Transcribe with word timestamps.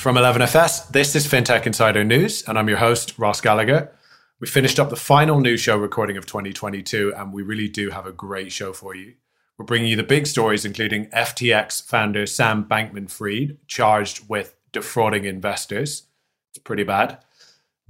From 0.00 0.16
11FS, 0.16 0.92
this 0.92 1.14
is 1.14 1.26
FinTech 1.26 1.66
Insider 1.66 2.04
News, 2.04 2.42
and 2.48 2.58
I'm 2.58 2.70
your 2.70 2.78
host, 2.78 3.18
Ross 3.18 3.42
Gallagher. 3.42 3.92
We 4.40 4.46
finished 4.46 4.80
up 4.80 4.88
the 4.88 4.96
final 4.96 5.40
news 5.40 5.60
show 5.60 5.76
recording 5.76 6.16
of 6.16 6.24
2022, 6.24 7.12
and 7.14 7.34
we 7.34 7.42
really 7.42 7.68
do 7.68 7.90
have 7.90 8.06
a 8.06 8.10
great 8.12 8.50
show 8.50 8.72
for 8.72 8.94
you. 8.94 9.16
We're 9.58 9.66
bringing 9.66 9.90
you 9.90 9.96
the 9.96 10.02
big 10.02 10.26
stories, 10.26 10.64
including 10.64 11.10
FTX 11.10 11.82
founder 11.82 12.24
Sam 12.24 12.64
Bankman 12.64 13.10
Fried, 13.10 13.58
charged 13.66 14.26
with 14.26 14.56
defrauding 14.72 15.26
investors. 15.26 16.04
It's 16.48 16.60
pretty 16.60 16.84
bad. 16.84 17.18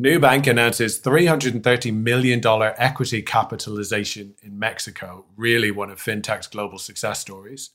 Nubank 0.03 0.49
announces 0.49 1.01
$330 1.01 1.95
million 1.95 2.41
equity 2.45 3.23
capitalization 3.23 4.35
in 4.43 4.59
Mexico, 4.59 5.27
really 5.37 5.71
one 5.71 5.91
of 5.91 6.03
FinTech's 6.03 6.49
global 6.49 6.79
success 6.79 7.21
stories. 7.21 7.71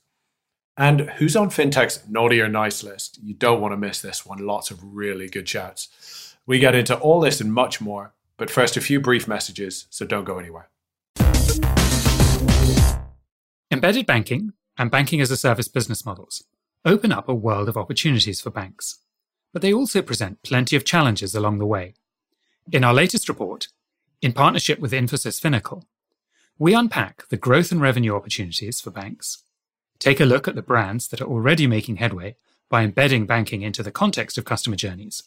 And 0.78 1.08
who's 1.12 1.36
on 1.36 1.48
FinTech's 1.48 2.06
naughty 2.06 2.38
or 2.40 2.48
nice 2.48 2.84
list? 2.84 3.18
You 3.22 3.32
don't 3.32 3.62
want 3.62 3.72
to 3.72 3.78
miss 3.78 4.02
this 4.02 4.26
one. 4.26 4.46
Lots 4.46 4.70
of 4.70 4.78
really 4.82 5.26
good 5.26 5.46
chats. 5.46 6.36
We 6.46 6.58
get 6.58 6.74
into 6.74 6.96
all 6.98 7.20
this 7.20 7.40
and 7.40 7.52
much 7.52 7.80
more, 7.80 8.12
but 8.36 8.50
first, 8.50 8.76
a 8.76 8.82
few 8.82 9.00
brief 9.00 9.26
messages, 9.26 9.86
so 9.88 10.04
don't 10.04 10.24
go 10.24 10.38
anywhere. 10.38 10.68
Embedded 13.70 14.04
banking 14.04 14.52
and 14.76 14.90
banking 14.90 15.22
as 15.22 15.30
a 15.30 15.36
service 15.36 15.68
business 15.68 16.04
models 16.04 16.44
open 16.84 17.10
up 17.10 17.28
a 17.28 17.34
world 17.34 17.68
of 17.68 17.76
opportunities 17.76 18.40
for 18.40 18.50
banks, 18.50 18.98
but 19.52 19.62
they 19.62 19.72
also 19.72 20.02
present 20.02 20.42
plenty 20.42 20.76
of 20.76 20.84
challenges 20.84 21.34
along 21.34 21.58
the 21.58 21.66
way. 21.66 21.94
In 22.70 22.84
our 22.84 22.94
latest 22.94 23.28
report, 23.28 23.68
in 24.20 24.32
partnership 24.32 24.78
with 24.78 24.92
Infosys 24.92 25.40
Finacle, 25.40 25.84
we 26.58 26.74
unpack 26.74 27.26
the 27.28 27.36
growth 27.36 27.72
and 27.72 27.80
revenue 27.80 28.14
opportunities 28.14 28.80
for 28.80 28.90
banks 28.90 29.42
Take 29.98 30.20
a 30.20 30.24
look 30.24 30.46
at 30.46 30.54
the 30.54 30.62
brands 30.62 31.08
that 31.08 31.20
are 31.20 31.26
already 31.26 31.66
making 31.66 31.96
headway 31.96 32.36
by 32.68 32.82
embedding 32.82 33.26
banking 33.26 33.62
into 33.62 33.82
the 33.82 33.90
context 33.90 34.38
of 34.38 34.44
customer 34.44 34.76
journeys. 34.76 35.24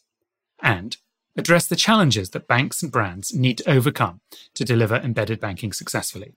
And 0.62 0.95
address 1.36 1.67
the 1.67 1.75
challenges 1.75 2.30
that 2.31 2.48
banks 2.48 2.81
and 2.84 2.92
brands 2.92 3.34
need 3.34 3.58
to 3.59 3.70
overcome 3.70 4.22
to 4.56 4.66
deliver 4.66 4.95
embedded 4.95 5.40
banking 5.40 5.72
successfully. 5.73 6.36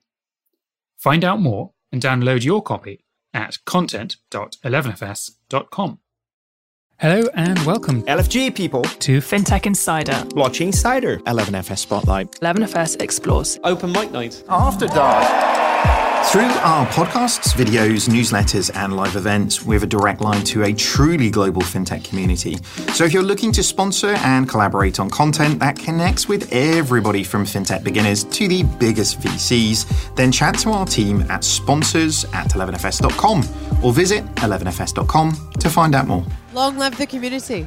Find 0.97 1.25
out 1.25 1.41
more 1.41 1.73
and 1.91 2.01
download 2.01 2.45
your 2.45 2.63
copy 2.63 3.05
at 3.35 3.59
content.11fs.com. 3.65 5.99
Hello 6.99 7.27
and 7.35 7.59
welcome, 7.67 8.03
LFG 8.05 8.55
people, 8.55 8.83
to 8.83 9.19
FinTech 9.19 9.67
Insider, 9.67 10.13
Blockchain 10.13 10.67
Insider, 10.67 11.17
11FS 11.19 11.79
Spotlight, 11.79 12.31
11FS 12.41 13.03
Explores, 13.03 13.59
Open 13.65 13.91
Mic 13.91 14.13
Night, 14.13 14.45
After 14.49 14.87
Dark. 14.87 15.62
Through 16.31 16.45
our 16.63 16.87
podcasts, 16.87 17.53
videos, 17.53 18.09
newsletters, 18.09 18.71
and 18.75 18.97
live 18.97 19.17
events, 19.17 19.67
we 19.67 19.75
have 19.75 19.83
a 19.83 19.87
direct 19.87 20.23
line 20.23 20.43
to 20.45 20.63
a 20.63 20.73
truly 20.73 21.29
global 21.31 21.61
fintech 21.61 22.05
community. 22.05 22.57
So 22.95 23.05
if 23.05 23.13
you're 23.13 23.23
looking 23.23 23.53
to 23.53 23.63
sponsor 23.63 24.15
and 24.25 24.49
collaborate 24.49 24.99
on 24.99 25.11
content 25.11 25.59
that 25.59 25.77
connects 25.77 26.29
with 26.29 26.51
everybody 26.51 27.23
from 27.23 27.45
fintech 27.45 27.85
beginners 27.85 28.25
to 28.25 28.49
the 28.49 28.63
biggest 28.63 29.21
VCs, 29.21 30.15
then 30.15 30.33
chat 30.33 30.59
to 30.61 30.71
our 30.71 30.87
team 30.87 31.21
at 31.31 31.45
sponsors 31.45 32.25
at 32.33 32.49
11fs.com 32.53 33.85
or 33.85 33.93
visit 33.93 34.25
11fs.com 34.37 35.51
to 35.59 35.69
find 35.69 35.95
out 35.95 36.07
more. 36.07 36.25
Long 36.55 36.79
live 36.79 36.97
the 36.97 37.07
community. 37.07 37.67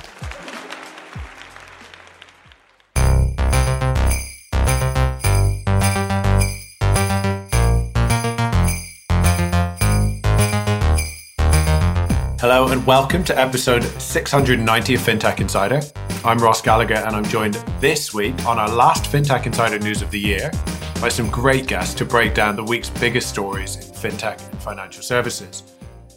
Hello 12.48 12.68
and 12.68 12.86
welcome 12.86 13.24
to 13.24 13.36
episode 13.40 13.82
690 14.00 14.94
of 14.94 15.02
FinTech 15.02 15.40
Insider. 15.40 15.82
I'm 16.24 16.38
Ross 16.38 16.62
Gallagher 16.62 16.94
and 16.94 17.16
I'm 17.16 17.26
joined 17.26 17.56
this 17.80 18.14
week 18.14 18.36
on 18.46 18.60
our 18.60 18.70
last 18.70 19.06
FinTech 19.12 19.48
Insider 19.48 19.80
news 19.80 20.04
of 20.04 20.12
the 20.12 20.20
year 20.20 20.52
by 21.02 21.10
some 21.10 21.28
great 21.32 21.66
guests 21.66 21.96
to 21.96 22.06
break 22.06 22.36
down 22.36 22.56
the 22.56 22.64
week's 22.64 22.92
biggest 22.92 23.30
stories 23.30 23.78
in 23.78 23.82
fintech 23.96 24.48
and 24.48 24.62
financial 24.62 25.02
services. 25.02 25.64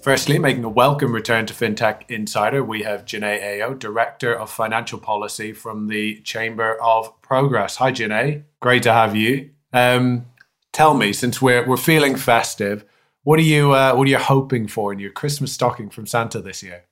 Firstly, 0.03 0.39
making 0.39 0.65
a 0.65 0.69
welcome 0.69 1.15
return 1.15 1.47
to 1.47 1.55
FinTech 1.55 2.11
Insider, 2.11 2.63
we 2.63 2.83
have 2.83 3.07
Janay 3.07 3.43
Eyo, 3.43 3.79
Director 3.79 4.35
of 4.35 4.51
Financial 4.51 4.99
Policy 4.99 5.55
from 5.55 5.89
the 5.89 6.21
Chamber 6.21 6.77
of 6.83 7.23
Progress. 7.23 7.77
Hi, 7.77 7.91
Janay. 7.91 8.43
Great 8.61 8.83
to 8.83 8.93
have 8.93 9.17
you. 9.17 9.49
Um, 9.73 10.27
tell 10.75 10.93
me, 10.93 11.15
since 11.15 11.41
we're, 11.41 11.67
we're 11.67 11.79
feeling 11.79 12.17
festive, 12.17 12.85
what 13.23 13.39
are 13.39 13.43
you 13.43 13.73
uh, 13.73 13.95
What 13.95 14.07
are 14.07 14.11
you 14.11 14.19
hoping 14.19 14.69
for 14.69 14.93
in 14.93 14.99
your 14.99 15.11
Christmas 15.11 15.53
stocking 15.53 15.91
from 15.91 16.07
Santa 16.07 16.41
this 16.41 16.63
year? 16.63 16.85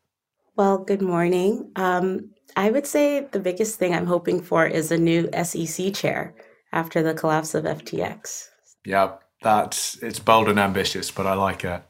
Well, 0.57 0.79
good 0.79 1.03
morning. 1.03 1.71
Um, 1.77 2.31
I 2.57 2.71
would 2.71 2.87
say 2.87 3.21
the 3.33 3.41
biggest 3.41 3.79
thing 3.79 3.95
I'm 3.95 4.07
hoping 4.07 4.41
for 4.41 4.67
is 4.67 4.91
a 4.91 4.97
new 4.97 5.29
SEC 5.45 5.93
chair 5.93 6.35
after 6.73 7.03
the 7.03 7.13
collapse 7.15 7.55
of 7.55 7.65
FTX. 7.65 8.49
Yeah, 8.85 9.13
that's 9.43 9.97
it's 10.03 10.19
bold 10.19 10.49
and 10.49 10.59
ambitious, 10.59 11.11
but 11.11 11.27
I 11.27 11.35
like 11.35 11.65
it. 11.65 11.83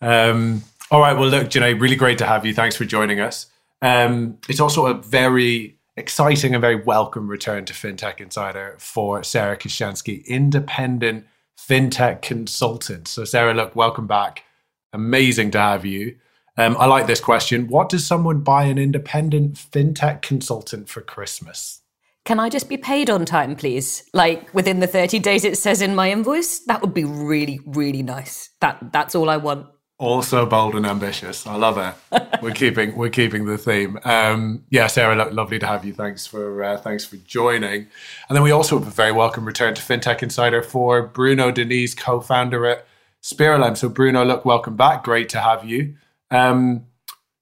Um, 0.00 0.62
all 0.90 1.00
right, 1.00 1.14
well, 1.14 1.28
look, 1.28 1.48
Janay, 1.48 1.80
really 1.80 1.96
great 1.96 2.18
to 2.18 2.26
have 2.26 2.44
you. 2.44 2.54
Thanks 2.54 2.76
for 2.76 2.84
joining 2.84 3.20
us. 3.20 3.46
Um, 3.80 4.38
it's 4.48 4.60
also 4.60 4.86
a 4.86 4.94
very 4.94 5.78
exciting 5.96 6.54
and 6.54 6.60
very 6.60 6.76
welcome 6.76 7.28
return 7.28 7.64
to 7.66 7.72
FinTech 7.72 8.20
Insider 8.20 8.76
for 8.78 9.22
Sarah 9.22 9.56
Kocianski, 9.56 10.24
independent 10.26 11.26
fintech 11.68 12.22
consultant. 12.22 13.08
So, 13.08 13.24
Sarah, 13.24 13.54
look, 13.54 13.74
welcome 13.76 14.06
back. 14.06 14.44
Amazing 14.92 15.52
to 15.52 15.58
have 15.58 15.84
you. 15.86 16.16
Um, 16.56 16.76
I 16.78 16.86
like 16.86 17.06
this 17.06 17.20
question. 17.20 17.68
What 17.68 17.88
does 17.88 18.06
someone 18.06 18.40
buy 18.40 18.64
an 18.64 18.78
independent 18.78 19.54
fintech 19.54 20.20
consultant 20.22 20.88
for 20.88 21.00
Christmas? 21.00 21.80
Can 22.24 22.38
I 22.38 22.50
just 22.50 22.68
be 22.68 22.76
paid 22.76 23.10
on 23.10 23.24
time, 23.24 23.56
please? 23.56 24.08
Like 24.12 24.52
within 24.54 24.80
the 24.80 24.86
30 24.86 25.18
days 25.18 25.44
it 25.44 25.58
says 25.58 25.82
in 25.82 25.94
my 25.94 26.10
invoice? 26.10 26.60
That 26.66 26.80
would 26.80 26.94
be 26.94 27.04
really, 27.04 27.60
really 27.66 28.02
nice. 28.02 28.50
That 28.60 28.92
that's 28.92 29.14
all 29.14 29.28
I 29.28 29.38
want. 29.38 29.66
Also 30.02 30.44
bold 30.46 30.74
and 30.74 30.84
ambitious. 30.84 31.46
I 31.46 31.54
love 31.54 31.78
it. 31.78 32.24
we're 32.42 32.50
keeping 32.50 32.96
we're 32.96 33.08
keeping 33.08 33.44
the 33.44 33.56
theme. 33.56 34.00
Um, 34.02 34.64
yeah, 34.68 34.88
Sarah, 34.88 35.14
lo- 35.14 35.30
lovely 35.30 35.60
to 35.60 35.66
have 35.68 35.84
you. 35.84 35.94
Thanks 35.94 36.26
for 36.26 36.64
uh, 36.64 36.76
thanks 36.76 37.04
for 37.04 37.18
joining. 37.18 37.86
And 38.28 38.34
then 38.34 38.42
we 38.42 38.50
also 38.50 38.80
have 38.80 38.88
a 38.88 38.90
very 38.90 39.12
welcome 39.12 39.44
return 39.44 39.76
to 39.76 39.80
FinTech 39.80 40.20
Insider 40.20 40.60
for 40.60 41.02
Bruno 41.06 41.52
Diniz, 41.52 41.96
co-founder 41.96 42.66
at 42.66 42.84
Spiralem. 43.22 43.76
So 43.76 43.88
Bruno, 43.88 44.24
look, 44.24 44.44
welcome 44.44 44.74
back. 44.74 45.04
Great 45.04 45.28
to 45.28 45.40
have 45.40 45.64
you. 45.64 45.94
Um, 46.32 46.86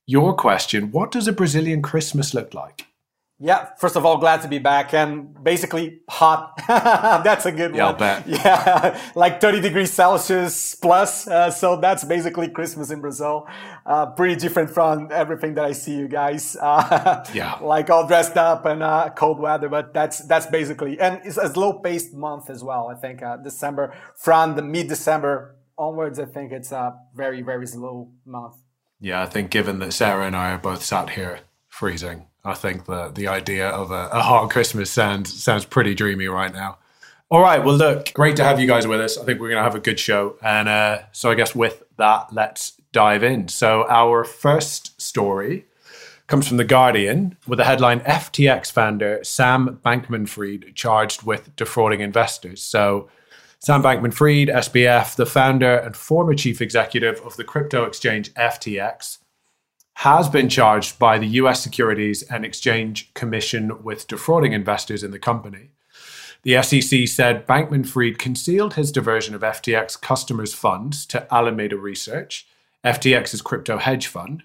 your 0.06 0.34
question: 0.34 0.92
What 0.92 1.12
does 1.12 1.26
a 1.26 1.32
Brazilian 1.32 1.80
Christmas 1.80 2.34
look 2.34 2.52
like? 2.52 2.84
Yeah, 3.42 3.70
first 3.78 3.96
of 3.96 4.04
all, 4.04 4.18
glad 4.18 4.42
to 4.42 4.48
be 4.48 4.58
back 4.58 4.92
and 4.92 5.42
basically 5.42 6.00
hot. 6.10 6.52
that's 6.68 7.46
a 7.46 7.52
good 7.52 7.74
yeah, 7.74 7.92
one. 7.92 8.02
I'll. 8.02 8.22
Yeah, 8.26 9.00
like 9.14 9.40
30 9.40 9.62
degrees 9.62 9.90
Celsius 9.90 10.74
plus. 10.74 11.26
Uh, 11.26 11.50
so 11.50 11.80
that's 11.80 12.04
basically 12.04 12.50
Christmas 12.50 12.90
in 12.90 13.00
Brazil. 13.00 13.48
Uh, 13.86 14.06
pretty 14.06 14.36
different 14.36 14.68
from 14.68 15.08
everything 15.10 15.54
that 15.54 15.64
I 15.64 15.72
see 15.72 15.96
you 15.96 16.06
guys. 16.06 16.54
Uh, 16.60 17.24
yeah. 17.34 17.54
Like 17.62 17.88
all 17.88 18.06
dressed 18.06 18.36
up 18.36 18.66
and 18.66 18.82
uh, 18.82 19.08
cold 19.16 19.40
weather, 19.40 19.70
but 19.70 19.94
that's 19.94 20.18
that's 20.26 20.46
basically 20.46 21.00
and 21.00 21.22
it's 21.24 21.38
a 21.38 21.48
slow 21.48 21.78
paced 21.78 22.12
month 22.12 22.50
as 22.50 22.62
well. 22.62 22.88
I 22.94 23.00
think 23.00 23.22
uh, 23.22 23.38
December 23.38 23.94
from 24.16 24.54
the 24.54 24.62
mid 24.62 24.88
December 24.88 25.56
onwards, 25.78 26.18
I 26.18 26.26
think 26.26 26.52
it's 26.52 26.72
a 26.72 26.94
very 27.14 27.40
very 27.40 27.66
slow 27.66 28.12
month. 28.26 28.56
Yeah, 29.00 29.22
I 29.22 29.26
think 29.26 29.50
given 29.50 29.78
that 29.78 29.94
Sarah 29.94 30.26
and 30.26 30.36
I 30.36 30.52
are 30.52 30.58
both 30.58 30.84
sat 30.84 31.10
here 31.10 31.40
freezing 31.68 32.26
I 32.44 32.54
think 32.54 32.86
the 32.86 33.08
the 33.08 33.28
idea 33.28 33.68
of 33.68 33.90
a, 33.90 34.08
a 34.12 34.20
hot 34.20 34.50
Christmas 34.50 34.90
sounds 34.90 35.42
sounds 35.42 35.64
pretty 35.64 35.94
dreamy 35.94 36.26
right 36.26 36.52
now. 36.52 36.78
All 37.30 37.40
right, 37.40 37.62
well, 37.64 37.76
look, 37.76 38.12
great 38.12 38.34
to 38.36 38.44
have 38.44 38.58
you 38.58 38.66
guys 38.66 38.88
with 38.88 39.00
us. 39.00 39.16
I 39.16 39.24
think 39.24 39.38
we're 39.40 39.50
going 39.50 39.60
to 39.60 39.62
have 39.62 39.76
a 39.76 39.80
good 39.80 40.00
show, 40.00 40.36
and 40.42 40.68
uh, 40.68 41.02
so 41.12 41.30
I 41.30 41.34
guess 41.34 41.54
with 41.54 41.84
that, 41.96 42.32
let's 42.32 42.72
dive 42.92 43.22
in. 43.22 43.46
So 43.46 43.86
our 43.88 44.24
first 44.24 45.00
story 45.00 45.66
comes 46.26 46.48
from 46.48 46.56
the 46.56 46.64
Guardian 46.64 47.36
with 47.46 47.58
the 47.58 47.64
headline: 47.64 48.00
FTX 48.00 48.72
founder 48.72 49.20
Sam 49.22 49.80
Bankman-Fried 49.84 50.72
charged 50.74 51.22
with 51.22 51.54
defrauding 51.56 52.00
investors. 52.00 52.62
So. 52.62 53.08
Sam 53.62 53.82
Bankman 53.82 54.14
Fried, 54.14 54.48
SBF, 54.48 55.16
the 55.16 55.26
founder 55.26 55.76
and 55.76 55.94
former 55.94 56.32
chief 56.32 56.62
executive 56.62 57.20
of 57.20 57.36
the 57.36 57.44
crypto 57.44 57.84
exchange 57.84 58.32
FTX, 58.32 59.18
has 59.94 60.28
been 60.28 60.48
charged 60.48 60.98
by 60.98 61.18
the 61.18 61.26
US 61.26 61.62
Securities 61.62 62.22
and 62.22 62.44
Exchange 62.44 63.12
Commission 63.14 63.82
with 63.82 64.06
defrauding 64.06 64.52
investors 64.52 65.02
in 65.02 65.10
the 65.10 65.18
company. 65.18 65.70
The 66.42 66.62
SEC 66.62 67.06
said 67.06 67.46
Bankman 67.46 67.86
Fried 67.86 68.18
concealed 68.18 68.74
his 68.74 68.92
diversion 68.92 69.34
of 69.34 69.42
FTX 69.42 70.00
customers' 70.00 70.54
funds 70.54 71.04
to 71.06 71.32
Alameda 71.32 71.76
Research, 71.76 72.46
FTX's 72.82 73.42
crypto 73.42 73.76
hedge 73.76 74.06
fund, 74.06 74.44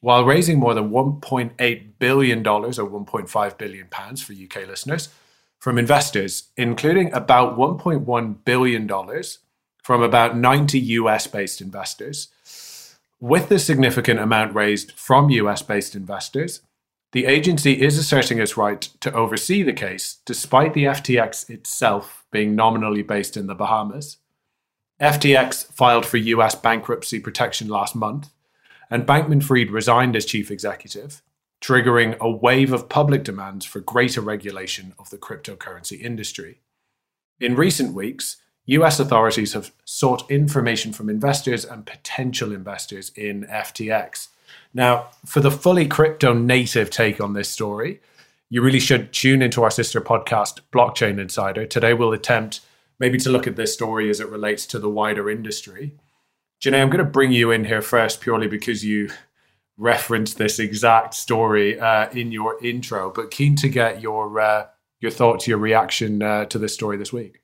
while 0.00 0.24
raising 0.24 0.58
more 0.58 0.74
than 0.74 0.90
$1.8 0.90 1.88
billion 1.98 2.46
or 2.46 2.62
1.5 2.62 3.58
billion 3.58 3.86
pounds 3.88 4.22
for 4.22 4.32
UK 4.32 4.68
listeners 4.68 5.08
from 5.58 5.78
investors, 5.78 6.50
including 6.56 7.12
about 7.12 7.56
$1.1 7.56 8.36
billion 8.44 8.88
from 9.82 10.02
about 10.02 10.36
90 10.36 10.78
US 10.78 11.26
based 11.26 11.60
investors 11.60 12.28
with 13.22 13.48
the 13.48 13.58
significant 13.58 14.18
amount 14.18 14.52
raised 14.52 14.90
from 14.98 15.30
US 15.30 15.62
based 15.62 15.94
investors, 15.94 16.60
The 17.12 17.26
agency 17.26 17.82
is 17.82 17.98
asserting 17.98 18.38
its 18.38 18.56
right 18.56 18.80
to 19.00 19.12
oversee 19.12 19.62
the 19.62 19.74
case, 19.74 20.18
despite 20.24 20.72
the 20.72 20.84
FTX 20.84 21.50
itself 21.50 22.24
being 22.32 22.56
nominally 22.56 23.02
based 23.02 23.36
in 23.36 23.46
the 23.46 23.54
Bahamas. 23.54 24.16
FTX 24.98 25.70
filed 25.72 26.06
for 26.06 26.16
US 26.16 26.54
bankruptcy 26.54 27.20
protection 27.20 27.68
last 27.68 27.94
month, 27.94 28.30
and 28.90 29.06
Bankman 29.06 29.42
Fried 29.42 29.70
resigned 29.70 30.16
as 30.16 30.24
chief 30.24 30.50
executive, 30.50 31.22
triggering 31.60 32.18
a 32.18 32.30
wave 32.30 32.72
of 32.72 32.88
public 32.88 33.24
demands 33.24 33.66
for 33.66 33.80
greater 33.80 34.22
regulation 34.22 34.94
of 34.98 35.10
the 35.10 35.18
cryptocurrency 35.18 36.00
industry. 36.00 36.60
In 37.38 37.56
recent 37.56 37.94
weeks, 37.94 38.38
US 38.66 39.00
authorities 39.00 39.54
have 39.54 39.72
sought 39.84 40.30
information 40.30 40.92
from 40.92 41.08
investors 41.08 41.64
and 41.64 41.84
potential 41.84 42.52
investors 42.52 43.10
in 43.16 43.44
FTX. 43.44 44.28
Now, 44.72 45.08
for 45.26 45.40
the 45.40 45.50
fully 45.50 45.86
crypto 45.86 46.32
native 46.32 46.88
take 46.90 47.20
on 47.20 47.32
this 47.32 47.48
story, 47.48 48.00
you 48.48 48.62
really 48.62 48.80
should 48.80 49.12
tune 49.12 49.42
into 49.42 49.62
our 49.62 49.70
sister 49.70 50.00
podcast, 50.00 50.60
Blockchain 50.72 51.18
Insider. 51.18 51.66
Today, 51.66 51.94
we'll 51.94 52.12
attempt 52.12 52.60
maybe 53.00 53.18
to 53.18 53.30
look 53.30 53.46
at 53.46 53.56
this 53.56 53.72
story 53.72 54.08
as 54.10 54.20
it 54.20 54.28
relates 54.28 54.66
to 54.66 54.78
the 54.78 54.90
wider 54.90 55.28
industry. 55.28 55.92
Janay, 56.62 56.80
I'm 56.80 56.90
going 56.90 57.04
to 57.04 57.10
bring 57.10 57.32
you 57.32 57.50
in 57.50 57.64
here 57.64 57.82
first 57.82 58.20
purely 58.20 58.46
because 58.46 58.84
you 58.84 59.10
referenced 59.76 60.38
this 60.38 60.60
exact 60.60 61.14
story 61.14 61.80
uh, 61.80 62.08
in 62.10 62.30
your 62.30 62.62
intro, 62.64 63.10
but 63.10 63.32
keen 63.32 63.56
to 63.56 63.68
get 63.68 64.00
your 64.00 64.38
uh, 64.38 64.66
your 65.00 65.10
thoughts, 65.10 65.48
your 65.48 65.58
reaction 65.58 66.22
uh, 66.22 66.44
to 66.44 66.58
this 66.58 66.72
story 66.72 66.96
this 66.96 67.12
week. 67.12 67.41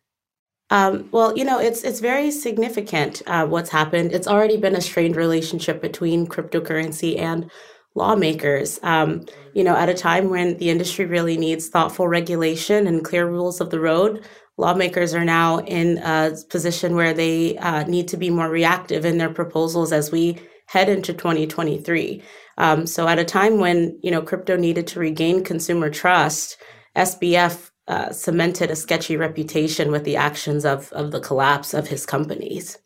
Um, 0.71 1.09
well, 1.13 1.37
you 1.37 1.45
know, 1.45 1.59
it's 1.59 1.83
it's 1.83 2.01
very 2.01 2.31
significant 2.31 3.23
uh, 3.27 3.47
what's 3.47 3.71
happened. 3.71 4.13
It's 4.13 4.29
already 4.29 4.57
been 4.57 4.77
a 4.77 4.81
strained 4.81 5.17
relationship 5.17 5.81
between 5.81 6.27
cryptocurrency 6.27 7.19
and 7.19 7.51
lawmakers. 7.95 8.79
Um, 8.83 9.25
you 9.55 9.65
know, 9.65 9.75
at 9.77 9.89
a 9.89 9.95
time 9.95 10.29
when 10.29 10.59
the 10.59 10.71
industry 10.71 11.07
really 11.07 11.39
needs 11.39 11.69
thoughtful 11.69 12.07
regulation 12.07 12.87
and 12.87 13.05
clear 13.05 13.27
rules 13.27 13.61
of 13.61 13.71
the 13.71 13.81
road, 13.81 14.25
lawmakers 14.59 15.15
are 15.15 15.25
now 15.25 15.61
in 15.61 15.99
a 15.99 16.37
position 16.51 16.95
where 16.95 17.15
they 17.15 17.57
uh, 17.59 17.85
need 17.85 18.09
to 18.09 18.19
be 18.19 18.29
more 18.29 18.51
reactive 18.51 19.07
in 19.07 19.17
their 19.17 19.33
proposals 19.33 19.91
as 19.91 20.13
we 20.13 20.39
head 20.67 20.91
into 20.91 21.15
2023. 21.15 22.23
Um, 22.59 22.87
so, 22.87 23.09
at 23.09 23.19
a 23.19 23.25
time 23.25 23.59
when 23.59 23.99
you 24.03 24.11
know 24.11 24.21
crypto 24.21 24.57
needed 24.57 24.87
to 24.89 25.01
regain 25.01 25.45
consumer 25.45 25.89
trust, 25.89 26.59
SBF 26.95 27.68
uh, 27.89 28.13
cemented 28.13 28.71
a 28.71 28.77
sketchy 28.77 29.17
reputation 29.17 29.91
with 29.91 30.05
the 30.05 30.17
actions 30.17 30.65
of 30.65 30.93
of 30.93 31.11
the 31.11 31.21
collapse 31.21 31.75
of 31.75 31.89
his 31.89 32.07
companies. 32.07 32.79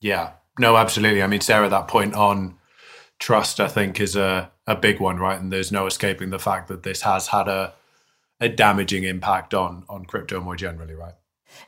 Yeah, 0.00 0.32
no, 0.58 0.76
absolutely. 0.76 1.22
I 1.22 1.26
mean, 1.26 1.40
Sarah, 1.40 1.68
that 1.70 1.88
point 1.88 2.14
on 2.14 2.58
trust, 3.18 3.58
I 3.58 3.68
think, 3.68 4.00
is 4.00 4.16
a 4.16 4.50
a 4.66 4.76
big 4.76 5.00
one, 5.00 5.16
right? 5.18 5.40
And 5.40 5.52
there's 5.52 5.72
no 5.72 5.86
escaping 5.86 6.30
the 6.30 6.38
fact 6.38 6.68
that 6.68 6.82
this 6.82 7.02
has 7.02 7.28
had 7.28 7.48
a 7.48 7.72
a 8.40 8.48
damaging 8.48 9.04
impact 9.04 9.54
on 9.54 9.84
on 9.88 10.04
crypto 10.04 10.40
more 10.40 10.56
generally, 10.56 10.94
right? 10.94 11.14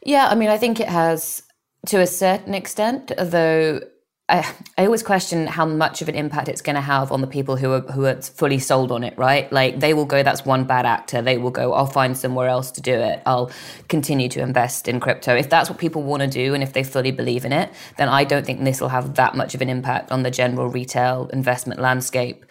Yeah, 0.05 0.29
I 0.29 0.35
mean, 0.35 0.51
I 0.51 0.59
think 0.59 0.79
it 0.79 0.89
has 0.89 1.43
to 1.87 2.01
a 2.01 2.07
certain 2.07 2.55
extent, 2.55 3.13
though 3.19 3.81
I, 4.29 4.53
I 4.77 4.87
always 4.87 5.05
question 5.05 5.47
how 5.47 5.65
much 5.67 6.03
of 6.03 6.09
an 6.09 6.17
impact 6.17 6.49
it's 6.49 6.61
going 6.61 6.75
to 6.75 6.81
have 6.81 7.13
on 7.13 7.21
the 7.21 7.29
people 7.29 7.57
who 7.57 7.73
are 7.73 7.81
who 7.81 8.07
are 8.07 8.21
fully 8.21 8.59
sold 8.59 8.91
on 8.91 9.05
it, 9.05 9.17
right? 9.17 9.51
Like 9.53 9.79
they 9.79 9.95
will 9.95 10.05
go, 10.05 10.25
that's 10.25 10.45
one 10.45 10.65
bad 10.65 10.85
actor. 10.85 11.23
They 11.23 11.39
will 11.39 11.53
go, 11.53 11.73
I'll 11.73 11.87
find 11.87 12.17
somewhere 12.17 12.49
else 12.49 12.73
to 12.73 12.81
do 12.81 12.93
it. 12.93 13.23
I'll 13.25 13.53
continue 13.89 14.29
to 14.31 14.41
invest 14.41 14.89
in 14.89 14.99
crypto. 14.99 15.37
If 15.37 15.49
that's 15.49 15.71
what 15.71 15.79
people 15.79 16.03
want 16.03 16.23
to 16.23 16.29
do, 16.29 16.55
and 16.55 16.63
if 16.63 16.73
they 16.73 16.83
fully 16.83 17.13
believe 17.13 17.45
in 17.45 17.53
it, 17.53 17.71
then 17.99 18.09
I 18.09 18.25
don't 18.25 18.45
think 18.45 18.65
this 18.65 18.81
will 18.81 18.89
have 18.89 19.15
that 19.15 19.37
much 19.37 19.55
of 19.55 19.63
an 19.63 19.69
impact 19.69 20.11
on 20.11 20.25
the 20.25 20.31
general 20.33 20.69
retail 20.69 21.31
investment 21.33 21.81
landscape. 21.81 22.45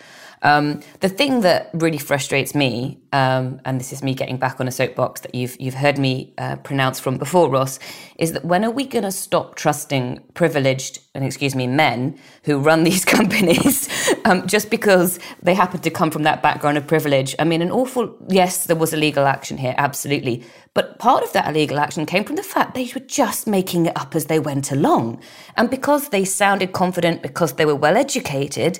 Um, 0.45 0.81
the 0.99 1.09
thing 1.09 1.41
that 1.41 1.71
really 1.73 1.97
frustrates 1.97 2.53
me, 2.53 2.99
um, 3.11 3.59
and 3.65 3.79
this 3.79 3.91
is 3.91 4.03
me 4.03 4.13
getting 4.13 4.37
back 4.37 4.59
on 4.59 4.67
a 4.67 4.71
soapbox 4.71 5.21
that 5.21 5.33
you've 5.33 5.59
you've 5.59 5.73
heard 5.73 5.97
me 5.97 6.35
uh, 6.37 6.57
pronounce 6.57 6.99
from 6.99 7.17
before, 7.17 7.49
Ross, 7.49 7.79
is 8.19 8.33
that 8.33 8.45
when 8.45 8.63
are 8.63 8.69
we 8.69 8.85
going 8.85 9.05
to 9.05 9.11
stop 9.11 9.55
trusting 9.55 10.21
privileged 10.35 10.99
and 11.15 11.25
excuse 11.25 11.55
me 11.55 11.65
men 11.65 12.19
who 12.43 12.59
run 12.59 12.83
these 12.89 13.03
companies 13.03 13.89
um, 14.25 14.45
just 14.45 14.69
because 14.69 15.17
they 15.41 15.55
happen 15.55 15.79
to 15.79 15.89
come 15.89 16.11
from 16.11 16.21
that 16.23 16.43
background 16.43 16.77
of 16.77 16.85
privilege? 16.85 17.35
I 17.39 17.43
mean, 17.43 17.63
an 17.63 17.71
awful 17.71 18.15
yes, 18.29 18.67
there 18.67 18.75
was 18.75 18.93
illegal 18.93 19.25
action 19.25 19.57
here, 19.57 19.73
absolutely, 19.79 20.43
but 20.75 20.99
part 20.99 21.23
of 21.23 21.33
that 21.33 21.47
illegal 21.47 21.79
action 21.79 22.05
came 22.05 22.23
from 22.23 22.35
the 22.35 22.43
fact 22.43 22.75
they 22.75 22.91
were 22.93 23.01
just 23.07 23.47
making 23.47 23.87
it 23.87 23.97
up 23.97 24.13
as 24.13 24.25
they 24.27 24.37
went 24.37 24.71
along, 24.71 25.19
and 25.57 25.71
because 25.71 26.09
they 26.09 26.23
sounded 26.23 26.71
confident, 26.71 27.23
because 27.23 27.53
they 27.53 27.65
were 27.65 27.75
well 27.75 27.97
educated 27.97 28.79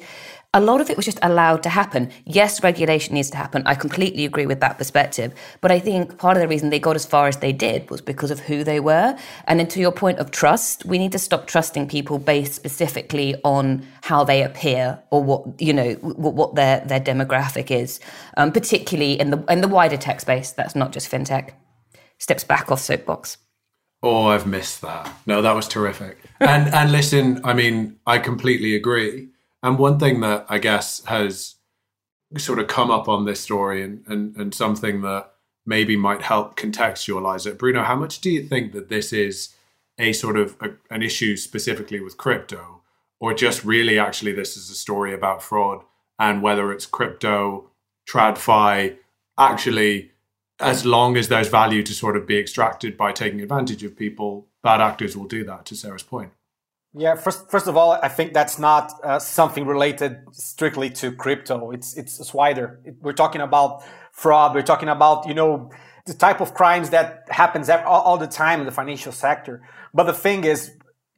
a 0.55 0.61
lot 0.61 0.79
of 0.79 0.89
it 0.89 0.95
was 0.95 1.05
just 1.05 1.19
allowed 1.21 1.61
to 1.63 1.69
happen. 1.69 2.09
Yes, 2.23 2.63
regulation 2.63 3.13
needs 3.13 3.29
to 3.31 3.37
happen. 3.37 3.61
I 3.65 3.75
completely 3.75 4.23
agree 4.23 4.45
with 4.45 4.61
that 4.61 4.77
perspective. 4.77 5.33
But 5.59 5.69
I 5.69 5.79
think 5.79 6.17
part 6.17 6.37
of 6.37 6.41
the 6.41 6.47
reason 6.47 6.69
they 6.69 6.79
got 6.79 6.95
as 6.95 7.05
far 7.05 7.27
as 7.27 7.37
they 7.37 7.51
did 7.51 7.89
was 7.89 7.99
because 7.99 8.31
of 8.31 8.39
who 8.39 8.63
they 8.63 8.79
were. 8.79 9.17
And 9.47 9.59
then 9.59 9.67
to 9.67 9.81
your 9.81 9.91
point 9.91 10.17
of 10.19 10.31
trust, 10.31 10.85
we 10.85 10.97
need 10.97 11.11
to 11.11 11.19
stop 11.19 11.45
trusting 11.45 11.89
people 11.89 12.19
based 12.19 12.53
specifically 12.55 13.35
on 13.43 13.85
how 14.03 14.23
they 14.23 14.43
appear 14.43 14.97
or 15.09 15.21
what, 15.21 15.61
you 15.61 15.73
know, 15.73 15.91
what 15.95 16.55
their, 16.55 16.79
their 16.79 17.01
demographic 17.01 17.69
is, 17.69 17.99
um, 18.37 18.53
particularly 18.53 19.19
in 19.19 19.31
the, 19.31 19.43
in 19.49 19.59
the 19.59 19.67
wider 19.67 19.97
tech 19.97 20.21
space. 20.21 20.51
That's 20.51 20.73
not 20.73 20.93
just 20.93 21.11
fintech. 21.11 21.51
Steps 22.17 22.45
back 22.45 22.71
off 22.71 22.79
soapbox. 22.79 23.37
Oh, 24.01 24.27
I've 24.27 24.47
missed 24.47 24.81
that. 24.83 25.11
No, 25.25 25.41
that 25.41 25.53
was 25.53 25.67
terrific. 25.67 26.17
And 26.39 26.73
and 26.73 26.91
listen, 26.91 27.41
I 27.43 27.53
mean, 27.53 27.97
I 28.05 28.19
completely 28.19 28.75
agree. 28.75 29.29
And 29.65 29.79
one 29.79 29.97
thing 29.97 30.19
that 30.19 30.45
I 30.47 30.59
guess 30.59 31.03
has 31.05 31.55
sort 32.37 32.59
of 32.59 32.67
come 32.67 32.91
up 32.91 33.07
on 33.09 33.25
this 33.25 33.39
story 33.39 33.81
and, 33.81 34.03
and, 34.05 34.35
and 34.35 34.53
something 34.53 35.01
that 35.01 35.31
maybe 35.65 35.97
might 35.97 36.21
help 36.21 36.55
contextualize 36.55 37.47
it. 37.47 37.57
Bruno, 37.57 37.81
how 37.81 37.95
much 37.95 38.21
do 38.21 38.29
you 38.29 38.43
think 38.43 38.73
that 38.73 38.89
this 38.89 39.11
is 39.11 39.55
a 39.97 40.13
sort 40.13 40.37
of 40.37 40.55
a, 40.61 40.73
an 40.91 41.01
issue 41.01 41.35
specifically 41.35 41.99
with 41.99 42.15
crypto, 42.15 42.81
or 43.19 43.33
just 43.33 43.65
really 43.65 43.97
actually 43.97 44.33
this 44.33 44.55
is 44.55 44.69
a 44.69 44.75
story 44.75 45.15
about 45.15 45.41
fraud 45.41 45.83
and 46.19 46.43
whether 46.43 46.71
it's 46.71 46.85
crypto, 46.85 47.71
TradFi, 48.07 48.95
actually, 49.39 50.11
as 50.59 50.85
long 50.85 51.17
as 51.17 51.27
there's 51.27 51.47
value 51.47 51.81
to 51.81 51.93
sort 51.95 52.15
of 52.15 52.27
be 52.27 52.37
extracted 52.37 52.95
by 52.95 53.11
taking 53.11 53.41
advantage 53.41 53.83
of 53.83 53.97
people, 53.97 54.45
bad 54.61 54.79
actors 54.79 55.17
will 55.17 55.25
do 55.25 55.43
that, 55.43 55.65
to 55.65 55.75
Sarah's 55.75 56.03
point. 56.03 56.33
Yeah, 56.97 57.15
first, 57.15 57.51
first 57.51 57.67
of 57.67 57.75
all, 57.75 57.91
I 57.91 58.07
think 58.07 58.33
that's 58.33 58.57
not 58.57 58.93
uh, 59.03 59.19
something 59.19 59.65
related 59.65 60.19
strictly 60.31 60.89
to 60.91 61.11
crypto. 61.11 61.71
It's, 61.71 61.97
it's, 61.97 62.21
it's 62.21 62.33
wider. 62.33 62.79
It, 62.85 62.95
we're 63.01 63.11
talking 63.13 63.41
about 63.41 63.83
fraud. 64.13 64.55
We're 64.55 64.61
talking 64.61 64.87
about, 64.87 65.27
you 65.27 65.33
know, 65.33 65.71
the 66.05 66.13
type 66.13 66.39
of 66.39 66.53
crimes 66.53 66.91
that 66.91 67.25
happens 67.29 67.69
all, 67.69 68.01
all 68.01 68.17
the 68.17 68.27
time 68.27 68.61
in 68.61 68.65
the 68.65 68.71
financial 68.71 69.11
sector. 69.11 69.61
But 69.93 70.03
the 70.03 70.13
thing 70.13 70.45
is, 70.45 70.71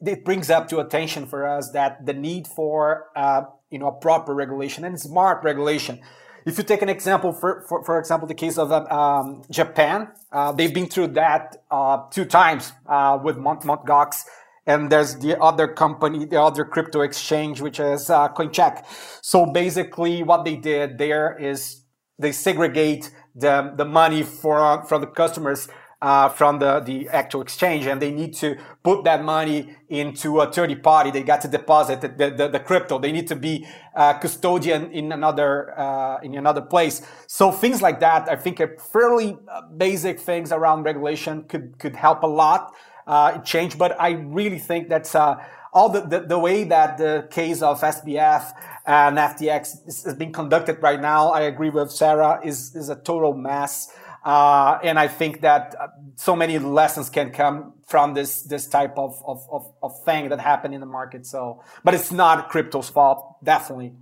it 0.04 0.26
brings 0.26 0.50
up 0.50 0.68
to 0.70 0.80
attention 0.80 1.28
for 1.28 1.48
us 1.48 1.70
that 1.72 2.04
the 2.06 2.14
need 2.14 2.48
for, 2.48 3.10
uh, 3.16 3.44
you 3.70 3.78
know, 3.78 3.88
a 3.88 3.92
proper 3.92 4.34
regulation 4.34 4.84
and 4.84 5.00
smart 5.00 5.44
regulation. 5.44 6.00
If 6.46 6.58
you 6.58 6.64
take 6.64 6.82
an 6.82 6.90
example, 6.90 7.34
for, 7.34 7.66
for, 7.68 7.84
for 7.84 8.00
example, 8.00 8.28
the 8.28 8.34
case 8.34 8.58
of 8.58 8.72
um, 8.72 8.88
um 8.88 9.42
Japan, 9.52 10.08
uh, 10.32 10.54
they've 10.54 10.74
been 10.74 10.88
through 10.88 11.08
that 11.10 11.58
uh, 11.70 12.04
two 12.10 12.26
times 12.26 12.72
uh, 12.88 13.20
with 13.22 13.38
Mont- 13.38 13.66
Mt. 13.66 13.86
Gox 13.86 14.24
and 14.68 14.92
there's 14.92 15.16
the 15.16 15.42
other 15.42 15.68
company, 15.68 16.26
the 16.26 16.42
other 16.42 16.66
crypto 16.66 17.02
exchange, 17.02 17.62
which 17.62 17.80
is 17.80 18.10
uh, 18.10 18.28
CoinCheck. 18.30 18.86
So 19.22 19.46
basically, 19.46 20.22
what 20.22 20.44
they 20.44 20.58
did 20.58 20.98
there 20.98 21.36
is 21.40 21.84
they 22.20 22.34
segregate 22.34 23.12
the 23.34 23.74
the 23.76 23.86
money 23.86 24.24
for 24.24 24.86
from 24.86 25.02
the 25.02 25.08
customers 25.08 25.70
uh, 26.02 26.30
from 26.30 26.60
the 26.60 26.80
the 26.82 27.08
actual 27.10 27.42
exchange, 27.42 27.86
and 27.86 28.02
they 28.02 28.12
need 28.12 28.34
to 28.36 28.58
put 28.84 29.04
that 29.06 29.24
money 29.24 29.76
into 29.90 30.42
a 30.42 30.52
third 30.52 30.84
party. 30.84 31.12
They 31.12 31.24
got 31.24 31.42
to 31.42 31.48
deposit 31.48 32.02
the, 32.02 32.10
the, 32.10 32.48
the 32.50 32.60
crypto. 32.60 33.00
They 33.00 33.12
need 33.12 33.28
to 33.30 33.36
be 33.36 33.66
uh, 33.96 34.14
custodian 34.14 34.92
in 34.92 35.12
another 35.12 35.80
uh, 35.80 36.20
in 36.22 36.36
another 36.36 36.62
place. 36.62 37.02
So 37.28 37.52
things 37.52 37.82
like 37.82 38.00
that, 38.02 38.30
I 38.30 38.36
think, 38.36 38.60
are 38.60 38.78
fairly 38.92 39.38
uh, 39.50 39.62
basic 39.78 40.20
things 40.20 40.52
around 40.52 40.84
regulation 40.84 41.44
could 41.44 41.80
could 41.80 41.96
help 41.96 42.24
a 42.24 42.28
lot 42.28 42.74
uh, 43.08 43.40
change. 43.40 43.78
But 43.78 44.00
I 44.00 44.12
really 44.12 44.60
think 44.60 44.90
that's 44.90 45.16
uh, 45.16 45.44
all 45.74 45.90
the, 45.90 46.02
the, 46.02 46.20
the, 46.20 46.40
way 46.40 46.64
that 46.66 46.98
the 46.98 47.28
case 47.32 47.62
of 47.62 47.82
SBF 47.82 48.54
and 48.86 49.18
FTX 49.18 49.88
is, 49.88 50.06
is, 50.06 50.14
being 50.14 50.32
conducted 50.32 50.82
right 50.82 51.02
now. 51.02 51.30
I 51.30 51.42
agree 51.42 51.70
with 51.70 51.92
Sarah 51.92 52.40
is 52.44 52.76
is 52.76 52.90
a 52.90 52.96
total 52.96 53.34
mess. 53.34 53.94
Uh, 54.24 54.78
and 54.84 55.00
I 55.00 55.08
think 55.08 55.40
that 55.42 55.76
uh, 55.80 55.88
so 56.16 56.36
many 56.36 56.60
lessons 56.60 57.10
can 57.10 57.32
come 57.32 57.74
from 57.88 58.14
this 58.14 58.42
this 58.42 58.68
type 58.68 58.98
of, 58.98 59.24
of, 59.26 59.48
of, 59.50 59.72
of 59.82 60.04
thing 60.04 60.30
that 60.30 60.40
happened 60.40 60.74
in 60.74 60.82
the 60.82 60.88
market. 61.00 61.26
So, 61.26 61.64
but 61.84 61.94
it's 61.94 62.12
not 62.12 62.50
crypto's 62.50 62.90
fault, 62.90 63.38
definitely. 63.44 63.94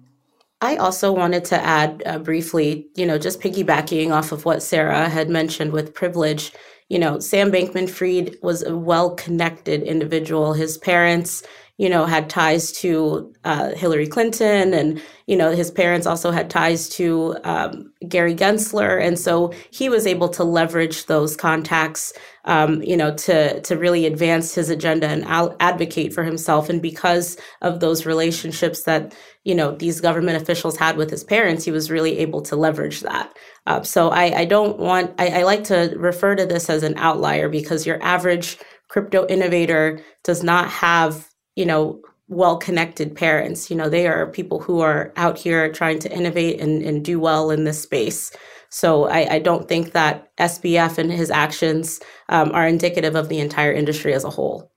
I 0.62 0.78
also 0.78 1.12
wanted 1.12 1.46
to 1.46 1.64
add 1.64 2.02
uh, 2.06 2.18
briefly, 2.18 2.88
you 2.96 3.06
know, 3.06 3.20
just 3.20 3.40
piggybacking 3.40 4.12
off 4.12 4.32
of 4.32 4.46
what 4.46 4.64
Sarah 4.64 5.10
had 5.10 5.30
mentioned 5.30 5.74
with 5.74 5.94
privilege 5.94 6.54
you 6.90 7.00
know, 7.00 7.20
Sam 7.20 7.52
Bankman 7.52 7.90
Fried 7.90 8.36
was 8.42 8.64
a 8.64 8.78
well 8.78 9.16
connected 9.16 9.82
individual. 9.84 10.54
His 10.54 10.78
parents, 10.78 11.42
you 11.78 11.90
know, 11.90 12.06
had 12.06 12.30
ties 12.30 12.72
to 12.74 13.34
uh, 13.44 13.72
Hillary 13.72 14.08
Clinton, 14.08 14.74
and 14.74 15.02
you 15.26 15.36
know, 15.36 15.52
his 15.52 15.72
parents 15.72 16.06
also 16.06 16.30
had 16.30 16.50
ties 16.50 16.88
to 16.90 17.38
um, 17.44 17.92
Gary 18.08 18.36
Gensler, 18.36 19.04
and 19.04 19.18
so 19.18 19.52
he 19.72 19.90
was 19.90 20.06
able 20.06 20.30
to 20.30 20.44
leverage 20.44 21.08
those 21.08 21.36
contacts, 21.36 22.14
um, 22.46 22.84
you 22.84 22.96
know, 22.96 23.14
to 23.16 23.60
to 23.62 23.78
really 23.78 24.06
advance 24.06 24.54
his 24.54 24.70
agenda 24.70 25.08
and 25.08 25.26
al- 25.26 25.56
advocate 25.60 26.14
for 26.14 26.24
himself. 26.24 26.70
And 26.70 26.84
because 26.84 27.36
of 27.64 27.80
those 27.80 28.06
relationships 28.06 28.84
that 28.84 29.16
you 29.46 29.56
know 29.56 29.72
these 29.72 30.02
government 30.02 30.42
officials 30.42 30.76
had 30.78 30.98
with 30.98 31.10
his 31.10 31.24
parents, 31.24 31.64
he 31.64 31.72
was 31.72 31.90
really 31.90 32.18
able 32.20 32.42
to 32.42 32.58
leverage 32.58 33.00
that. 33.02 33.34
Uh, 33.66 33.82
so 33.84 34.10
I, 34.10 34.42
I 34.42 34.46
don't 34.46 34.78
want 34.78 35.14
I, 35.18 35.40
I 35.40 35.44
like 35.44 35.64
to 35.66 35.94
refer 35.96 36.36
to 36.36 36.46
this 36.46 36.70
as 36.70 36.84
an 36.84 36.98
outlier 36.98 37.48
because 37.48 37.86
your 37.86 38.04
average 38.04 38.58
crypto 38.90 39.26
innovator 39.28 40.02
does 40.24 40.44
not 40.44 40.70
have 40.70 41.30
you 41.56 41.66
know, 41.66 42.02
well 42.28 42.58
connected 42.58 43.16
parents. 43.16 43.70
You 43.70 43.78
know, 43.78 43.90
they 43.90 44.08
are 44.08 44.28
people 44.28 44.60
who 44.60 44.82
are 44.82 45.14
out 45.16 45.38
here 45.38 45.72
trying 45.72 46.00
to 46.00 46.12
innovate 46.12 46.60
and, 46.60 46.82
and 46.82 47.04
do 47.04 47.20
well 47.20 47.52
in 47.52 47.64
this 47.64 47.82
space. 47.82 48.32
So 48.70 49.06
I, 49.06 49.36
I 49.36 49.40
don't 49.40 49.68
think 49.68 49.94
that 49.94 50.36
SBF 50.38 50.98
and 50.98 51.12
his 51.12 51.32
actions 51.32 52.00
um, 52.30 52.52
are 52.52 52.68
indicative 52.68 53.16
of 53.16 53.30
the 53.30 53.40
entire 53.40 53.72
industry 53.72 54.14
as 54.14 54.24
a 54.24 54.30
whole. 54.30 54.72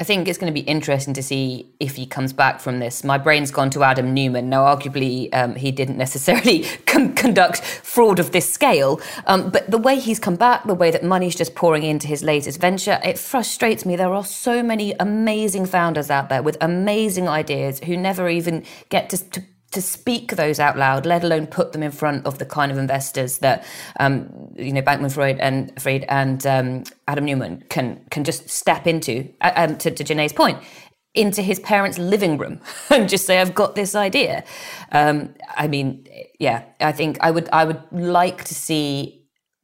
I 0.00 0.04
think 0.04 0.28
it's 0.28 0.38
going 0.38 0.52
to 0.52 0.58
be 0.58 0.66
interesting 0.66 1.12
to 1.12 1.22
see 1.22 1.74
if 1.78 1.96
he 1.96 2.06
comes 2.06 2.32
back 2.32 2.58
from 2.58 2.78
this. 2.78 3.04
My 3.04 3.18
brain's 3.18 3.50
gone 3.50 3.68
to 3.70 3.82
Adam 3.82 4.14
Neumann. 4.14 4.48
Now, 4.48 4.64
arguably, 4.64 5.28
um, 5.34 5.54
he 5.56 5.70
didn't 5.70 5.98
necessarily 5.98 6.62
con- 6.86 7.14
conduct 7.14 7.60
fraud 7.60 8.18
of 8.18 8.32
this 8.32 8.50
scale, 8.50 8.98
um, 9.26 9.50
but 9.50 9.70
the 9.70 9.76
way 9.76 9.98
he's 9.98 10.18
come 10.18 10.36
back, 10.36 10.64
the 10.64 10.74
way 10.74 10.90
that 10.90 11.04
money's 11.04 11.34
just 11.34 11.54
pouring 11.54 11.82
into 11.82 12.06
his 12.06 12.22
latest 12.22 12.58
venture, 12.58 12.98
it 13.04 13.18
frustrates 13.18 13.84
me. 13.84 13.94
There 13.94 14.14
are 14.14 14.24
so 14.24 14.62
many 14.62 14.94
amazing 14.98 15.66
founders 15.66 16.10
out 16.10 16.30
there 16.30 16.42
with 16.42 16.56
amazing 16.62 17.28
ideas 17.28 17.80
who 17.80 17.94
never 17.94 18.30
even 18.30 18.64
get 18.88 19.10
to, 19.10 19.18
to 19.32 19.42
to 19.70 19.80
speak 19.80 20.36
those 20.36 20.58
out 20.58 20.76
loud, 20.76 21.06
let 21.06 21.22
alone 21.22 21.46
put 21.46 21.72
them 21.72 21.82
in 21.82 21.92
front 21.92 22.26
of 22.26 22.38
the 22.38 22.44
kind 22.44 22.72
of 22.72 22.78
investors 22.78 23.38
that 23.38 23.64
um, 23.98 24.52
you 24.56 24.72
know 24.72 24.82
Bankman 24.82 25.12
Freud 25.12 25.38
and 25.38 25.72
Fried 25.80 26.04
and 26.08 26.44
um, 26.46 26.84
Adam 27.06 27.24
Neumann 27.24 27.64
can 27.68 28.04
can 28.10 28.24
just 28.24 28.48
step 28.48 28.86
into. 28.86 29.32
Uh, 29.40 29.52
um, 29.56 29.78
to, 29.78 29.90
to 29.90 30.04
Janay's 30.04 30.32
point, 30.32 30.58
into 31.14 31.42
his 31.42 31.60
parents' 31.60 31.98
living 31.98 32.38
room 32.38 32.60
and 32.90 33.08
just 33.08 33.26
say, 33.26 33.40
"I've 33.40 33.54
got 33.54 33.74
this 33.74 33.94
idea." 33.94 34.44
Um, 34.92 35.34
I 35.56 35.68
mean, 35.68 36.06
yeah, 36.38 36.64
I 36.80 36.92
think 36.92 37.18
I 37.20 37.30
would 37.30 37.48
I 37.52 37.64
would 37.64 37.82
like 37.92 38.44
to 38.44 38.54
see 38.54 39.19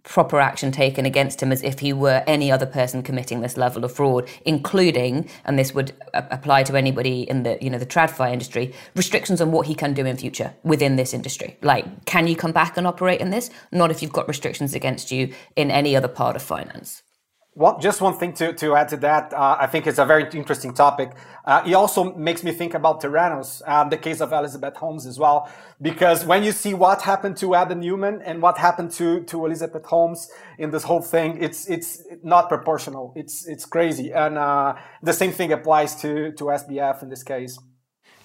proper 0.06 0.40
action 0.40 0.70
taken 0.70 1.04
against 1.04 1.42
him 1.42 1.52
as 1.52 1.62
if 1.62 1.80
he 1.80 1.92
were 1.92 2.22
any 2.26 2.50
other 2.50 2.64
person 2.64 3.02
committing 3.02 3.40
this 3.40 3.56
level 3.56 3.84
of 3.84 3.92
fraud, 3.92 4.28
including, 4.44 5.28
and 5.44 5.58
this 5.58 5.74
would 5.74 5.92
apply 6.14 6.62
to 6.62 6.76
anybody 6.76 7.22
in 7.22 7.42
the 7.42 7.58
you 7.60 7.68
know 7.68 7.78
the 7.78 7.86
tradfi 7.86 8.32
industry, 8.32 8.72
restrictions 8.94 9.40
on 9.40 9.52
what 9.52 9.66
he 9.66 9.74
can 9.74 9.92
do 9.92 10.06
in 10.06 10.16
future 10.16 10.54
within 10.62 10.96
this 10.96 11.12
industry. 11.12 11.58
Like, 11.60 12.04
can 12.06 12.26
you 12.26 12.36
come 12.36 12.52
back 12.52 12.76
and 12.76 12.86
operate 12.86 13.20
in 13.20 13.30
this? 13.30 13.50
Not 13.72 13.90
if 13.90 14.00
you've 14.00 14.12
got 14.12 14.28
restrictions 14.28 14.74
against 14.74 15.10
you 15.10 15.34
in 15.56 15.70
any 15.70 15.96
other 15.96 16.08
part 16.08 16.36
of 16.36 16.42
finance. 16.42 17.02
Well, 17.58 17.78
just 17.78 18.02
one 18.02 18.12
thing 18.12 18.34
to, 18.34 18.52
to 18.52 18.76
add 18.76 18.90
to 18.90 18.98
that. 18.98 19.32
Uh, 19.32 19.56
I 19.58 19.66
think 19.66 19.86
it's 19.86 19.98
a 19.98 20.04
very 20.04 20.28
interesting 20.34 20.74
topic. 20.74 21.12
Uh, 21.42 21.62
it 21.66 21.72
also 21.72 22.12
makes 22.12 22.44
me 22.44 22.52
think 22.52 22.74
about 22.74 23.00
Theranos, 23.00 23.62
uh, 23.66 23.88
the 23.88 23.96
case 23.96 24.20
of 24.20 24.30
Elizabeth 24.30 24.76
Holmes 24.76 25.06
as 25.06 25.18
well, 25.18 25.50
because 25.80 26.26
when 26.26 26.44
you 26.44 26.52
see 26.52 26.74
what 26.74 27.00
happened 27.00 27.38
to 27.38 27.54
Adam 27.54 27.80
Neumann 27.80 28.20
and 28.20 28.42
what 28.42 28.58
happened 28.58 28.90
to, 28.92 29.22
to 29.22 29.46
Elizabeth 29.46 29.86
Holmes 29.86 30.30
in 30.58 30.70
this 30.70 30.82
whole 30.82 31.00
thing, 31.00 31.42
it's, 31.42 31.66
it's 31.66 32.02
not 32.22 32.50
proportional. 32.50 33.14
It's, 33.16 33.46
it's 33.46 33.64
crazy. 33.64 34.12
And, 34.12 34.36
uh, 34.36 34.74
the 35.02 35.14
same 35.14 35.32
thing 35.32 35.50
applies 35.50 35.94
to, 36.02 36.32
to 36.32 36.44
SBF 36.44 37.02
in 37.02 37.08
this 37.08 37.22
case. 37.22 37.58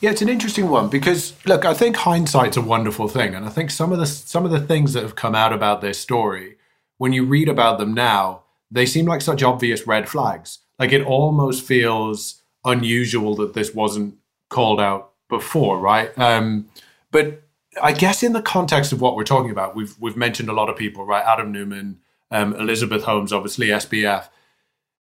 Yeah, 0.01 0.09
it's 0.09 0.21
an 0.21 0.27
interesting 0.27 0.67
one 0.67 0.89
because 0.89 1.33
look, 1.45 1.63
I 1.63 1.73
think 1.73 1.95
hindsight's 1.95 2.57
a 2.57 2.61
wonderful 2.61 3.07
thing. 3.07 3.33
And 3.33 3.45
I 3.45 3.49
think 3.49 3.71
some 3.71 3.93
of 3.93 3.99
the, 3.99 4.07
some 4.07 4.43
of 4.43 4.51
the 4.51 4.59
things 4.59 4.91
that 4.91 5.03
have 5.03 5.15
come 5.15 5.35
out 5.35 5.53
about 5.53 5.79
this 5.79 5.99
story, 5.99 6.57
when 6.97 7.13
you 7.13 7.23
read 7.23 7.47
about 7.47 7.77
them 7.79 7.93
now, 7.93 8.43
they 8.71 8.85
seem 8.85 9.05
like 9.05 9.21
such 9.21 9.43
obvious 9.43 9.85
red 9.85 10.07
flags. 10.07 10.59
Like 10.79 10.91
it 10.91 11.05
almost 11.05 11.63
feels 11.63 12.41
unusual 12.65 13.35
that 13.35 13.53
this 13.53 13.73
wasn't 13.73 14.15
called 14.49 14.79
out 14.79 15.11
before, 15.29 15.79
right? 15.79 16.17
Um, 16.17 16.69
but 17.11 17.43
I 17.81 17.91
guess 17.91 18.23
in 18.23 18.33
the 18.33 18.41
context 18.41 18.91
of 18.91 19.01
what 19.01 19.15
we're 19.15 19.23
talking 19.23 19.51
about, 19.51 19.75
we've 19.75 19.95
we've 19.99 20.17
mentioned 20.17 20.49
a 20.49 20.53
lot 20.53 20.69
of 20.69 20.75
people, 20.75 21.05
right? 21.05 21.23
Adam 21.25 21.51
Neumann, 21.51 21.99
um, 22.29 22.55
Elizabeth 22.55 23.03
Holmes, 23.03 23.33
obviously 23.33 23.67
SBF. 23.67 24.27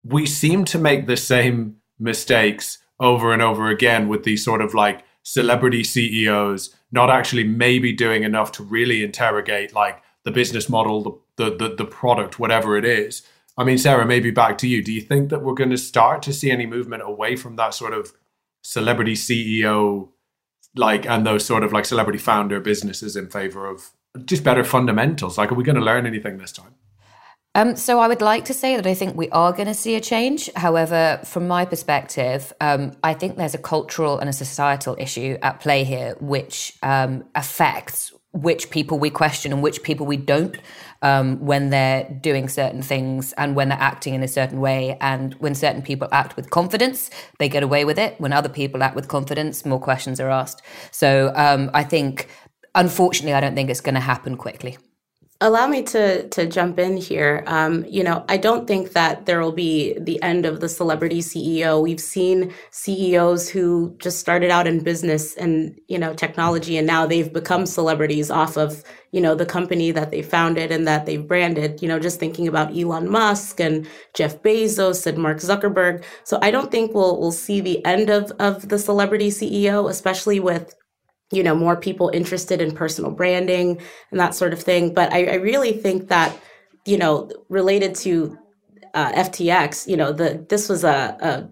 We 0.03 0.25
seem 0.25 0.65
to 0.65 0.79
make 0.79 1.07
the 1.07 1.17
same 1.17 1.77
mistakes 1.99 2.79
over 2.99 3.33
and 3.33 3.41
over 3.41 3.67
again 3.69 4.07
with 4.07 4.23
these 4.23 4.43
sort 4.43 4.61
of 4.61 4.73
like 4.73 5.03
celebrity 5.23 5.83
CEOs 5.83 6.75
not 6.91 7.09
actually 7.09 7.43
maybe 7.43 7.93
doing 7.93 8.23
enough 8.23 8.51
to 8.53 8.63
really 8.63 9.03
interrogate 9.03 9.73
like 9.73 10.01
the 10.23 10.31
business 10.31 10.69
model, 10.69 11.23
the 11.37 11.49
the 11.49 11.55
the, 11.57 11.75
the 11.75 11.85
product, 11.85 12.39
whatever 12.39 12.77
it 12.77 12.85
is. 12.85 13.23
I 13.61 13.63
mean, 13.63 13.77
Sarah, 13.77 14.07
maybe 14.07 14.31
back 14.31 14.57
to 14.59 14.67
you. 14.67 14.83
Do 14.83 14.91
you 14.91 15.01
think 15.01 15.29
that 15.29 15.43
we're 15.43 15.53
going 15.53 15.69
to 15.69 15.77
start 15.77 16.23
to 16.23 16.33
see 16.33 16.49
any 16.49 16.65
movement 16.65 17.03
away 17.05 17.35
from 17.35 17.57
that 17.57 17.75
sort 17.75 17.93
of 17.93 18.11
celebrity 18.63 19.13
CEO, 19.13 20.09
like, 20.75 21.05
and 21.05 21.27
those 21.27 21.45
sort 21.45 21.63
of 21.63 21.71
like 21.71 21.85
celebrity 21.85 22.17
founder 22.17 22.59
businesses 22.59 23.15
in 23.15 23.29
favor 23.29 23.67
of 23.67 23.91
just 24.25 24.43
better 24.43 24.63
fundamentals? 24.63 25.37
Like, 25.37 25.51
are 25.51 25.55
we 25.55 25.63
going 25.63 25.75
to 25.75 25.81
learn 25.81 26.07
anything 26.07 26.39
this 26.39 26.51
time? 26.51 26.73
Um, 27.53 27.75
so 27.75 27.99
I 27.99 28.07
would 28.07 28.21
like 28.21 28.45
to 28.45 28.53
say 28.53 28.77
that 28.77 28.87
I 28.87 28.95
think 28.95 29.15
we 29.15 29.29
are 29.29 29.53
going 29.53 29.67
to 29.67 29.75
see 29.75 29.93
a 29.93 30.01
change. 30.01 30.49
However, 30.55 31.19
from 31.23 31.47
my 31.47 31.65
perspective, 31.65 32.51
um, 32.61 32.93
I 33.03 33.13
think 33.13 33.37
there's 33.37 33.53
a 33.53 33.59
cultural 33.59 34.17
and 34.17 34.27
a 34.27 34.33
societal 34.33 34.95
issue 34.97 35.37
at 35.43 35.59
play 35.59 35.83
here, 35.83 36.15
which 36.19 36.73
um, 36.81 37.25
affects 37.35 38.11
which 38.33 38.69
people 38.69 38.97
we 38.97 39.09
question 39.09 39.51
and 39.51 39.61
which 39.61 39.83
people 39.83 40.05
we 40.05 40.17
don't 40.17 40.57
um, 41.01 41.39
when 41.45 41.69
they're 41.69 42.03
doing 42.21 42.47
certain 42.47 42.81
things 42.81 43.33
and 43.33 43.55
when 43.55 43.69
they're 43.69 43.77
acting 43.81 44.13
in 44.13 44.23
a 44.23 44.27
certain 44.27 44.61
way. 44.61 44.97
And 45.01 45.33
when 45.35 45.53
certain 45.53 45.81
people 45.81 46.07
act 46.11 46.35
with 46.35 46.49
confidence, 46.49 47.09
they 47.39 47.49
get 47.49 47.63
away 47.63 47.83
with 47.83 47.99
it. 47.99 48.19
When 48.19 48.31
other 48.31 48.49
people 48.49 48.83
act 48.83 48.95
with 48.95 49.07
confidence, 49.07 49.65
more 49.65 49.79
questions 49.79 50.19
are 50.19 50.29
asked. 50.29 50.61
So 50.91 51.33
um, 51.35 51.71
I 51.73 51.83
think, 51.83 52.29
unfortunately, 52.73 53.33
I 53.33 53.41
don't 53.41 53.55
think 53.55 53.69
it's 53.69 53.81
going 53.81 53.95
to 53.95 54.01
happen 54.01 54.37
quickly 54.37 54.77
allow 55.41 55.67
me 55.67 55.81
to 55.81 56.27
to 56.29 56.45
jump 56.45 56.79
in 56.79 56.95
here. 56.97 57.43
Um, 57.47 57.83
you 57.89 58.03
know, 58.03 58.23
I 58.29 58.37
don't 58.37 58.67
think 58.67 58.93
that 58.93 59.25
there 59.25 59.41
will 59.41 59.51
be 59.51 59.97
the 59.99 60.21
end 60.21 60.45
of 60.45 60.59
the 60.59 60.69
celebrity 60.69 61.19
CEO. 61.19 61.81
We've 61.81 61.99
seen 61.99 62.53
CEOs 62.69 63.49
who 63.49 63.95
just 63.97 64.19
started 64.19 64.51
out 64.51 64.67
in 64.67 64.83
business 64.83 65.35
and 65.35 65.79
you 65.87 65.97
know 65.97 66.13
technology, 66.13 66.77
and 66.77 66.87
now 66.87 67.05
they've 67.05 67.33
become 67.33 67.65
celebrities 67.65 68.29
off 68.29 68.55
of 68.55 68.83
you 69.11 69.19
know 69.19 69.35
the 69.35 69.45
company 69.45 69.91
that 69.91 70.11
they 70.11 70.21
founded 70.21 70.71
and 70.71 70.87
that 70.87 71.05
they've 71.05 71.27
branded. 71.27 71.81
You 71.81 71.87
know, 71.87 71.99
just 71.99 72.19
thinking 72.19 72.47
about 72.47 72.77
Elon 72.77 73.09
Musk 73.09 73.59
and 73.59 73.87
Jeff 74.13 74.41
Bezos 74.43 75.05
and 75.07 75.17
Mark 75.17 75.37
Zuckerberg. 75.37 76.03
So 76.23 76.37
I 76.41 76.51
don't 76.51 76.71
think 76.71 76.93
we'll 76.93 77.19
we'll 77.19 77.31
see 77.31 77.61
the 77.61 77.83
end 77.83 78.09
of 78.09 78.31
of 78.39 78.69
the 78.69 78.77
celebrity 78.79 79.29
CEO, 79.29 79.89
especially 79.89 80.39
with 80.39 80.75
you 81.31 81.43
know, 81.43 81.55
more 81.55 81.75
people 81.75 82.09
interested 82.13 82.61
in 82.61 82.75
personal 82.75 83.11
branding 83.11 83.81
and 84.11 84.19
that 84.19 84.35
sort 84.35 84.53
of 84.53 84.61
thing. 84.61 84.93
But 84.93 85.11
I, 85.13 85.25
I 85.25 85.35
really 85.35 85.73
think 85.73 86.09
that, 86.09 86.37
you 86.85 86.97
know, 86.97 87.29
related 87.49 87.95
to 87.95 88.37
uh, 88.93 89.11
FTX, 89.13 89.87
you 89.87 89.97
know, 89.97 90.11
the 90.11 90.45
this 90.49 90.67
was 90.67 90.83
a, 90.83 91.17
a 91.21 91.49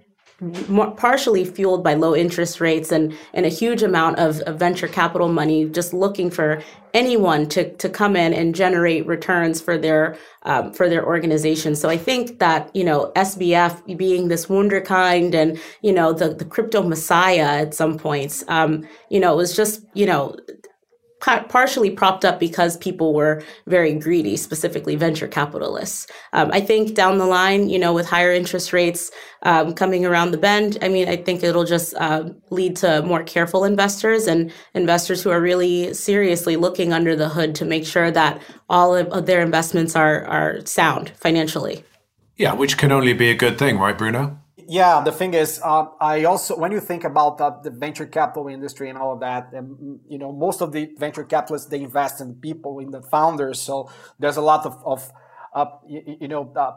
partially 0.96 1.44
fueled 1.44 1.84
by 1.84 1.94
low 1.94 2.16
interest 2.16 2.62
rates 2.62 2.92
and, 2.92 3.14
and 3.34 3.46
a 3.46 3.50
huge 3.50 3.84
amount 3.84 4.20
of, 4.20 4.40
of, 4.42 4.58
venture 4.58 4.88
capital 4.88 5.28
money 5.28 5.66
just 5.66 5.94
looking 5.94 6.32
for 6.32 6.62
anyone 6.94 7.48
to, 7.50 7.74
to 7.76 7.90
come 7.90 8.16
in 8.16 8.34
and 8.34 8.56
generate 8.56 9.06
returns 9.06 9.60
for 9.60 9.78
their 9.78 10.18
um, 10.44 10.72
for 10.72 10.88
their 10.88 11.06
organization. 11.06 11.76
So 11.76 11.90
I 11.90 11.98
think 11.98 12.40
that 12.40 12.74
you 12.74 12.86
know 12.86 13.12
SBF 13.16 13.98
being 13.98 14.30
this 14.30 14.46
wunderkind 14.46 15.34
and 15.34 15.60
you 15.82 15.92
know 15.92 16.14
the 16.14 16.34
the 16.34 16.46
crypto 16.46 16.84
messiah 16.84 17.62
at 17.64 17.74
some 17.74 17.98
points, 17.98 18.44
um, 18.48 18.88
you 19.10 19.20
know, 19.20 19.34
it 19.34 19.38
was 19.38 19.56
just 19.56 19.84
you 19.94 20.06
know 20.06 20.36
partially 21.20 21.90
propped 21.90 22.24
up 22.24 22.40
because 22.40 22.78
people 22.78 23.14
were 23.14 23.44
very 23.68 23.94
greedy, 23.94 24.38
specifically 24.38 24.96
venture 24.96 25.28
capitalists. 25.28 26.08
Um, 26.34 26.50
I 26.54 26.62
think 26.62 26.96
down 26.96 27.18
the 27.18 27.26
line, 27.26 27.70
you 27.70 27.78
know, 27.78 27.94
with 27.94 28.08
higher 28.08 28.32
interest 28.32 28.72
rates 28.74 29.12
um, 29.44 29.74
coming 29.74 30.06
around 30.06 30.32
the 30.32 30.38
bend, 30.38 30.78
I 30.82 30.88
mean, 30.88 31.10
I 31.10 31.18
think 31.18 31.44
it'll 31.44 31.66
just 31.66 31.94
uh, 31.96 32.30
lead 32.50 32.76
to 32.78 33.02
more 33.04 33.24
careful 33.24 33.66
investors 33.66 34.28
and 34.28 34.52
investors 34.74 35.22
who 35.22 35.30
are 35.30 35.42
really 35.42 35.94
seriously 35.94 36.56
looking 36.56 36.94
under 36.94 37.16
the 37.16 37.30
hood 37.30 37.56
to 37.56 37.66
make 37.66 37.86
sure 37.86 38.12
that 38.12 38.42
all 38.70 38.96
of 38.96 39.26
their 39.26 39.42
investments 39.42 39.96
are 39.96 40.26
are 40.26 40.66
sound 40.66 41.10
financially. 41.16 41.84
Yeah, 42.38 42.54
which 42.54 42.78
can 42.78 42.92
only 42.92 43.14
be 43.14 43.30
a 43.30 43.36
good 43.36 43.60
thing, 43.60 43.78
right, 43.78 43.98
Bruno? 43.98 44.40
Yeah, 44.70 45.02
the 45.02 45.12
thing 45.12 45.34
is, 45.34 45.60
uh, 45.64 45.86
I 46.00 46.26
also 46.26 46.56
when 46.56 46.72
you 46.72 46.80
think 46.80 47.04
about 47.04 47.42
uh, 47.42 47.58
the 47.64 47.72
venture 47.72 48.06
capital 48.06 48.48
industry 48.48 48.88
and 48.90 49.00
all 49.00 49.14
of 49.14 49.20
that, 49.22 49.52
and 49.52 50.00
you 50.08 50.20
know, 50.20 50.32
most 50.32 50.62
of 50.62 50.72
the 50.72 50.92
venture 51.00 51.24
capitalists 51.24 51.68
they 51.70 51.82
invest 51.82 52.22
in 52.22 52.36
people, 52.36 52.78
in 52.78 52.92
the 52.92 53.02
founders. 53.02 53.60
So 53.60 53.90
there's 54.20 54.38
a 54.38 54.42
lot 54.42 54.68
of, 54.68 54.80
of 54.86 55.12
uh, 55.56 55.66
you, 55.88 56.18
you, 56.22 56.28
know, 56.28 56.54
uh, 56.56 56.74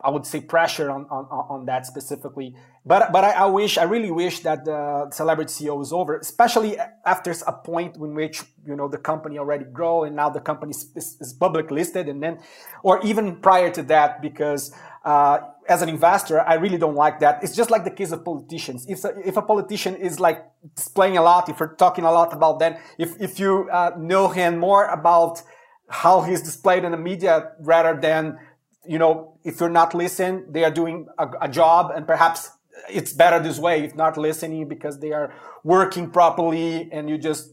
I 0.00 0.10
would 0.10 0.24
say 0.24 0.40
pressure 0.40 0.88
on, 0.88 1.06
on, 1.10 1.24
on 1.24 1.66
that 1.66 1.84
specifically. 1.84 2.54
But 2.86 3.10
but 3.10 3.24
I, 3.24 3.32
I, 3.32 3.46
wish 3.46 3.76
I 3.76 3.84
really 3.84 4.12
wish 4.12 4.40
that 4.40 4.64
the 4.64 5.10
celebrity 5.10 5.50
CEO 5.52 5.82
is 5.82 5.92
over, 5.92 6.18
especially 6.18 6.76
after 7.04 7.34
a 7.48 7.52
point 7.52 7.96
in 7.96 8.14
which 8.14 8.44
you 8.64 8.76
know 8.76 8.86
the 8.86 8.98
company 8.98 9.38
already 9.38 9.64
grow 9.64 10.04
and 10.04 10.14
now 10.14 10.30
the 10.30 10.40
company 10.40 10.70
is, 10.70 11.18
is 11.20 11.32
public 11.32 11.72
listed, 11.72 12.08
and 12.08 12.22
then 12.22 12.38
or 12.84 13.04
even 13.04 13.34
prior 13.36 13.70
to 13.70 13.82
that, 13.82 14.22
because 14.22 14.72
uh, 15.04 15.38
as 15.68 15.82
an 15.82 15.88
investor, 15.88 16.40
I 16.40 16.54
really 16.54 16.78
don't 16.78 16.94
like 16.94 17.20
that. 17.20 17.42
It's 17.42 17.54
just 17.54 17.70
like 17.70 17.84
the 17.84 17.90
case 17.90 18.12
of 18.12 18.24
politicians. 18.24 18.86
If 18.88 19.04
a, 19.04 19.12
if 19.24 19.36
a 19.36 19.42
politician 19.42 19.94
is 19.96 20.18
like 20.18 20.44
displaying 20.74 21.16
a 21.16 21.22
lot, 21.22 21.48
if 21.48 21.60
you're 21.60 21.74
talking 21.74 22.04
a 22.04 22.12
lot 22.12 22.32
about 22.32 22.58
them, 22.58 22.76
if 22.98 23.20
if 23.20 23.38
you 23.38 23.68
uh, 23.70 23.92
know 23.98 24.28
him 24.28 24.58
more 24.58 24.86
about 24.86 25.42
how 25.88 26.22
he's 26.22 26.42
displayed 26.42 26.84
in 26.84 26.92
the 26.92 26.98
media 26.98 27.52
rather 27.60 27.98
than 28.00 28.38
you 28.86 28.98
know 28.98 29.38
if 29.44 29.60
you're 29.60 29.68
not 29.68 29.94
listening, 29.94 30.44
they 30.50 30.64
are 30.64 30.70
doing 30.70 31.06
a, 31.18 31.28
a 31.42 31.48
job 31.48 31.92
and 31.94 32.06
perhaps 32.06 32.50
it's 32.88 33.12
better 33.12 33.38
this 33.38 33.58
way 33.58 33.84
if 33.84 33.94
not 33.94 34.16
listening 34.16 34.68
because 34.68 34.98
they 35.00 35.12
are 35.12 35.32
working 35.62 36.10
properly 36.10 36.88
and 36.92 37.08
you 37.08 37.18
just 37.18 37.52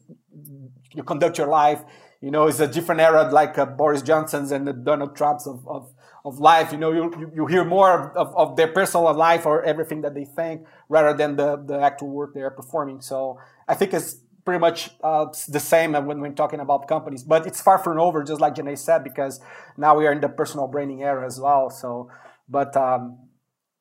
you 0.93 1.03
conduct 1.03 1.37
your 1.37 1.47
life 1.47 1.83
you 2.21 2.31
know 2.31 2.47
it's 2.47 2.59
a 2.59 2.67
different 2.67 3.01
era 3.01 3.29
like 3.31 3.57
uh, 3.57 3.65
boris 3.65 4.01
johnson's 4.01 4.51
and 4.51 4.67
the 4.67 4.73
donald 4.73 5.15
trumps 5.15 5.45
of, 5.45 5.67
of, 5.67 5.91
of 6.25 6.39
life 6.39 6.71
you 6.71 6.77
know 6.77 6.91
you, 6.91 7.11
you, 7.19 7.31
you 7.35 7.45
hear 7.45 7.63
more 7.63 8.11
of, 8.17 8.35
of 8.35 8.55
their 8.55 8.67
personal 8.67 9.13
life 9.13 9.45
or 9.45 9.63
everything 9.63 10.01
that 10.01 10.13
they 10.13 10.25
think 10.25 10.65
rather 10.89 11.15
than 11.15 11.35
the, 11.35 11.57
the 11.65 11.79
actual 11.79 12.09
work 12.09 12.33
they 12.33 12.41
are 12.41 12.51
performing 12.51 13.01
so 13.01 13.39
i 13.67 13.73
think 13.73 13.93
it's 13.93 14.17
pretty 14.45 14.59
much 14.59 14.89
uh, 15.03 15.25
the 15.49 15.59
same 15.59 15.93
when 15.93 16.19
we're 16.19 16.31
talking 16.31 16.59
about 16.59 16.87
companies 16.87 17.23
but 17.23 17.45
it's 17.45 17.61
far 17.61 17.77
from 17.77 17.99
over 17.99 18.23
just 18.23 18.41
like 18.41 18.55
Janay 18.55 18.77
said 18.77 19.03
because 19.03 19.39
now 19.77 19.95
we 19.95 20.07
are 20.07 20.11
in 20.11 20.21
the 20.21 20.29
personal 20.29 20.67
branding 20.67 21.03
era 21.03 21.25
as 21.25 21.39
well 21.39 21.69
so 21.69 22.09
but 22.49 22.75
um, 22.75 23.29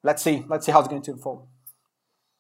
let's 0.02 0.22
see. 0.22 0.44
Let's 0.48 0.66
see 0.66 0.72
how 0.72 0.80
it's 0.80 0.88
going 0.88 1.02
to 1.02 1.12
unfold. 1.12 1.46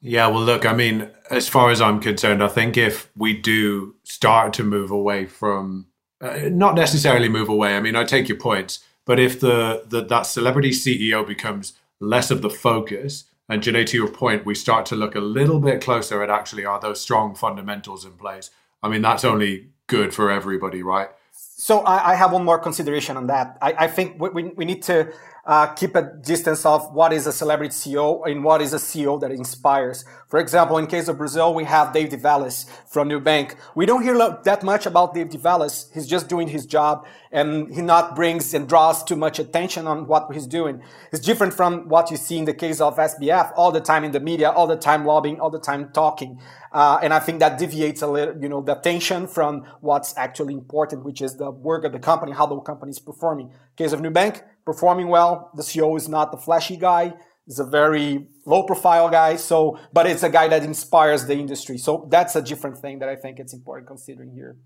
Yeah, 0.00 0.28
well, 0.28 0.42
look, 0.42 0.64
I 0.64 0.74
mean, 0.74 1.10
as 1.30 1.48
far 1.48 1.70
as 1.70 1.80
I'm 1.80 1.98
concerned, 1.98 2.42
I 2.42 2.48
think 2.48 2.76
if 2.76 3.10
we 3.16 3.36
do 3.36 3.96
start 4.04 4.52
to 4.54 4.62
move 4.62 4.92
away 4.92 5.26
from, 5.26 5.86
uh, 6.20 6.48
not 6.50 6.76
necessarily 6.76 7.28
move 7.28 7.48
away. 7.48 7.76
I 7.76 7.80
mean, 7.80 7.96
I 7.96 8.04
take 8.04 8.28
your 8.28 8.38
points, 8.38 8.84
but 9.08 9.18
if 9.18 9.40
the, 9.40 9.84
the 9.88 10.04
that 10.04 10.26
celebrity 10.26 10.68
CEO 10.68 11.26
becomes 11.26 11.72
less 11.98 12.30
of 12.30 12.42
the 12.42 12.50
focus, 12.50 13.24
and 13.48 13.62
Janay, 13.62 13.86
to 13.86 13.96
your 13.96 14.10
point, 14.10 14.44
we 14.44 14.54
start 14.54 14.84
to 14.86 14.96
look 14.96 15.14
a 15.14 15.20
little 15.20 15.60
bit 15.60 15.80
closer 15.80 16.22
at 16.22 16.28
actually 16.28 16.66
are 16.66 16.78
those 16.78 17.00
strong 17.00 17.34
fundamentals 17.34 18.04
in 18.04 18.12
place. 18.12 18.50
I 18.82 18.90
mean, 18.90 19.00
that's 19.00 19.24
only 19.24 19.68
good 19.86 20.12
for 20.12 20.30
everybody, 20.30 20.82
right? 20.82 21.08
So 21.32 21.80
I, 21.80 22.12
I 22.12 22.14
have 22.16 22.32
one 22.32 22.44
more 22.44 22.58
consideration 22.58 23.16
on 23.16 23.28
that. 23.28 23.56
I, 23.62 23.72
I 23.78 23.86
think 23.86 24.20
we, 24.20 24.28
we 24.44 24.66
need 24.66 24.82
to 24.82 25.10
uh, 25.48 25.66
keep 25.68 25.96
a 25.96 26.02
distance 26.02 26.66
of 26.66 26.92
what 26.92 27.10
is 27.10 27.26
a 27.26 27.32
celebrity 27.32 27.72
CEO 27.72 28.20
and 28.30 28.44
what 28.44 28.60
is 28.60 28.74
a 28.74 28.76
CEO 28.76 29.18
that 29.18 29.30
inspires. 29.30 30.04
For 30.28 30.38
example, 30.38 30.76
in 30.76 30.86
case 30.86 31.08
of 31.08 31.16
Brazil, 31.16 31.54
we 31.54 31.64
have 31.64 31.94
Dave 31.94 32.10
Vélez 32.10 32.68
from 32.86 33.08
Nubank. 33.08 33.54
We 33.74 33.86
don't 33.86 34.02
hear 34.02 34.14
that 34.44 34.62
much 34.62 34.84
about 34.84 35.14
Dave 35.14 35.28
Vélez. 35.28 35.90
He's 35.94 36.06
just 36.06 36.28
doing 36.28 36.48
his 36.48 36.66
job 36.66 37.06
and 37.32 37.74
he 37.74 37.80
not 37.80 38.14
brings 38.14 38.52
and 38.52 38.68
draws 38.68 39.02
too 39.02 39.16
much 39.16 39.38
attention 39.38 39.86
on 39.86 40.06
what 40.06 40.30
he's 40.34 40.46
doing. 40.46 40.82
It's 41.12 41.24
different 41.24 41.54
from 41.54 41.88
what 41.88 42.10
you 42.10 42.18
see 42.18 42.36
in 42.36 42.44
the 42.44 42.52
case 42.52 42.82
of 42.82 42.98
SBF, 42.98 43.52
all 43.56 43.72
the 43.72 43.80
time 43.80 44.04
in 44.04 44.12
the 44.12 44.20
media, 44.20 44.50
all 44.50 44.66
the 44.66 44.76
time 44.76 45.06
lobbying, 45.06 45.40
all 45.40 45.50
the 45.50 45.58
time 45.58 45.90
talking. 45.94 46.38
Uh, 46.72 46.98
and 47.02 47.12
I 47.14 47.18
think 47.18 47.40
that 47.40 47.58
deviates 47.58 48.02
a 48.02 48.06
little, 48.06 48.40
you 48.40 48.48
know, 48.48 48.60
the 48.60 48.78
attention 48.78 49.26
from 49.26 49.64
what's 49.80 50.16
actually 50.16 50.54
important, 50.54 51.04
which 51.04 51.22
is 51.22 51.36
the 51.36 51.50
work 51.50 51.84
of 51.84 51.92
the 51.92 51.98
company, 51.98 52.32
how 52.32 52.46
the 52.46 52.58
company 52.60 52.90
is 52.90 52.98
performing. 52.98 53.52
Case 53.76 53.92
of 53.92 54.00
Nubank, 54.00 54.42
performing 54.64 55.08
well. 55.08 55.50
The 55.54 55.62
CEO 55.62 55.96
is 55.96 56.08
not 56.08 56.32
the 56.32 56.38
flashy 56.38 56.76
guy. 56.76 57.14
He's 57.46 57.58
a 57.58 57.64
very 57.64 58.26
low 58.44 58.64
profile 58.64 59.08
guy. 59.08 59.36
So, 59.36 59.78
but 59.92 60.06
it's 60.06 60.22
a 60.22 60.28
guy 60.28 60.48
that 60.48 60.62
inspires 60.62 61.26
the 61.26 61.34
industry. 61.34 61.78
So 61.78 62.06
that's 62.10 62.36
a 62.36 62.42
different 62.42 62.76
thing 62.78 62.98
that 62.98 63.08
I 63.08 63.16
think 63.16 63.38
it's 63.38 63.54
important 63.54 63.88
considering 63.88 64.32
here. 64.32 64.58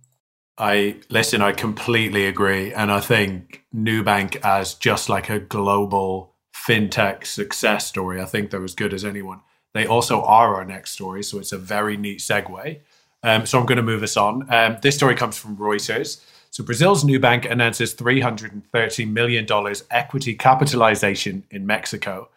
I 0.58 1.00
listen, 1.08 1.40
I 1.40 1.52
completely 1.52 2.26
agree. 2.26 2.72
And 2.72 2.90
I 2.92 3.00
think 3.00 3.64
Nubank 3.74 4.36
as 4.44 4.74
just 4.74 5.08
like 5.08 5.30
a 5.30 5.38
global 5.38 6.34
fintech 6.54 7.24
success 7.24 7.86
story, 7.86 8.20
I 8.20 8.26
think 8.26 8.50
they're 8.50 8.64
as 8.64 8.74
good 8.74 8.92
as 8.92 9.04
anyone. 9.04 9.40
They 9.74 9.86
also 9.86 10.22
are 10.22 10.54
our 10.54 10.64
next 10.64 10.92
story. 10.92 11.22
So 11.22 11.38
it's 11.38 11.52
a 11.52 11.58
very 11.58 11.96
neat 11.96 12.18
segue. 12.18 12.80
Um, 13.22 13.46
so 13.46 13.58
I'm 13.58 13.66
going 13.66 13.76
to 13.76 13.82
move 13.82 14.02
us 14.02 14.16
on. 14.16 14.52
Um, 14.52 14.78
this 14.82 14.96
story 14.96 15.14
comes 15.14 15.38
from 15.38 15.56
Reuters. 15.56 16.22
So 16.50 16.62
Brazil's 16.62 17.04
Nubank 17.04 17.50
announces 17.50 17.94
$330 17.94 19.10
million 19.10 19.46
equity 19.90 20.34
capitalization 20.34 21.44
in 21.50 21.66
Mexico. 21.66 22.28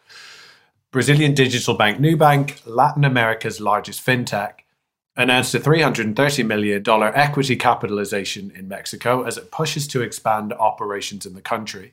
Brazilian 0.90 1.34
digital 1.34 1.74
bank 1.74 1.98
Nubank, 1.98 2.62
Latin 2.64 3.04
America's 3.04 3.60
largest 3.60 4.04
fintech, 4.04 4.60
announced 5.16 5.54
a 5.54 5.60
$330 5.60 6.46
million 6.46 6.82
equity 7.14 7.56
capitalization 7.56 8.50
in 8.54 8.68
Mexico 8.68 9.22
as 9.24 9.36
it 9.36 9.50
pushes 9.50 9.86
to 9.88 10.00
expand 10.00 10.52
operations 10.54 11.26
in 11.26 11.34
the 11.34 11.42
country. 11.42 11.92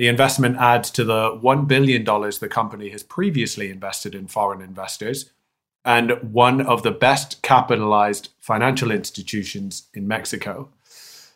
The 0.00 0.08
investment 0.08 0.56
adds 0.56 0.90
to 0.92 1.04
the 1.04 1.38
$1 1.42 1.68
billion 1.68 2.04
the 2.04 2.48
company 2.50 2.88
has 2.88 3.02
previously 3.02 3.70
invested 3.70 4.14
in 4.14 4.28
foreign 4.28 4.62
investors 4.62 5.30
and 5.84 6.12
one 6.22 6.62
of 6.62 6.82
the 6.82 6.90
best 6.90 7.42
capitalized 7.42 8.30
financial 8.38 8.90
institutions 8.92 9.88
in 9.92 10.08
Mexico. 10.08 10.70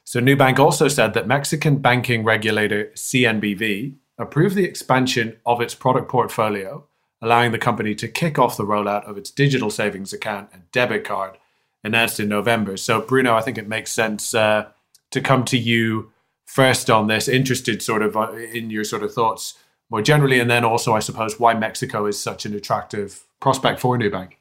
So 0.05 0.19
Nubank 0.19 0.59
also 0.59 0.89
said 0.89 1.13
that 1.13 1.27
Mexican 1.27 1.77
banking 1.77 2.25
regulator 2.25 2.91
CNBV 2.95 3.97
approved 4.17 4.55
the 4.55 4.65
expansion 4.65 5.37
of 5.45 5.61
its 5.61 5.75
product 5.75 6.09
portfolio, 6.09 6.87
allowing 7.21 7.53
the 7.53 7.59
company 7.59 7.95
to 7.97 8.09
kick 8.09 8.39
off 8.39 8.57
the 8.57 8.65
rollout 8.65 9.05
of 9.05 9.19
its 9.19 9.31
digital 9.31 9.69
savings 9.69 10.15
account 10.15 10.49
and 10.55 10.63
debit 10.73 11.05
card 11.05 11.37
announced 11.83 12.19
in 12.19 12.31
November. 12.31 12.79
So 12.79 13.03
Bruno, 13.03 13.35
I 13.35 13.43
think 13.43 13.59
it 13.59 13.69
makes 13.69 13.93
sense 13.93 14.35
uh, 14.35 14.69
to 15.11 15.21
come 15.21 15.45
to 15.45 15.59
you 15.59 16.14
first 16.55 16.89
on 16.89 17.09
this, 17.09 17.27
interested 17.27 17.83
sort 17.83 18.01
of 18.01 18.17
uh, 18.17 18.31
in 18.33 18.71
your 18.71 18.85
sort 18.85 19.03
of 19.03 19.13
thoughts 19.13 19.59
more 19.91 20.01
generally, 20.01 20.39
and 20.39 20.49
then 20.49 20.65
also, 20.65 20.95
I 20.95 21.01
suppose, 21.01 21.41
why 21.41 21.53
Mexico 21.55 22.07
is 22.07 22.19
such 22.19 22.47
an 22.47 22.55
attractive 22.55 23.25
prospect 23.41 23.81
for 23.81 23.99
Nubank. 23.99 24.35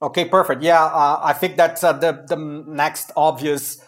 Okay, 0.00 0.26
perfect. 0.26 0.62
Yeah, 0.62 0.84
uh, 0.84 1.18
I 1.22 1.32
think 1.32 1.56
that's 1.56 1.82
uh, 1.82 1.92
the 1.92 2.24
the 2.28 2.36
next 2.36 3.10
obvious 3.16 3.82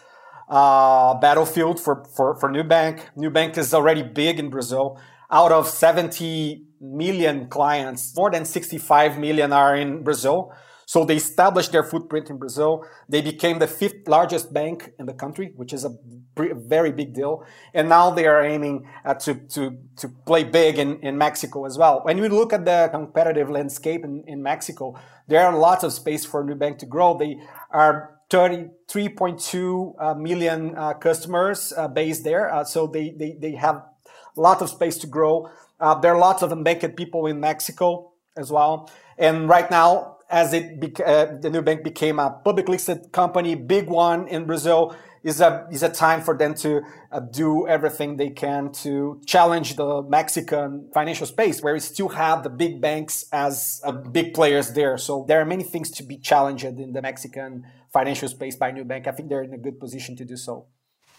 uh, 0.49 1.13
battlefield 1.15 1.79
for, 1.79 2.03
for, 2.15 2.35
for 2.35 2.49
Nubank. 2.49 3.01
Nubank 3.15 3.57
is 3.57 3.73
already 3.73 4.03
big 4.03 4.39
in 4.39 4.49
Brazil. 4.49 4.99
Out 5.31 5.51
of 5.51 5.69
70 5.69 6.65
million 6.81 7.47
clients, 7.47 8.15
more 8.17 8.31
than 8.31 8.45
65 8.45 9.19
million 9.19 9.53
are 9.53 9.75
in 9.75 10.03
Brazil. 10.03 10.51
So 10.89 11.05
they 11.05 11.17
established 11.17 11.71
their 11.71 11.83
footprint 11.83 12.31
in 12.31 12.37
Brazil. 12.39 12.83
They 13.07 13.21
became 13.21 13.59
the 13.59 13.67
fifth 13.67 14.07
largest 14.07 14.51
bank 14.51 14.91
in 14.97 15.05
the 15.05 15.13
country, 15.13 15.53
which 15.55 15.71
is 15.71 15.85
a 15.85 15.95
very 16.35 16.91
big 16.91 17.13
deal. 17.13 17.45
And 17.75 17.87
now 17.87 18.09
they 18.09 18.25
are 18.25 18.43
aiming 18.43 18.89
uh, 19.05 19.13
to, 19.25 19.35
to, 19.35 19.77
to 19.97 20.09
play 20.25 20.43
big 20.43 20.79
in, 20.79 20.99
in 21.01 21.15
Mexico 21.15 21.67
as 21.67 21.77
well. 21.77 22.01
When 22.01 22.17
you 22.17 22.27
look 22.27 22.53
at 22.53 22.65
the 22.65 22.89
competitive 22.91 23.51
landscape 23.51 24.03
in, 24.03 24.23
in 24.25 24.41
Mexico, 24.41 24.99
there 25.27 25.45
are 25.45 25.55
lots 25.55 25.83
of 25.83 25.93
space 25.93 26.25
for 26.25 26.43
Nubank 26.43 26.79
to 26.79 26.87
grow. 26.87 27.15
They 27.15 27.37
are 27.69 28.17
33.2 28.31 30.17
million 30.19 30.75
uh, 30.75 30.81
uh, 30.81 30.93
customers 30.95 31.71
uh, 31.77 31.87
based 31.87 32.23
there. 32.23 32.51
Uh, 32.51 32.63
so 32.63 32.87
they, 32.87 33.11
they, 33.11 33.37
they 33.39 33.51
have 33.51 33.75
a 33.75 34.41
lot 34.41 34.59
of 34.63 34.71
space 34.71 34.97
to 34.97 35.05
grow. 35.05 35.51
Uh, 35.79 35.93
there 35.93 36.15
are 36.15 36.19
lots 36.19 36.41
of 36.41 36.49
unbanked 36.49 36.95
people 36.95 37.27
in 37.27 37.39
Mexico 37.39 38.11
as 38.35 38.51
well. 38.51 38.89
And 39.19 39.47
right 39.47 39.69
now, 39.69 40.15
as 40.29 40.53
it 40.53 40.79
beca- 40.79 41.07
uh, 41.07 41.25
the 41.39 41.49
Nubank 41.49 41.83
became 41.83 42.19
a 42.19 42.29
public 42.29 42.69
listed 42.69 43.11
company, 43.11 43.55
big 43.55 43.87
one 43.87 44.27
in 44.27 44.45
Brazil, 44.45 44.95
is 45.23 45.41
a 45.41 45.67
is 45.69 45.83
a 45.83 45.89
time 45.89 46.21
for 46.21 46.37
them 46.37 46.53
to 46.53 46.81
uh, 47.11 47.19
do 47.19 47.67
everything 47.67 48.15
they 48.15 48.29
can 48.29 48.71
to 48.71 49.19
challenge 49.25 49.75
the 49.75 50.01
Mexican 50.03 50.89
financial 50.93 51.27
space, 51.27 51.61
where 51.61 51.73
we 51.73 51.79
still 51.79 52.09
have 52.09 52.43
the 52.43 52.49
big 52.49 52.79
banks 52.79 53.25
as 53.33 53.81
uh, 53.83 53.91
big 53.91 54.33
players 54.33 54.71
there. 54.73 54.97
So 54.97 55.25
there 55.27 55.41
are 55.41 55.45
many 55.45 55.63
things 55.63 55.91
to 55.91 56.03
be 56.03 56.17
challenged 56.17 56.63
in 56.63 56.93
the 56.93 57.01
Mexican 57.01 57.65
financial 57.91 58.29
space 58.29 58.55
by 58.55 58.71
Nubank. 58.71 59.07
I 59.07 59.11
think 59.11 59.29
they're 59.29 59.43
in 59.43 59.53
a 59.53 59.57
good 59.57 59.79
position 59.79 60.15
to 60.17 60.25
do 60.25 60.37
so. 60.37 60.67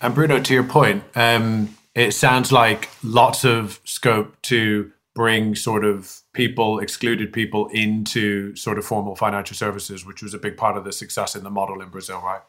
And 0.01 0.15
Bruno, 0.15 0.41
to 0.41 0.55
your 0.55 0.65
point, 0.65 1.05
um, 1.15 1.77
it 1.95 2.13
sounds 2.13 2.53
like 2.53 2.89
lots 3.03 3.45
of 3.45 3.81
scope 3.85 4.41
to 4.43 4.93
bring 5.21 5.55
sort 5.55 5.85
of 5.85 6.23
people, 6.33 6.79
excluded 6.79 7.31
people, 7.31 7.69
into 7.73 8.57
sort 8.57 8.79
of 8.79 8.87
formal 8.87 9.15
financial 9.15 9.55
services, 9.55 9.99
which 10.07 10.23
was 10.23 10.33
a 10.33 10.39
big 10.39 10.57
part 10.57 10.79
of 10.79 10.85
the 10.89 10.93
success 11.03 11.37
in 11.37 11.43
the 11.45 11.51
model 11.51 11.83
in 11.83 11.91
Brazil, 11.91 12.23
right? 12.25 12.41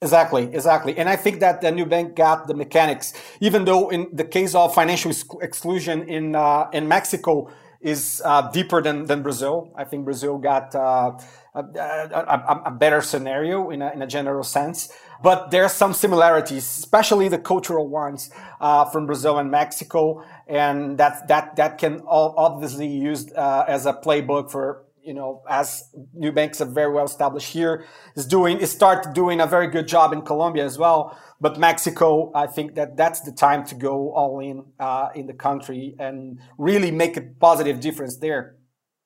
Exactly, 0.00 0.44
exactly. 0.58 0.96
And 0.96 1.08
I 1.08 1.16
think 1.16 1.40
that 1.40 1.60
the 1.60 1.72
Nubank 1.72 2.14
got 2.14 2.46
the 2.46 2.54
mechanics, 2.54 3.14
even 3.40 3.64
though 3.64 3.88
in 3.88 4.06
the 4.12 4.22
case 4.22 4.54
of 4.54 4.72
financial 4.72 5.12
exclusion 5.42 6.08
in, 6.08 6.36
uh, 6.36 6.68
in 6.72 6.86
Mexico, 6.86 7.50
is 7.80 8.22
uh, 8.24 8.48
deeper 8.52 8.80
than, 8.80 9.06
than 9.06 9.22
Brazil. 9.22 9.72
I 9.74 9.82
think 9.82 10.04
Brazil 10.04 10.38
got 10.38 10.72
uh, 10.74 11.18
a, 11.54 11.60
a, 11.60 12.62
a, 12.66 12.70
better 12.70 13.00
scenario 13.00 13.70
in 13.70 13.82
a, 13.82 13.90
in 13.90 14.02
a 14.02 14.06
general 14.06 14.44
sense. 14.44 14.92
But 15.22 15.50
there 15.50 15.64
are 15.64 15.74
some 15.82 15.92
similarities, 15.92 16.64
especially 16.64 17.28
the 17.28 17.38
cultural 17.38 17.88
ones 17.88 18.30
uh, 18.60 18.84
from 18.86 19.06
Brazil 19.06 19.38
and 19.38 19.50
Mexico, 19.50 20.24
and 20.50 20.98
that 20.98 21.28
that 21.28 21.56
that 21.56 21.78
can 21.78 22.00
all 22.00 22.34
obviously 22.36 22.88
used 22.88 23.32
uh, 23.34 23.64
as 23.68 23.86
a 23.86 23.92
playbook 23.92 24.50
for 24.50 24.84
you 25.02 25.14
know 25.14 25.42
as 25.48 25.88
Nubanks 26.12 26.60
are 26.60 26.66
very 26.66 26.92
well 26.92 27.04
established 27.04 27.52
here 27.52 27.86
is 28.16 28.26
doing 28.26 28.58
is 28.58 28.70
start 28.70 29.14
doing 29.14 29.40
a 29.40 29.46
very 29.46 29.68
good 29.68 29.86
job 29.86 30.12
in 30.12 30.22
Colombia 30.22 30.64
as 30.64 30.76
well. 30.76 31.16
But 31.40 31.58
Mexico, 31.58 32.30
I 32.34 32.46
think 32.48 32.74
that 32.74 32.96
that's 32.96 33.20
the 33.22 33.32
time 33.32 33.64
to 33.66 33.74
go 33.74 34.12
all 34.12 34.40
in 34.40 34.64
uh, 34.80 35.08
in 35.14 35.26
the 35.26 35.34
country 35.34 35.94
and 35.98 36.40
really 36.58 36.90
make 36.90 37.16
a 37.16 37.22
positive 37.22 37.80
difference 37.80 38.16
there. 38.16 38.56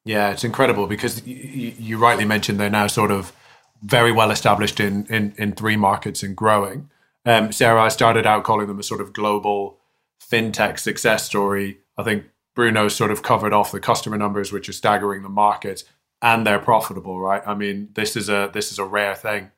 Yeah, 0.05 0.31
it's 0.31 0.45
incredible 0.45 0.87
because 0.87 1.27
you, 1.27 1.73
you 1.79 1.99
rightly 1.99 2.25
mentioned 2.25 2.59
they're 2.59 2.71
now 2.71 2.89
sort 2.89 3.11
of 3.11 3.33
very 3.83 4.13
well 4.13 4.31
established 4.31 4.81
in 4.81 5.07
in, 5.07 5.35
in 5.37 5.53
three 5.53 5.77
markets 5.77 6.23
and 6.23 6.35
growing. 6.35 6.89
Um, 7.27 7.53
Sarah, 7.53 7.83
I 7.83 7.89
started 7.89 8.27
out 8.27 8.45
calling 8.45 8.67
them 8.67 8.79
a 8.79 8.83
sort 8.83 9.01
of 9.01 9.13
global 9.13 9.79
fintech 10.21 10.79
success 10.79 11.25
story. 11.25 11.79
I 11.97 12.03
think 12.03 12.25
Bruno 12.55 12.89
sort 12.89 13.11
of 13.11 13.23
covered 13.23 13.53
off 13.53 13.73
the 13.73 13.81
customer 13.81 14.17
numbers, 14.17 14.53
which 14.53 14.69
are 14.69 14.73
staggering 14.73 15.23
the 15.23 15.29
market, 15.29 15.85
and 16.23 16.47
they're 16.47 16.59
profitable, 16.59 17.21
right? 17.21 17.43
I 17.47 17.55
mean, 17.55 17.91
this 17.95 18.17
is 18.17 18.29
a 18.29 18.51
this 18.53 18.73
is 18.73 18.79
a 18.79 18.85
rare 18.85 19.15
thing. 19.15 19.51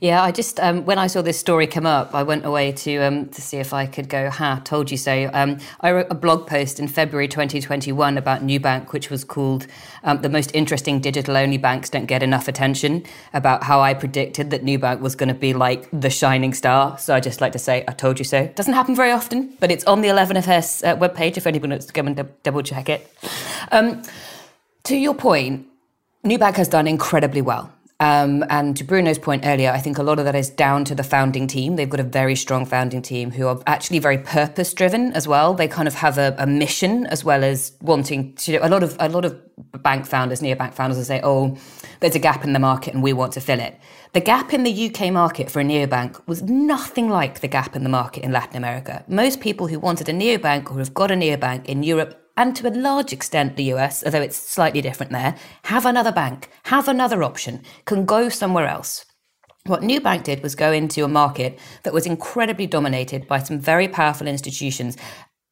Yeah, 0.00 0.22
I 0.22 0.30
just 0.30 0.60
um, 0.60 0.84
when 0.84 0.98
I 0.98 1.06
saw 1.06 1.22
this 1.22 1.38
story 1.38 1.66
come 1.66 1.86
up, 1.86 2.14
I 2.14 2.22
went 2.22 2.44
away 2.44 2.72
to 2.72 2.96
um, 2.98 3.28
to 3.30 3.40
see 3.40 3.56
if 3.56 3.72
I 3.72 3.86
could 3.86 4.08
go. 4.08 4.28
Ha, 4.28 4.60
told 4.64 4.90
you 4.90 4.96
so. 4.96 5.30
Um, 5.32 5.58
I 5.80 5.90
wrote 5.92 6.08
a 6.10 6.14
blog 6.14 6.46
post 6.46 6.78
in 6.78 6.86
February 6.86 7.28
2021 7.28 8.18
about 8.18 8.42
Nubank, 8.42 8.92
which 8.92 9.10
was 9.10 9.24
called 9.24 9.66
um, 10.04 10.20
"The 10.20 10.28
Most 10.28 10.54
Interesting 10.54 11.00
Digital-Only 11.00 11.56
Banks 11.56 11.88
Don't 11.88 12.06
Get 12.06 12.22
Enough 12.22 12.46
Attention." 12.46 13.04
About 13.32 13.62
how 13.62 13.80
I 13.80 13.94
predicted 13.94 14.50
that 14.50 14.64
Nubank 14.64 15.00
was 15.00 15.14
going 15.14 15.28
to 15.28 15.34
be 15.34 15.54
like 15.54 15.88
the 15.92 16.10
shining 16.10 16.52
star. 16.52 16.98
So 16.98 17.14
I 17.14 17.20
just 17.20 17.40
like 17.40 17.52
to 17.52 17.58
say, 17.58 17.84
I 17.88 17.92
told 17.92 18.18
you 18.18 18.24
so. 18.24 18.46
Doesn't 18.48 18.74
happen 18.74 18.94
very 18.94 19.12
often, 19.12 19.54
but 19.60 19.70
it's 19.70 19.84
on 19.84 20.02
the 20.02 20.08
11FS 20.08 20.86
uh, 20.86 20.96
webpage 20.96 21.38
if 21.38 21.46
anyone 21.46 21.70
wants 21.70 21.86
to 21.86 21.92
go 21.94 22.02
and 22.02 22.16
d- 22.16 22.22
double 22.42 22.62
check 22.62 22.90
it. 22.90 23.10
Um, 23.72 24.02
to 24.84 24.96
your 24.96 25.14
point, 25.14 25.66
Nubank 26.22 26.56
has 26.56 26.68
done 26.68 26.86
incredibly 26.86 27.40
well. 27.40 27.72
Um, 27.98 28.44
and 28.50 28.76
to 28.76 28.84
Bruno's 28.84 29.18
point 29.18 29.46
earlier, 29.46 29.70
I 29.70 29.78
think 29.78 29.96
a 29.96 30.02
lot 30.02 30.18
of 30.18 30.26
that 30.26 30.34
is 30.34 30.50
down 30.50 30.84
to 30.84 30.94
the 30.94 31.02
founding 31.02 31.46
team. 31.46 31.76
They've 31.76 31.88
got 31.88 32.00
a 32.00 32.04
very 32.04 32.36
strong 32.36 32.66
founding 32.66 33.00
team 33.00 33.30
who 33.30 33.46
are 33.46 33.58
actually 33.66 34.00
very 34.00 34.18
purpose 34.18 34.74
driven 34.74 35.12
as 35.14 35.26
well. 35.26 35.54
They 35.54 35.66
kind 35.66 35.88
of 35.88 35.94
have 35.94 36.18
a, 36.18 36.34
a, 36.36 36.46
mission 36.46 37.06
as 37.06 37.24
well 37.24 37.42
as 37.42 37.72
wanting 37.80 38.34
to. 38.34 38.56
A 38.56 38.68
lot 38.68 38.82
of 38.82 38.96
a 39.00 39.08
lot 39.08 39.24
of 39.24 39.40
bank 39.82 40.04
founders, 40.04 40.42
near 40.42 40.54
neobank 40.56 40.74
founders, 40.74 40.98
will 40.98 41.04
say, 41.06 41.20
"Oh, 41.24 41.56
there's 42.00 42.14
a 42.14 42.18
gap 42.18 42.44
in 42.44 42.52
the 42.52 42.58
market 42.58 42.92
and 42.92 43.02
we 43.02 43.14
want 43.14 43.32
to 43.32 43.40
fill 43.40 43.60
it." 43.60 43.78
The 44.12 44.20
gap 44.20 44.52
in 44.52 44.62
the 44.64 44.90
UK 44.90 45.10
market 45.10 45.50
for 45.50 45.60
a 45.60 45.64
neobank 45.64 46.20
was 46.26 46.42
nothing 46.42 47.08
like 47.08 47.40
the 47.40 47.48
gap 47.48 47.74
in 47.74 47.82
the 47.82 47.88
market 47.88 48.24
in 48.24 48.30
Latin 48.30 48.56
America. 48.56 49.04
Most 49.08 49.40
people 49.40 49.68
who 49.68 49.78
wanted 49.78 50.10
a 50.10 50.12
neobank 50.12 50.70
or 50.70 50.78
have 50.78 50.92
got 50.92 51.10
a 51.10 51.14
neobank 51.14 51.64
in 51.64 51.82
Europe 51.82 52.25
and 52.36 52.54
to 52.56 52.68
a 52.68 52.70
large 52.70 53.12
extent 53.12 53.56
the 53.56 53.72
US, 53.74 54.04
although 54.04 54.20
it's 54.20 54.36
slightly 54.36 54.80
different 54.82 55.12
there, 55.12 55.36
have 55.64 55.86
another 55.86 56.12
bank, 56.12 56.50
have 56.64 56.88
another 56.88 57.22
option, 57.22 57.62
can 57.84 58.04
go 58.04 58.28
somewhere 58.28 58.66
else. 58.66 59.04
What 59.66 59.82
Nubank 59.82 60.22
did 60.22 60.42
was 60.42 60.54
go 60.54 60.72
into 60.72 61.02
a 61.02 61.08
market 61.08 61.58
that 61.82 61.92
was 61.92 62.06
incredibly 62.06 62.68
dominated 62.68 63.26
by 63.26 63.40
some 63.40 63.58
very 63.58 63.88
powerful 63.88 64.28
institutions 64.28 64.96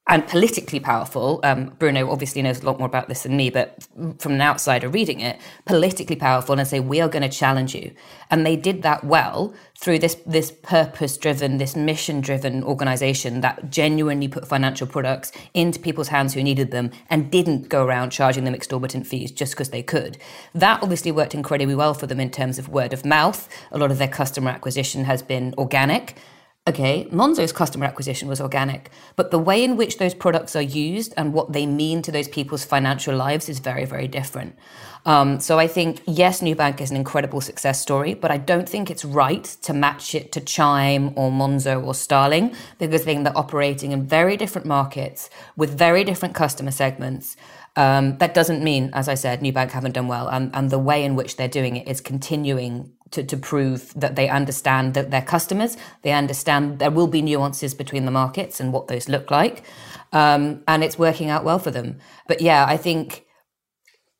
and 0.06 0.26
politically 0.28 0.80
powerful. 0.80 1.40
Um, 1.42 1.70
Bruno 1.78 2.10
obviously 2.10 2.42
knows 2.42 2.62
a 2.62 2.66
lot 2.66 2.78
more 2.78 2.86
about 2.86 3.08
this 3.08 3.22
than 3.22 3.36
me, 3.36 3.48
but 3.48 3.86
from 4.18 4.32
an 4.32 4.42
outsider 4.42 4.88
reading 4.88 5.20
it, 5.20 5.40
politically 5.64 6.16
powerful 6.16 6.58
and 6.58 6.68
say 6.68 6.78
we 6.78 7.00
are 7.00 7.08
going 7.08 7.22
to 7.22 7.28
challenge 7.28 7.74
you, 7.74 7.94
and 8.30 8.44
they 8.44 8.54
did 8.54 8.82
that 8.82 9.04
well 9.04 9.54
through 9.78 9.98
this 9.98 10.16
this 10.26 10.50
purpose 10.50 11.16
driven, 11.16 11.56
this 11.56 11.74
mission 11.74 12.20
driven 12.20 12.62
organization 12.62 13.40
that 13.40 13.70
genuinely 13.70 14.28
put 14.28 14.46
financial 14.46 14.86
products 14.86 15.32
into 15.54 15.78
people's 15.78 16.08
hands 16.08 16.34
who 16.34 16.42
needed 16.42 16.70
them 16.70 16.90
and 17.08 17.30
didn't 17.30 17.70
go 17.70 17.84
around 17.84 18.10
charging 18.10 18.44
them 18.44 18.54
exorbitant 18.54 19.06
fees 19.06 19.32
just 19.32 19.52
because 19.52 19.70
they 19.70 19.82
could. 19.82 20.18
That 20.54 20.82
obviously 20.82 21.12
worked 21.12 21.34
incredibly 21.34 21.74
well 21.74 21.94
for 21.94 22.06
them 22.06 22.20
in 22.20 22.30
terms 22.30 22.58
of 22.58 22.68
word 22.68 22.92
of 22.92 23.06
mouth. 23.06 23.48
A 23.72 23.78
lot 23.78 23.90
of 23.90 23.98
their 23.98 24.08
customer 24.08 24.50
acquisition 24.50 25.04
has 25.04 25.22
been 25.22 25.54
organic 25.56 26.16
Okay, 26.66 27.06
Monzo's 27.12 27.52
customer 27.52 27.84
acquisition 27.84 28.26
was 28.26 28.40
organic, 28.40 28.88
but 29.16 29.30
the 29.30 29.38
way 29.38 29.62
in 29.62 29.76
which 29.76 29.98
those 29.98 30.14
products 30.14 30.56
are 30.56 30.62
used 30.62 31.12
and 31.14 31.34
what 31.34 31.52
they 31.52 31.66
mean 31.66 32.00
to 32.00 32.10
those 32.10 32.26
people's 32.26 32.64
financial 32.64 33.14
lives 33.14 33.50
is 33.50 33.58
very, 33.58 33.84
very 33.84 34.08
different. 34.08 34.56
Um, 35.04 35.40
so 35.40 35.58
I 35.58 35.66
think, 35.66 36.00
yes, 36.06 36.40
Nubank 36.40 36.80
is 36.80 36.90
an 36.90 36.96
incredible 36.96 37.42
success 37.42 37.82
story, 37.82 38.14
but 38.14 38.30
I 38.30 38.38
don't 38.38 38.66
think 38.66 38.90
it's 38.90 39.04
right 39.04 39.44
to 39.44 39.74
match 39.74 40.14
it 40.14 40.32
to 40.32 40.40
Chime 40.40 41.12
or 41.16 41.30
Monzo 41.30 41.84
or 41.84 41.94
Starling 41.94 42.56
because 42.78 43.02
I 43.02 43.04
think 43.04 43.24
they're 43.24 43.36
operating 43.36 43.92
in 43.92 44.06
very 44.06 44.38
different 44.38 44.66
markets 44.66 45.28
with 45.58 45.76
very 45.76 46.02
different 46.02 46.34
customer 46.34 46.70
segments. 46.70 47.36
Um, 47.76 48.16
that 48.18 48.32
doesn't 48.32 48.64
mean, 48.64 48.88
as 48.94 49.06
I 49.06 49.16
said, 49.16 49.40
Nubank 49.42 49.72
haven't 49.72 49.92
done 49.92 50.08
well, 50.08 50.28
and, 50.28 50.50
and 50.54 50.70
the 50.70 50.78
way 50.78 51.04
in 51.04 51.14
which 51.14 51.36
they're 51.36 51.46
doing 51.46 51.76
it 51.76 51.86
is 51.86 52.00
continuing 52.00 52.92
to, 53.14 53.24
to 53.24 53.36
prove 53.36 53.92
that 53.94 54.16
they 54.16 54.28
understand 54.28 54.94
that 54.94 55.10
their 55.10 55.22
customers, 55.22 55.76
they 56.02 56.12
understand 56.12 56.78
there 56.78 56.90
will 56.90 57.06
be 57.08 57.22
nuances 57.22 57.74
between 57.74 58.04
the 58.04 58.10
markets 58.10 58.60
and 58.60 58.72
what 58.72 58.88
those 58.88 59.08
look 59.08 59.30
like. 59.30 59.64
Um, 60.12 60.62
and 60.68 60.84
it's 60.84 60.98
working 60.98 61.30
out 61.30 61.44
well 61.44 61.58
for 61.58 61.70
them. 61.70 61.98
But 62.28 62.40
yeah, 62.40 62.66
I 62.66 62.76
think 62.76 63.24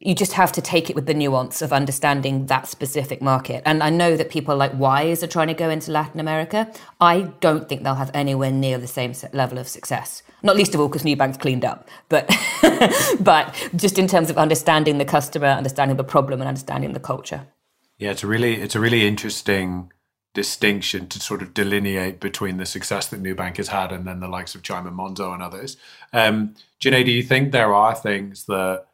you 0.00 0.14
just 0.14 0.33
have 0.33 0.52
to 0.52 0.61
take 0.61 0.90
it 0.90 0.96
with 0.96 1.07
the 1.07 1.14
nuance 1.14 1.62
of 1.62 1.72
understanding 1.72 2.46
that 2.46 2.68
specific 2.68 3.22
market. 3.22 3.62
And 3.64 3.83
I 3.83 3.88
know 3.90 4.16
that 4.16 4.28
people 4.28 4.54
like 4.54 4.74
Wise 4.74 5.22
are 5.22 5.26
trying 5.26 5.48
to 5.48 5.54
go 5.54 5.70
into 5.70 5.90
Latin 5.90 6.20
America. 6.20 6.70
I 7.00 7.33
don't 7.40 7.68
think 7.68 7.85
they'll 7.85 7.94
have 7.94 8.11
anywhere 8.12 8.50
near 8.50 8.76
the 8.76 8.87
same 8.87 9.14
level 9.33 9.57
of 9.57 9.66
success. 9.66 10.22
Not 10.42 10.57
least 10.57 10.74
of 10.74 10.80
all 10.80 10.88
because 10.88 11.04
Nubank's 11.04 11.38
cleaned 11.38 11.64
up, 11.64 11.88
but 12.11 12.28
but 13.20 13.70
just 13.74 13.98
in 13.98 14.07
terms 14.07 14.28
of 14.28 14.37
understanding 14.37 14.98
the 14.98 15.07
customer, 15.07 15.46
understanding 15.46 15.96
the 15.96 16.04
problem, 16.04 16.42
and 16.42 16.48
understanding 16.48 16.92
the 16.92 17.00
culture. 17.00 17.46
Yeah, 17.98 18.11
it's 18.11 18.24
a 18.24 18.26
really 18.26 18.61
it's 18.61 18.74
a 18.74 18.80
really 18.80 19.07
interesting 19.07 19.92
distinction 20.35 21.07
to 21.07 21.20
sort 21.20 21.42
of 21.42 21.54
delineate 21.54 22.18
between 22.18 22.57
the 22.57 22.66
success 22.66 23.07
that 23.09 23.22
Nubank 23.22 23.57
has 23.59 23.68
had 23.68 23.92
and 23.92 24.04
then 24.04 24.18
the 24.18 24.28
likes 24.28 24.57
of 24.57 24.62
Chime 24.62 24.87
and 24.87 24.98
Monzo 24.98 25.33
and 25.33 25.42
others. 25.42 25.76
Um, 26.12 26.57
Janay, 26.80 27.04
do 27.04 27.12
you 27.12 27.22
think 27.22 27.52
there 27.52 27.72
are 27.72 27.94
things 27.94 28.46
that 28.46 28.87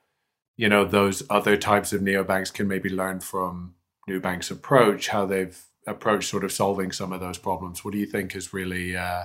you 0.56 0.68
know 0.68 0.84
those 0.84 1.22
other 1.30 1.56
types 1.56 1.92
of 1.92 2.02
neobanks 2.02 2.52
can 2.52 2.68
maybe 2.68 2.90
learn 2.90 3.20
from 3.20 3.74
Nubank's 4.08 4.50
approach, 4.50 5.08
how 5.08 5.24
they've 5.24 5.58
approached 5.86 6.28
sort 6.28 6.44
of 6.44 6.52
solving 6.52 6.92
some 6.92 7.12
of 7.12 7.20
those 7.20 7.38
problems? 7.38 7.84
What 7.84 7.92
do 7.92 7.98
you 7.98 8.06
think 8.06 8.32
has 8.32 8.52
really 8.52 8.96
uh, 8.96 9.24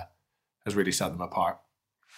has 0.64 0.74
really 0.74 0.92
set 0.92 1.10
them 1.10 1.20
apart? 1.20 1.58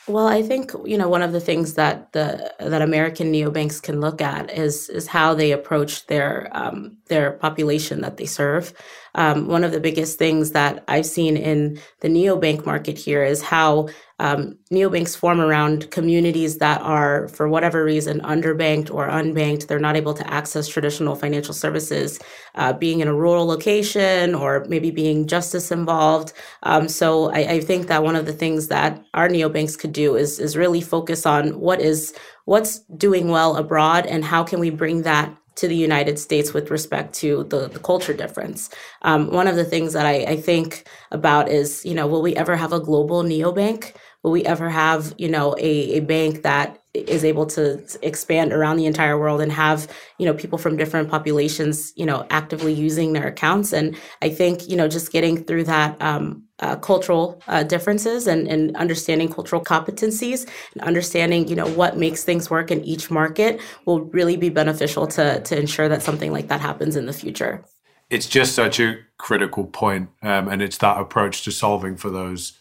Well, 0.09 0.27
I 0.27 0.43
think 0.43 0.73
you 0.87 0.97
know 0.97 1.09
one 1.09 1.21
of 1.21 1.33
the 1.33 1.41
things 1.41 1.75
that 1.75 2.13
the 2.13 2.55
that 2.61 2.81
American 2.81 3.31
neobanks 3.31 3.83
can 3.83 4.01
look 4.01 4.23
at 4.23 4.51
is 4.51 4.89
is 4.89 5.07
how 5.07 5.35
they 5.35 5.53
approach 5.53 6.07
their 6.07 6.49
um, 6.53 6.97
their 7.09 7.33
population 7.33 8.01
that 8.01 8.17
they 8.17 8.25
serve. 8.25 8.73
Um, 9.15 9.49
one 9.49 9.65
of 9.65 9.73
the 9.73 9.81
biggest 9.81 10.19
things 10.19 10.53
that 10.53 10.85
I've 10.89 11.07
seen 11.07 11.37
in 11.37 11.81
the 12.01 12.09
neobank 12.09 12.67
market 12.67 12.99
here 12.99 13.25
is 13.25 13.43
how 13.43 13.89
um, 14.21 14.59
neobanks 14.73 15.17
form 15.17 15.41
around 15.41 15.91
communities 15.91 16.59
that 16.59 16.81
are, 16.83 17.29
for 17.29 17.49
whatever 17.49 17.85
reason, 17.85 18.21
underbanked 18.23 18.93
or 18.93 19.09
unbanked. 19.09 19.69
They're 19.69 19.79
not 19.79 19.97
able 19.97 20.15
to 20.15 20.33
access 20.33 20.67
traditional 20.67 21.15
financial 21.15 21.55
services, 21.55 22.19
uh, 22.57 22.73
being 22.73 23.01
in 23.01 23.07
a 23.07 23.15
rural 23.15 23.47
location 23.47 24.35
or 24.35 24.65
maybe 24.69 24.91
being 24.91 25.27
justice 25.27 25.71
involved. 25.71 26.33
Um, 26.65 26.89
so 26.89 27.31
I, 27.31 27.39
I, 27.39 27.61
think 27.61 27.87
that 27.87 28.03
one 28.03 28.17
of 28.17 28.27
the 28.27 28.33
things 28.33 28.69
that 28.69 29.05
our 29.15 29.29
neobanks 29.29 29.79
could 29.79 29.93
do 29.93 30.17
is 30.17 30.41
is 30.41 30.57
really 30.57 30.81
focus 30.81 31.25
on 31.25 31.61
what 31.61 31.81
is 31.81 32.13
what's 32.45 32.81
doing 32.97 33.29
well 33.29 33.57
abroad 33.57 34.07
and 34.07 34.25
how 34.25 34.43
can 34.43 34.59
we 34.59 34.71
bring 34.71 35.03
that 35.03 35.37
to 35.59 35.69
the 35.69 35.77
United 35.77 36.19
States 36.19 36.55
with 36.55 36.71
respect 36.71 37.15
to 37.15 37.45
the, 37.45 37.69
the 37.69 37.79
culture 37.81 38.15
difference. 38.15 38.71
Um, 39.03 39.31
one 39.31 39.47
of 39.47 39.57
the 39.57 39.65
things 39.65 39.93
that 39.93 40.07
I, 40.07 40.25
I, 40.25 40.37
think 40.37 40.87
about 41.11 41.49
is, 41.49 41.85
you 41.85 41.95
know, 41.95 42.07
will 42.07 42.23
we 42.23 42.37
ever 42.37 42.57
have 42.57 42.73
a 42.73 42.81
global 42.81 43.23
neobank? 43.23 43.95
Will 44.23 44.31
we 44.31 44.45
ever 44.45 44.71
have, 44.71 45.15
you 45.19 45.29
know, 45.29 45.55
a, 45.59 45.99
a 45.99 46.01
bank 46.01 46.43
that 46.43 46.83
is 47.07 47.25
able 47.25 47.47
to 47.47 47.83
expand 48.03 48.53
around 48.53 48.77
the 48.77 48.87
entire 48.87 49.19
world 49.19 49.41
and 49.41 49.53
have, 49.53 49.89
you 50.19 50.27
know, 50.27 50.35
people 50.35 50.59
from 50.59 50.77
different 50.77 51.11
populations, 51.11 51.93
you 51.97 52.07
know, 52.07 52.27
actively 52.31 52.73
using 52.73 53.13
their 53.13 53.27
accounts? 53.27 53.73
And 53.73 53.97
I 54.23 54.31
think, 54.31 54.69
you 54.69 54.77
know, 54.77 54.89
just 54.89 55.13
getting 55.13 55.45
through 55.45 55.65
that 55.65 56.01
um, 56.01 56.45
uh, 56.61 56.77
cultural 56.77 57.41
uh, 57.47 57.63
differences 57.63 58.27
and, 58.27 58.49
and 58.49 58.77
understanding 58.77 59.33
cultural 59.33 59.63
competencies 59.63 60.49
and 60.75 60.83
understanding, 60.83 61.47
you 61.47 61.55
know, 61.55 61.69
what 61.69 61.97
makes 61.97 62.25
things 62.25 62.51
work 62.51 62.71
in 62.71 62.83
each 62.85 63.11
market 63.11 63.61
will 63.85 64.01
really 64.07 64.37
be 64.37 64.49
beneficial 64.49 65.07
to 65.07 65.41
to 65.43 65.59
ensure 65.59 65.89
that 65.89 66.03
something 66.03 66.33
like 66.33 66.49
that 66.49 66.61
happens 66.61 66.97
in 66.97 67.07
the 67.07 67.13
future. 67.13 67.65
It's 68.11 68.27
just 68.27 68.55
such 68.55 68.81
a 68.81 68.99
critical 69.19 69.67
point, 69.67 70.09
um, 70.23 70.49
and 70.49 70.63
it's 70.63 70.79
that 70.79 70.99
approach 70.99 71.45
to 71.45 71.53
solving 71.53 71.97
for 71.97 72.11
those 72.11 72.59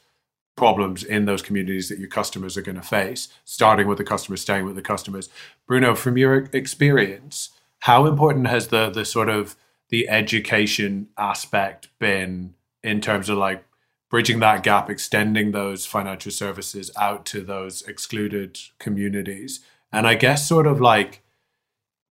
problems 0.58 1.04
in 1.04 1.24
those 1.24 1.42
communities 1.42 1.88
that 1.88 2.00
your 2.00 2.10
customers 2.10 2.58
are 2.58 2.62
going 2.62 2.76
to 2.76 2.82
face, 2.82 3.30
starting 3.46 3.88
with 3.88 3.98
the 3.98 4.04
customers, 4.04 4.42
staying 4.42 4.66
with 4.66 4.76
the 4.76 4.82
customers. 4.82 5.30
Bruno, 5.66 5.96
from 5.96 6.18
your 6.18 6.50
experience, 6.52 7.52
how 7.80 8.06
important 8.06 8.48
has 8.48 8.68
the 8.68 8.90
the 8.90 9.06
sort 9.06 9.30
of 9.30 9.56
the 9.90 10.10
education 10.10 11.08
aspect 11.18 11.88
been 12.00 12.56
in 12.84 13.00
terms 13.00 13.30
of 13.30 13.38
like 13.38 13.64
bridging 14.10 14.40
that 14.40 14.64
gap, 14.64 14.90
extending 14.90 15.52
those 15.52 15.86
financial 15.86 16.32
services 16.32 16.92
out 16.98 17.26
to 17.28 17.42
those 17.42 17.84
excluded 17.84 18.60
communities? 18.80 19.62
And 19.94 20.06
I 20.06 20.16
guess 20.16 20.48
sort 20.48 20.68
of 20.68 20.82
like 20.82 21.24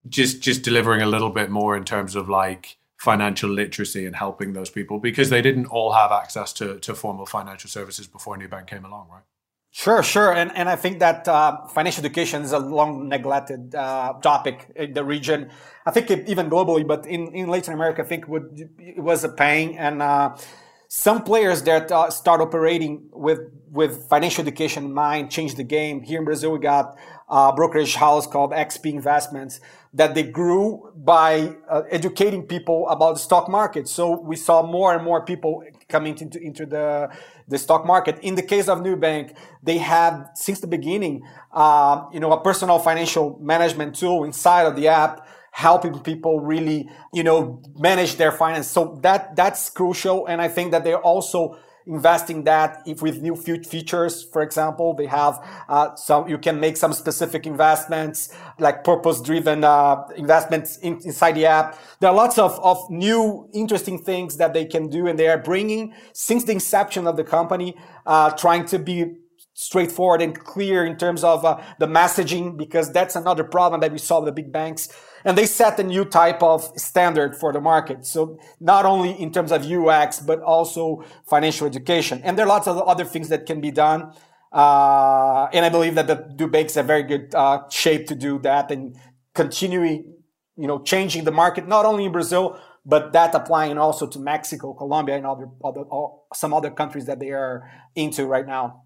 just 0.07 0.39
just 0.41 0.61
delivering 0.61 1.01
a 1.01 1.07
little 1.07 1.31
bit 1.31 1.49
more 1.49 1.75
in 1.75 1.83
terms 1.83 2.15
of 2.15 2.29
like 2.29 2.77
financial 2.97 3.49
literacy 3.49 4.05
and 4.05 4.15
helping 4.15 4.53
those 4.53 4.69
people 4.69 4.99
because 4.99 5.29
they 5.29 5.41
didn't 5.41 5.67
all 5.67 5.91
have 5.93 6.11
access 6.11 6.53
to, 6.53 6.79
to 6.79 6.95
formal 6.95 7.25
financial 7.25 7.69
services 7.69 8.07
before 8.07 8.37
Nubank 8.37 8.67
came 8.67 8.85
along, 8.85 9.09
right? 9.11 9.23
Sure, 9.71 10.01
sure, 10.01 10.31
and 10.31 10.55
and 10.55 10.69
I 10.69 10.77
think 10.77 10.99
that 10.99 11.27
uh, 11.27 11.67
financial 11.67 12.05
education 12.05 12.43
is 12.43 12.53
a 12.53 12.59
long 12.59 13.09
neglected 13.09 13.75
uh, 13.75 14.13
topic 14.21 14.71
in 14.73 14.93
the 14.93 15.03
region. 15.03 15.49
I 15.85 15.91
think 15.91 16.09
it, 16.09 16.29
even 16.29 16.49
globally, 16.49 16.87
but 16.87 17.05
in, 17.05 17.35
in 17.35 17.49
Latin 17.49 17.73
America, 17.73 18.01
I 18.01 18.05
think 18.05 18.25
would, 18.29 18.69
it 18.79 19.03
was 19.03 19.25
a 19.25 19.29
pain. 19.29 19.75
And 19.77 20.01
uh, 20.01 20.37
some 20.87 21.23
players 21.23 21.61
that 21.63 21.91
uh, 21.91 22.09
start 22.09 22.39
operating 22.39 23.09
with 23.11 23.39
with 23.69 24.07
financial 24.07 24.43
education 24.43 24.85
in 24.85 24.93
mind 24.93 25.29
changed 25.29 25.57
the 25.57 25.65
game. 25.65 26.01
Here 26.01 26.19
in 26.19 26.25
Brazil, 26.25 26.53
we 26.53 26.59
got 26.59 26.97
a 27.27 27.53
brokerage 27.53 27.95
house 27.95 28.27
called 28.27 28.51
XP 28.51 28.91
Investments 28.91 29.59
that 29.93 30.13
they 30.13 30.23
grew 30.23 30.91
by 30.95 31.55
uh, 31.69 31.83
educating 31.89 32.43
people 32.43 32.87
about 32.89 33.13
the 33.13 33.19
stock 33.19 33.47
market. 33.49 33.87
So 33.87 34.19
we 34.19 34.35
saw 34.35 34.61
more 34.61 34.93
and 34.93 35.03
more 35.03 35.23
people 35.23 35.63
coming 35.87 36.17
into, 36.17 36.39
into 36.39 36.65
the, 36.65 37.09
the 37.47 37.57
stock 37.57 37.85
market. 37.85 38.19
In 38.19 38.35
the 38.35 38.43
case 38.43 38.67
of 38.67 38.79
Nubank, 38.79 39.35
they 39.63 39.77
had 39.77 40.25
since 40.35 40.59
the 40.59 40.67
beginning, 40.67 41.25
uh, 41.53 42.05
you 42.11 42.19
know, 42.19 42.31
a 42.33 42.41
personal 42.41 42.77
financial 42.77 43.39
management 43.41 43.95
tool 43.95 44.25
inside 44.25 44.63
of 44.63 44.75
the 44.75 44.89
app 44.89 45.25
helping 45.51 45.97
people 45.99 46.41
really, 46.41 46.89
you 47.13 47.23
know, 47.23 47.61
manage 47.79 48.17
their 48.17 48.33
finance. 48.33 48.67
So 48.67 48.99
that 49.03 49.37
that's 49.37 49.69
crucial. 49.69 50.25
And 50.25 50.41
I 50.41 50.49
think 50.49 50.71
that 50.71 50.83
they're 50.83 50.99
also 50.99 51.57
investing 51.87 52.43
that 52.43 52.81
if 52.85 53.01
with 53.01 53.21
new 53.21 53.35
features 53.35 54.23
for 54.23 54.41
example 54.41 54.93
they 54.93 55.05
have 55.05 55.43
uh, 55.69 55.95
some 55.95 56.27
you 56.27 56.37
can 56.37 56.59
make 56.59 56.77
some 56.77 56.93
specific 56.93 57.45
investments 57.45 58.35
like 58.59 58.83
purpose 58.83 59.21
driven 59.21 59.63
uh, 59.63 60.03
investments 60.15 60.77
in, 60.77 60.99
inside 61.03 61.33
the 61.33 61.45
app. 61.45 61.77
There 61.99 62.09
are 62.09 62.15
lots 62.15 62.37
of, 62.37 62.59
of 62.59 62.89
new 62.89 63.49
interesting 63.53 63.99
things 63.99 64.37
that 64.37 64.53
they 64.53 64.65
can 64.65 64.89
do 64.89 65.07
and 65.07 65.17
they 65.17 65.27
are 65.27 65.37
bringing 65.37 65.93
since 66.13 66.43
the 66.43 66.53
inception 66.53 67.07
of 67.07 67.17
the 67.17 67.23
company 67.23 67.75
uh, 68.05 68.31
trying 68.31 68.65
to 68.65 68.79
be 68.79 69.17
straightforward 69.53 70.21
and 70.21 70.37
clear 70.37 70.85
in 70.85 70.97
terms 70.97 71.23
of 71.23 71.45
uh, 71.45 71.61
the 71.79 71.87
messaging 71.87 72.57
because 72.57 72.91
that's 72.91 73.15
another 73.15 73.43
problem 73.43 73.79
that 73.79 73.91
we 73.91 73.97
saw 73.97 74.19
with 74.19 74.25
the 74.25 74.31
big 74.31 74.51
banks 74.51 74.89
and 75.25 75.35
they 75.35 75.47
set 75.47 75.79
a 75.79 75.83
new 75.83 76.05
type 76.05 76.41
of 76.43 76.61
standard 76.79 77.35
for 77.35 77.51
the 77.51 77.59
market. 77.59 78.05
So 78.05 78.39
not 78.59 78.85
only 78.85 79.11
in 79.11 79.31
terms 79.31 79.51
of 79.51 79.65
UX, 79.65 80.19
but 80.19 80.39
also 80.41 81.03
financial 81.27 81.65
education. 81.65 82.21
And 82.23 82.37
there 82.37 82.45
are 82.45 82.49
lots 82.49 82.67
of 82.67 82.77
other 82.77 83.03
things 83.03 83.27
that 83.29 83.47
can 83.47 83.59
be 83.59 83.71
done. 83.71 84.13
Uh, 84.53 85.47
and 85.51 85.65
I 85.65 85.69
believe 85.69 85.95
that 85.95 86.07
the 86.07 86.17
Nubank's 86.37 86.77
a 86.77 86.83
very 86.83 87.03
good 87.03 87.33
uh, 87.33 87.67
shape 87.69 88.05
to 88.07 88.15
do 88.15 88.39
that 88.39 88.69
and 88.71 88.95
continuing, 89.33 90.13
you 90.55 90.67
know, 90.67 90.81
changing 90.81 91.23
the 91.25 91.31
market, 91.31 91.67
not 91.67 91.85
only 91.85 92.05
in 92.05 92.11
Brazil, 92.11 92.57
but 92.85 93.11
that 93.13 93.33
applying 93.33 93.77
also 93.79 94.05
to 94.05 94.19
Mexico, 94.19 94.73
Colombia, 94.73 95.17
and 95.17 95.25
other, 95.25 95.49
other 95.63 95.83
some 96.33 96.53
other 96.53 96.69
countries 96.69 97.07
that 97.07 97.19
they 97.19 97.31
are 97.31 97.69
into 97.95 98.27
right 98.27 98.45
now. 98.45 98.83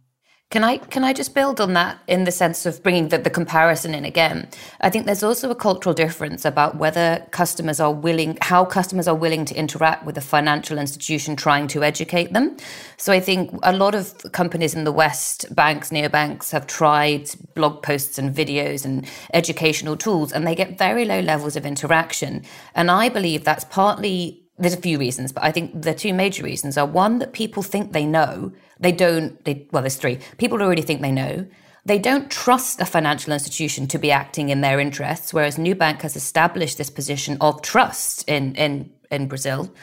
Can 0.52 0.64
I 0.64 0.78
can 0.78 1.04
I 1.04 1.14
just 1.14 1.36
build 1.36 1.62
on 1.62 1.74
that 1.74 2.00
in 2.08 2.24
the 2.24 2.32
sense 2.32 2.66
of 2.66 2.82
bringing 2.82 3.10
the, 3.10 3.20
the 3.20 3.30
comparison 3.30 3.94
in 3.94 4.04
again? 4.04 4.48
I 4.82 4.90
think 4.90 5.06
there's 5.06 5.22
also 5.22 5.52
a 5.52 5.56
cultural 5.56 5.94
difference 5.94 6.44
about 6.44 6.78
whether 6.78 7.24
customers 7.30 7.80
are 7.80 7.94
willing, 7.94 8.36
how 8.42 8.66
customers 8.66 9.08
are 9.08 9.14
willing 9.14 9.46
to 9.46 9.56
interact 9.56 10.08
with 10.08 10.18
a 10.18 10.22
financial 10.22 10.80
institution 10.80 11.36
trying 11.36 11.68
to 11.68 11.84
educate 11.84 12.34
them. 12.34 12.58
So 12.98 13.14
I 13.14 13.20
think 13.20 13.60
a 13.62 13.74
lot 13.74 13.94
of 13.94 14.16
companies 14.32 14.74
in 14.74 14.86
the 14.86 14.92
West, 14.92 15.54
banks, 15.54 15.92
neobanks, 15.92 16.50
have 16.50 16.66
tried 16.66 17.30
blog 17.54 17.84
posts 17.84 18.18
and 18.18 18.34
videos 18.34 18.86
and 18.86 19.06
educational 19.36 19.98
tools, 19.98 20.34
and 20.34 20.48
they 20.48 20.56
get 20.56 20.80
very 20.80 21.06
low 21.06 21.20
levels 21.20 21.58
of 21.58 21.64
interaction. 21.64 22.44
And 22.74 22.90
I 22.90 23.10
believe 23.10 23.44
that's 23.44 23.66
partly 23.66 24.49
there's 24.60 24.74
a 24.74 24.82
few 24.82 25.00
reasons, 25.00 25.32
but 25.32 25.44
I 25.44 25.52
think 25.52 25.82
the 25.82 25.94
two 25.94 26.14
major 26.14 26.44
reasons 26.44 26.78
are 26.78 26.86
one 26.86 27.20
that 27.20 27.34
people 27.34 27.64
think 27.64 27.94
they 27.94 28.06
know. 28.06 28.52
They 28.80 28.92
don't, 28.92 29.44
they, 29.46 29.68
well, 29.72 29.82
there's 29.82 29.96
three. 29.96 30.20
People 30.38 30.62
already 30.62 30.82
think 30.82 31.02
they 31.02 31.12
know. 31.12 31.48
They 31.86 31.98
don't 31.98 32.30
trust 32.30 32.82
a 32.82 32.86
financial 32.86 33.34
institution 33.34 33.88
to 33.88 33.98
be 33.98 34.12
acting 34.12 34.50
in 34.50 34.62
their 34.62 34.80
interests, 34.80 35.34
whereas 35.34 35.58
Nubank 35.58 36.02
has 36.02 36.16
established 36.16 36.78
this 36.78 36.90
position 36.90 37.38
of 37.42 37.62
trust 37.62 38.28
in, 38.28 38.54
in, 38.56 38.92
in 39.10 39.28
Brazil. 39.28 39.74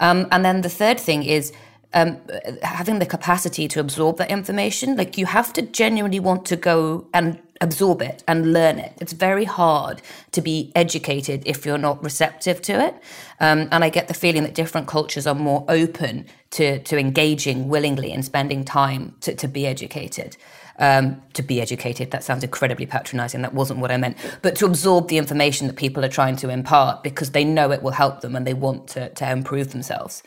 Um, 0.00 0.28
and 0.30 0.44
then 0.44 0.60
the 0.60 0.68
third 0.68 1.00
thing 1.00 1.24
is 1.24 1.52
um, 1.94 2.20
having 2.62 2.98
the 2.98 3.06
capacity 3.06 3.68
to 3.68 3.80
absorb 3.80 4.18
that 4.18 4.30
information. 4.30 4.96
Like 4.96 5.16
you 5.16 5.26
have 5.26 5.52
to 5.54 5.62
genuinely 5.62 6.20
want 6.20 6.44
to 6.46 6.56
go 6.56 7.08
and 7.14 7.40
absorb 7.60 8.02
it 8.02 8.22
and 8.28 8.52
learn 8.52 8.78
it. 8.78 8.92
It's 9.00 9.12
very 9.12 9.44
hard 9.44 10.02
to 10.32 10.40
be 10.40 10.72
educated 10.74 11.42
if 11.46 11.64
you're 11.64 11.78
not 11.78 12.02
receptive 12.02 12.60
to 12.62 12.84
it. 12.84 12.94
Um, 13.40 13.68
and 13.72 13.84
I 13.84 13.88
get 13.88 14.08
the 14.08 14.14
feeling 14.14 14.42
that 14.42 14.54
different 14.54 14.86
cultures 14.86 15.26
are 15.26 15.34
more 15.34 15.64
open 15.68 16.26
to, 16.50 16.78
to 16.80 16.98
engaging 16.98 17.68
willingly 17.68 18.12
and 18.12 18.24
spending 18.24 18.64
time 18.64 19.14
to, 19.20 19.34
to 19.34 19.48
be 19.48 19.66
educated. 19.66 20.36
Um, 20.78 21.22
to 21.32 21.42
be 21.42 21.62
educated, 21.62 22.10
that 22.10 22.22
sounds 22.22 22.44
incredibly 22.44 22.84
patronizing. 22.84 23.40
That 23.40 23.54
wasn't 23.54 23.80
what 23.80 23.90
I 23.90 23.96
meant. 23.96 24.18
But 24.42 24.56
to 24.56 24.66
absorb 24.66 25.08
the 25.08 25.16
information 25.16 25.66
that 25.68 25.76
people 25.76 26.04
are 26.04 26.08
trying 26.08 26.36
to 26.36 26.50
impart 26.50 27.02
because 27.02 27.30
they 27.30 27.44
know 27.44 27.72
it 27.72 27.82
will 27.82 27.92
help 27.92 28.20
them 28.20 28.36
and 28.36 28.46
they 28.46 28.52
want 28.52 28.88
to, 28.88 29.08
to 29.08 29.30
improve 29.30 29.72
themselves. 29.72 30.22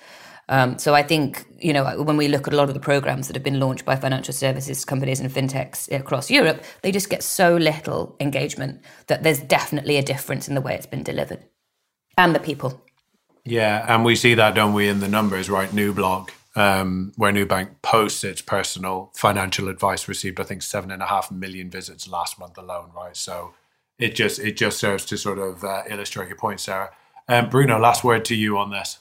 Um, 0.49 0.79
so 0.79 0.95
I 0.95 1.03
think 1.03 1.45
you 1.59 1.71
know 1.71 2.03
when 2.03 2.17
we 2.17 2.27
look 2.27 2.47
at 2.47 2.53
a 2.53 2.57
lot 2.57 2.69
of 2.69 2.73
the 2.73 2.79
programs 2.79 3.27
that 3.27 3.35
have 3.35 3.43
been 3.43 3.59
launched 3.59 3.85
by 3.85 3.95
financial 3.95 4.33
services 4.33 4.83
companies 4.83 5.19
and 5.19 5.31
fintechs 5.31 5.89
across 5.91 6.29
Europe, 6.29 6.63
they 6.81 6.91
just 6.91 7.09
get 7.09 7.23
so 7.23 7.55
little 7.55 8.15
engagement 8.19 8.81
that 9.07 9.23
there's 9.23 9.39
definitely 9.39 9.97
a 9.97 10.03
difference 10.03 10.47
in 10.47 10.55
the 10.55 10.61
way 10.61 10.73
it's 10.73 10.87
been 10.87 11.03
delivered 11.03 11.45
and 12.17 12.35
the 12.35 12.39
people. 12.39 12.81
Yeah, 13.45 13.85
and 13.87 14.03
we 14.03 14.15
see 14.15 14.33
that, 14.33 14.55
don't 14.55 14.73
we, 14.73 14.89
in 14.89 14.99
the 14.99 15.07
numbers, 15.07 15.49
right? 15.49 15.69
Nublog, 15.69 16.29
um, 16.55 17.13
where 17.15 17.31
Nubank 17.31 17.81
posts 17.81 18.23
its 18.23 18.41
personal 18.41 19.11
financial 19.15 19.69
advice 19.69 20.07
received, 20.07 20.39
I 20.39 20.43
think 20.43 20.61
seven 20.61 20.91
and 20.91 21.01
a 21.01 21.05
half 21.05 21.31
million 21.31 21.69
visits 21.69 22.07
last 22.07 22.37
month 22.39 22.57
alone, 22.57 22.91
right? 22.95 23.15
So 23.15 23.53
it 23.99 24.15
just 24.15 24.39
it 24.39 24.57
just 24.57 24.79
serves 24.79 25.05
to 25.05 25.17
sort 25.17 25.37
of 25.37 25.63
uh, 25.63 25.83
illustrate 25.89 26.27
your 26.27 26.37
point, 26.37 26.59
Sarah. 26.59 26.89
Um, 27.27 27.49
Bruno, 27.49 27.79
last 27.79 28.03
word 28.03 28.25
to 28.25 28.35
you 28.35 28.57
on 28.57 28.71
this. 28.71 28.99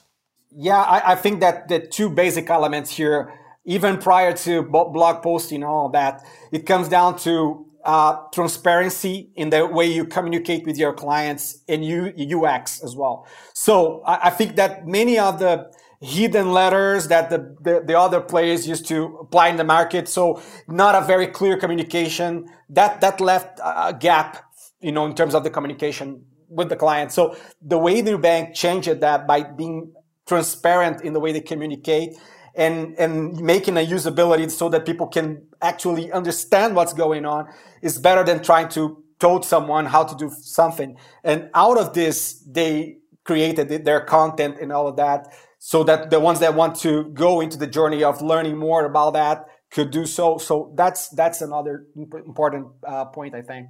Yeah, 0.51 0.81
I, 0.81 1.11
I, 1.11 1.15
think 1.15 1.41
that 1.41 1.67
the 1.67 1.79
two 1.79 2.09
basic 2.09 2.49
elements 2.49 2.89
here, 2.89 3.31
even 3.65 3.97
prior 3.97 4.33
to 4.37 4.63
blog 4.63 5.21
posting 5.21 5.57
and 5.57 5.65
all 5.65 5.89
that, 5.89 6.25
it 6.51 6.65
comes 6.65 6.89
down 6.89 7.19
to 7.19 7.67
uh, 7.85 8.17
transparency 8.33 9.29
in 9.35 9.51
the 9.51 9.65
way 9.65 9.85
you 9.85 10.05
communicate 10.05 10.65
with 10.65 10.77
your 10.77 10.93
clients 10.93 11.59
and 11.67 11.85
you, 11.85 12.13
UX 12.17 12.83
as 12.83 12.95
well. 12.95 13.27
So 13.53 14.01
I, 14.05 14.27
I 14.27 14.29
think 14.31 14.55
that 14.55 14.87
many 14.87 15.19
of 15.19 15.39
the 15.39 15.71
hidden 16.01 16.51
letters 16.51 17.07
that 17.09 17.29
the, 17.29 17.55
the, 17.61 17.83
the, 17.85 17.97
other 17.97 18.21
players 18.21 18.67
used 18.67 18.87
to 18.87 19.17
apply 19.21 19.49
in 19.49 19.57
the 19.57 19.63
market. 19.63 20.07
So 20.07 20.41
not 20.67 20.95
a 20.95 21.05
very 21.05 21.27
clear 21.27 21.57
communication 21.57 22.49
that, 22.69 23.01
that 23.01 23.19
left 23.19 23.59
a 23.63 23.93
gap, 23.93 24.45
you 24.79 24.93
know, 24.93 25.05
in 25.05 25.13
terms 25.13 25.35
of 25.35 25.43
the 25.43 25.49
communication 25.49 26.23
with 26.47 26.69
the 26.69 26.75
client. 26.75 27.11
So 27.11 27.35
the 27.61 27.77
way 27.77 28.01
the 28.01 28.17
bank 28.17 28.55
changed 28.55 28.87
that 28.87 29.27
by 29.27 29.43
being 29.43 29.93
transparent 30.29 31.01
in 31.01 31.11
the 31.13 31.19
way 31.19 31.31
they 31.33 31.41
communicate 31.41 32.11
and, 32.55 32.97
and 32.97 33.39
making 33.41 33.75
a 33.77 33.85
usability 33.85 34.49
so 34.49 34.69
that 34.69 34.85
people 34.85 35.07
can 35.07 35.41
actually 35.61 36.11
understand 36.11 36.75
what's 36.75 36.93
going 36.93 37.25
on 37.25 37.47
is 37.81 37.97
better 37.97 38.23
than 38.23 38.41
trying 38.41 38.69
to 38.69 39.03
told 39.19 39.45
someone 39.45 39.85
how 39.85 40.03
to 40.03 40.15
do 40.15 40.29
something. 40.29 40.97
And 41.23 41.49
out 41.53 41.77
of 41.77 41.93
this, 41.93 42.41
they 42.47 42.99
created 43.25 43.85
their 43.85 44.01
content 44.01 44.57
and 44.61 44.71
all 44.71 44.87
of 44.87 44.95
that 44.95 45.27
so 45.59 45.83
that 45.83 46.09
the 46.09 46.19
ones 46.19 46.39
that 46.39 46.55
want 46.55 46.77
to 46.77 47.03
go 47.25 47.41
into 47.41 47.57
the 47.57 47.67
journey 47.67 48.01
of 48.03 48.21
learning 48.21 48.57
more 48.57 48.85
about 48.85 49.11
that 49.13 49.45
could 49.71 49.91
do 49.91 50.05
so. 50.05 50.37
So 50.37 50.73
that's, 50.75 51.09
that's 51.09 51.41
another 51.41 51.85
important 51.95 52.67
uh, 52.87 53.05
point, 53.05 53.35
I 53.35 53.41
think. 53.41 53.67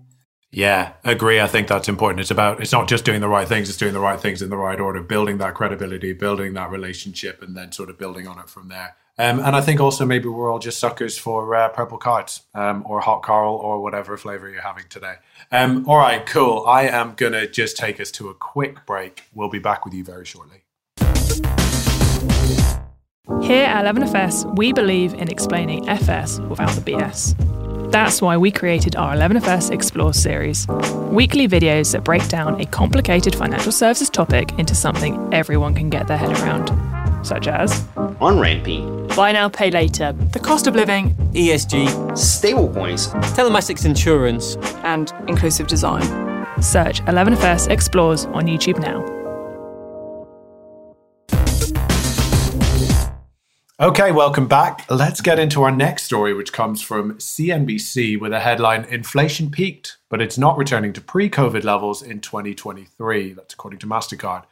Yeah, 0.52 0.94
agree. 1.04 1.40
I 1.40 1.48
think 1.48 1.68
that's 1.68 1.88
important. 1.88 2.22
It's 2.22 2.32
about 2.32 2.60
it's 2.60 2.72
not 2.72 2.88
just 2.88 3.06
doing 3.06 3.22
the 3.22 3.28
right 3.28 3.48
things; 3.48 3.70
it's 3.70 3.78
doing 3.78 3.94
the 3.94 4.00
right 4.00 4.20
things 4.20 4.42
in 4.42 4.50
the 4.50 4.58
right 4.58 4.80
order, 4.80 5.02
building 5.04 5.38
that 5.38 5.54
credibility, 5.54 6.14
building 6.14 6.54
that 6.54 6.72
relationship, 6.72 7.44
and 7.44 7.56
then 7.56 7.72
sort 7.72 7.90
of 7.90 8.00
building 8.00 8.28
on 8.28 8.40
it 8.40 8.50
from 8.50 8.68
there. 8.68 8.96
Um, 9.20 9.40
and 9.40 9.54
I 9.54 9.62
think 9.62 9.80
also 9.82 10.06
maybe 10.06 10.30
we're 10.30 10.50
all 10.50 10.60
just 10.60 10.80
suckers 10.80 11.18
for 11.18 11.54
uh, 11.54 11.68
purple 11.70 11.98
cards 11.98 12.44
um, 12.56 12.84
or 12.88 13.02
hot 13.02 13.22
coral 13.22 13.58
or 13.58 13.84
whatever 13.84 14.16
flavor 14.18 14.50
you're 14.50 14.62
having 14.62 14.86
today. 14.90 15.16
Um, 15.52 15.88
all 15.88 15.98
right, 15.98 16.26
cool. 16.26 16.66
I 16.66 16.84
am 16.84 17.14
gonna 17.16 17.46
just 17.46 17.78
take 17.78 18.00
us 18.00 18.10
to 18.12 18.30
a 18.30 18.34
quick 18.34 18.86
break. 18.86 19.24
We'll 19.34 19.50
be 19.50 19.60
back 19.60 19.86
with 19.86 19.94
you 19.94 20.04
very 20.04 20.26
shortly. 20.26 20.64
Here 23.42 23.66
at 23.66 23.86
11FS, 23.86 24.58
we 24.58 24.74
believe 24.74 25.14
in 25.14 25.30
explaining 25.30 25.88
FS 25.88 26.40
without 26.40 26.72
the 26.72 26.82
BS. 26.82 27.36
That's 27.92 28.22
why 28.22 28.38
we 28.38 28.52
created 28.52 28.96
our 28.96 29.16
11FS 29.16 29.72
Explore 29.72 30.14
series. 30.14 30.68
Weekly 31.10 31.48
videos 31.48 31.92
that 31.94 32.04
break 32.04 32.28
down 32.28 32.62
a 32.62 32.66
complicated 32.68 33.36
financial 33.36 33.72
services 33.72 34.12
topic 34.12 34.52
into 34.60 34.76
something 34.76 35.34
everyone 35.34 35.74
can 35.74 35.90
get 35.90 36.08
their 36.08 36.18
head 36.18 36.30
around, 36.40 36.70
such 37.26 37.48
as 37.48 37.84
on 38.22 38.40
ramping, 38.40 39.08
buy 39.16 39.32
now, 39.32 39.50
pay 39.50 39.72
later, 39.72 40.12
the 40.14 40.40
cost 40.40 40.68
of 40.68 40.76
living, 40.76 41.16
ESG, 41.34 41.88
stablecoins, 42.12 43.12
telematics 43.34 43.86
insurance, 43.86 44.56
and 44.84 45.12
inclusive 45.28 45.66
design. 45.66 46.04
Search 46.62 47.02
11FS 47.06 47.72
Explores 47.72 48.26
on 48.26 48.46
YouTube 48.46 48.80
now. 48.80 49.19
Okay, 53.82 54.12
welcome 54.12 54.50
back. 54.50 54.86
Let's 54.92 55.22
get 55.22 55.40
into 55.40 55.64
our 55.64 55.72
next 55.72 56.04
story, 56.04 56.34
which 56.34 56.52
comes 56.52 56.82
from 56.82 57.14
CNBC 57.14 58.20
with 58.20 58.34
a 58.34 58.42
headline 58.42 58.84
Inflation 58.84 59.50
peaked, 59.50 59.96
but 60.10 60.22
it's 60.22 60.38
not 60.38 60.58
returning 60.58 60.92
to 60.92 61.00
pre 61.00 61.30
COVID 61.30 61.64
levels 61.64 62.02
in 62.02 62.20
2023. 62.20 63.32
That's 63.32 63.54
according 63.54 63.80
to 63.80 63.88
MasterCard. 63.88 64.44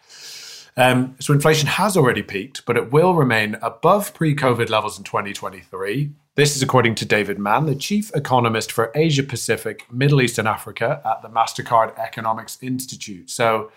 Um, 0.77 1.17
so 1.19 1.33
inflation 1.33 1.67
has 1.67 1.97
already 1.97 2.23
peaked, 2.23 2.65
but 2.65 2.77
it 2.77 2.93
will 2.93 3.15
remain 3.15 3.57
above 3.61 4.13
pre 4.13 4.33
COVID 4.33 4.69
levels 4.69 4.97
in 4.97 5.03
2023. 5.03 6.09
This 6.35 6.55
is 6.55 6.61
according 6.61 6.95
to 6.95 7.05
David 7.05 7.37
Mann, 7.37 7.65
the 7.65 7.75
chief 7.75 8.15
economist 8.15 8.71
for 8.71 8.93
Asia 8.95 9.23
Pacific, 9.23 9.91
Middle 9.91 10.21
East, 10.21 10.39
and 10.39 10.47
Africa 10.47 11.01
at 11.03 11.21
the 11.21 11.27
MasterCard 11.27 11.99
Economics 11.99 12.57
Institute. 12.61 13.29
So 13.29 13.73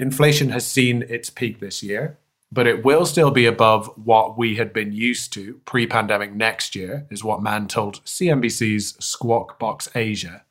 inflation 0.00 0.48
has 0.48 0.66
seen 0.66 1.02
its 1.02 1.30
peak 1.30 1.60
this 1.60 1.80
year, 1.80 2.18
but 2.52 2.66
it 2.66 2.84
will 2.84 3.06
still 3.06 3.30
be 3.30 3.46
above 3.46 3.86
what 3.96 4.36
we 4.36 4.56
had 4.56 4.72
been 4.72 4.92
used 4.92 5.32
to 5.34 5.60
pre 5.64 5.86
pandemic 5.86 6.34
next 6.34 6.74
year, 6.74 7.06
is 7.10 7.22
what 7.22 7.42
Mann 7.42 7.68
told 7.68 8.04
CNBC's 8.04 8.96
Squawk 8.98 9.58
Box 9.58 9.88
Asia. 9.94 10.44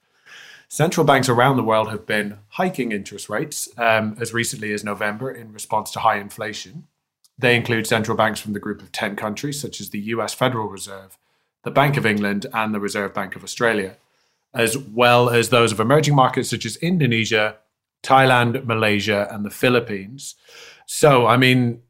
Central 0.70 1.06
banks 1.06 1.28
around 1.28 1.58
the 1.58 1.64
world 1.64 1.90
have 1.90 2.06
been 2.06 2.38
hiking 2.50 2.92
interest 2.92 3.28
rates 3.28 3.68
um, 3.78 4.16
as 4.20 4.34
recently 4.34 4.72
as 4.72 4.84
November 4.84 5.32
in 5.32 5.52
response 5.52 5.90
to 5.92 6.00
high 6.00 6.20
inflation. 6.20 6.88
They 7.40 7.56
include 7.56 7.88
central 7.88 8.16
banks 8.16 8.40
from 8.40 8.54
the 8.54 8.60
group 8.60 8.82
of 8.82 8.92
10 8.92 9.16
countries, 9.16 9.60
such 9.60 9.82
as 9.82 9.90
the 9.90 10.00
US 10.00 10.34
Federal 10.34 10.68
Reserve, 10.68 11.18
the 11.64 11.72
Bank 11.72 11.98
of 11.98 12.06
England, 12.06 12.46
and 12.54 12.74
the 12.74 12.80
Reserve 12.80 13.14
Bank 13.16 13.36
of 13.36 13.44
Australia, 13.44 13.98
as 14.54 14.78
well 14.78 15.30
as 15.30 15.50
those 15.50 15.72
of 15.72 15.80
emerging 15.80 16.16
markets 16.16 16.50
such 16.50 16.66
as 16.66 16.76
Indonesia, 16.78 17.58
Thailand, 18.04 18.64
Malaysia, 18.66 19.28
and 19.32 19.44
the 19.44 19.50
Philippines. 19.50 20.36
So, 20.86 21.26
I 21.26 21.38
mean, 21.38 21.82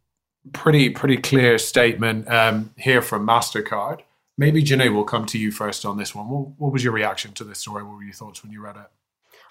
pretty 0.53 0.89
pretty 0.89 1.17
clear 1.17 1.57
statement 1.57 2.29
um, 2.29 2.73
here 2.77 3.01
from 3.01 3.25
Mastercard. 3.25 4.01
Maybe 4.37 4.63
Janay 4.63 4.93
will 4.93 5.03
come 5.03 5.25
to 5.27 5.37
you 5.37 5.51
first 5.51 5.85
on 5.85 5.97
this 5.97 6.15
one. 6.15 6.29
What, 6.29 6.47
what 6.57 6.71
was 6.71 6.83
your 6.83 6.93
reaction 6.93 7.33
to 7.33 7.43
this 7.43 7.59
story? 7.59 7.83
What 7.83 7.95
were 7.95 8.03
your 8.03 8.13
thoughts 8.13 8.41
when 8.41 8.51
you 8.51 8.61
read 8.61 8.77
it? 8.77 8.89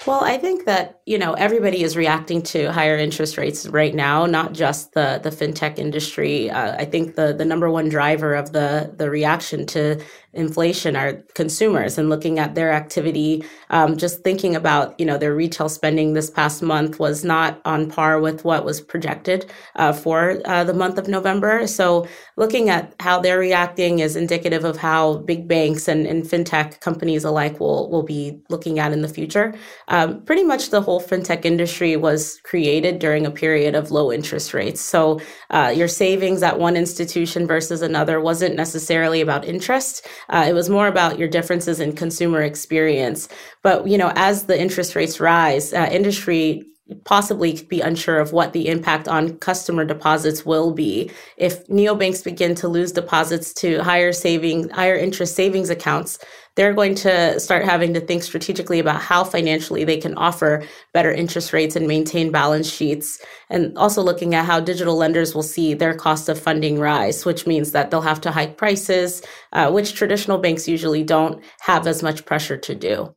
Well, 0.07 0.23
I 0.23 0.39
think 0.39 0.65
that 0.67 1.01
you 1.07 1.19
know 1.19 1.33
everybody 1.33 1.83
is 1.83 1.97
reacting 1.97 2.43
to 2.45 2.73
higher 2.73 2.97
interest 2.97 3.37
rates 3.37 3.67
right 3.67 3.95
now, 3.95 4.27
not 4.27 4.53
just 4.53 4.93
the 4.93 5.21
the 5.23 5.31
fintech 5.31 5.79
industry. 5.79 6.51
Uh, 6.51 6.77
I 6.77 6.85
think 6.85 7.17
the 7.17 7.35
the 7.37 7.45
number 7.45 7.69
one 7.69 7.89
driver 7.89 8.35
of 8.35 8.53
the 8.53 8.95
the 8.97 9.11
reaction 9.11 9.67
to 9.67 10.01
inflation 10.35 10.95
are 10.95 11.15
consumers 11.35 11.97
and 11.97 12.11
looking 12.11 12.39
at 12.39 12.55
their 12.55 12.71
activity 12.73 13.43
um, 13.71 13.97
just 13.97 14.23
thinking 14.23 14.55
about 14.55 14.99
you 15.01 15.07
know 15.07 15.17
their 15.17 15.35
retail 15.35 15.69
spending 15.69 16.13
this 16.13 16.31
past 16.31 16.63
month 16.63 16.99
was 16.99 17.25
not 17.25 17.61
on 17.65 17.91
par 17.91 18.21
with 18.21 18.45
what 18.45 18.65
was 18.65 18.81
projected 18.81 19.51
uh, 19.77 19.93
for 19.93 20.41
uh, 20.45 20.65
the 20.65 20.75
month 20.75 20.99
of 20.99 21.09
november. 21.09 21.67
So 21.67 22.07
looking 22.37 22.69
at 22.69 22.95
how 23.01 23.21
they're 23.21 23.39
reacting 23.39 24.01
is 24.01 24.17
indicative 24.17 24.65
of 24.65 24.77
how 24.77 25.19
big 25.19 25.49
banks 25.49 25.89
and, 25.89 26.07
and 26.07 26.25
fintech 26.25 26.81
companies 26.81 27.25
alike 27.25 27.59
will 27.59 27.91
will 27.91 28.03
be 28.03 28.41
looking 28.49 28.79
at 28.79 28.93
in 28.93 29.03
the 29.03 29.09
future. 29.09 29.55
Um, 29.89 30.23
pretty 30.23 30.45
much 30.45 30.71
the 30.71 30.83
whole 30.83 31.01
fintech 31.01 31.45
industry 31.45 31.97
was 31.97 32.41
created 32.45 32.99
during 32.99 33.25
a 33.27 33.31
period 33.31 33.75
of 33.75 33.91
low 33.91 34.13
interest 34.13 34.55
rates. 34.55 34.81
So 34.81 35.21
uh, 35.51 35.73
your 35.75 35.89
savings 35.89 36.43
at 36.43 36.59
one 36.59 36.77
institution 36.77 37.47
versus 37.47 37.83
another 37.83 38.21
wasn't 38.21 38.57
necessarily 38.57 39.21
about 39.21 39.45
interest 39.45 40.07
uh, 40.31 40.45
it 40.49 40.53
was 40.53 40.69
more 40.69 40.89
about 40.89 41.19
your 41.19 41.29
differences 41.29 41.81
in 41.81 41.95
consumer 41.95 42.43
experience. 42.43 43.29
But 43.63 43.87
you 43.87 43.99
know, 43.99 44.13
as 44.15 44.45
the 44.45 44.61
interest 44.61 44.95
rates 44.95 45.21
rise, 45.21 45.73
uh, 45.73 45.89
industry 45.91 46.65
possibly 47.05 47.53
be 47.69 47.81
unsure 47.81 48.19
of 48.19 48.33
what 48.33 48.53
the 48.53 48.69
impact 48.69 49.09
on 49.09 49.37
customer 49.39 49.85
deposits 49.85 50.47
will 50.47 50.73
be 50.73 51.11
if 51.37 51.67
neobanks 51.67 52.25
begin 52.25 52.55
to 52.55 52.67
lose 52.67 52.93
deposits 52.93 53.53
to 53.53 53.83
higher 53.83 54.13
saving 54.13 54.69
higher 54.71 54.97
interest 54.97 55.35
savings 55.37 55.69
accounts 55.69 56.19
they're 56.59 56.75
going 56.75 56.97
to 56.97 57.39
start 57.39 57.65
having 57.65 57.95
to 57.95 58.01
think 58.01 58.25
strategically 58.25 58.81
about 58.81 59.01
how 59.01 59.23
financially 59.23 59.85
they 59.85 59.97
can 59.97 60.13
offer 60.15 60.65
better 60.93 61.13
interest 61.13 61.53
rates 61.53 61.77
and 61.77 61.87
maintain 61.87 62.33
balance 62.33 62.69
sheets. 62.69 63.25
And 63.49 63.79
also 63.79 64.03
looking 64.03 64.35
at 64.35 64.45
how 64.45 64.59
digital 64.59 64.97
lenders 64.97 65.37
will 65.37 65.45
see 65.45 65.73
their 65.73 65.95
cost 65.95 66.29
of 66.29 66.37
funding 66.37 66.81
rise, 66.81 67.25
which 67.25 67.47
means 67.47 67.71
that 67.71 67.93
they'll 67.93 68.01
have 68.01 68.21
to 68.23 68.33
hike 68.33 68.57
prices, 68.57 69.23
uh, 69.53 69.71
which 69.71 69.95
traditional 69.95 70.39
banks 70.39 70.67
usually 70.67 71.05
don't 71.05 71.41
have 71.61 71.87
as 71.87 72.03
much 72.03 72.25
pressure 72.25 72.57
to 72.57 72.75
do. 72.75 73.15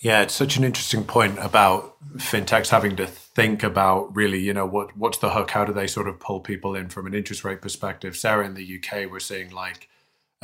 Yeah, 0.00 0.22
it's 0.22 0.34
such 0.34 0.56
an 0.56 0.64
interesting 0.64 1.04
point 1.04 1.38
about 1.38 1.96
fintechs 2.16 2.70
having 2.70 2.96
to 2.96 3.06
think 3.06 3.62
about 3.62 4.16
really, 4.16 4.40
you 4.40 4.52
know, 4.52 4.66
what 4.66 4.96
what's 4.96 5.18
the 5.18 5.30
hook? 5.30 5.52
How 5.52 5.64
do 5.64 5.72
they 5.72 5.86
sort 5.86 6.08
of 6.08 6.18
pull 6.18 6.40
people 6.40 6.74
in 6.74 6.88
from 6.88 7.06
an 7.06 7.14
interest 7.14 7.44
rate 7.44 7.62
perspective? 7.62 8.16
Sarah, 8.16 8.44
in 8.44 8.54
the 8.54 8.80
UK, 8.80 9.08
we're 9.08 9.20
seeing 9.20 9.50
like 9.50 9.88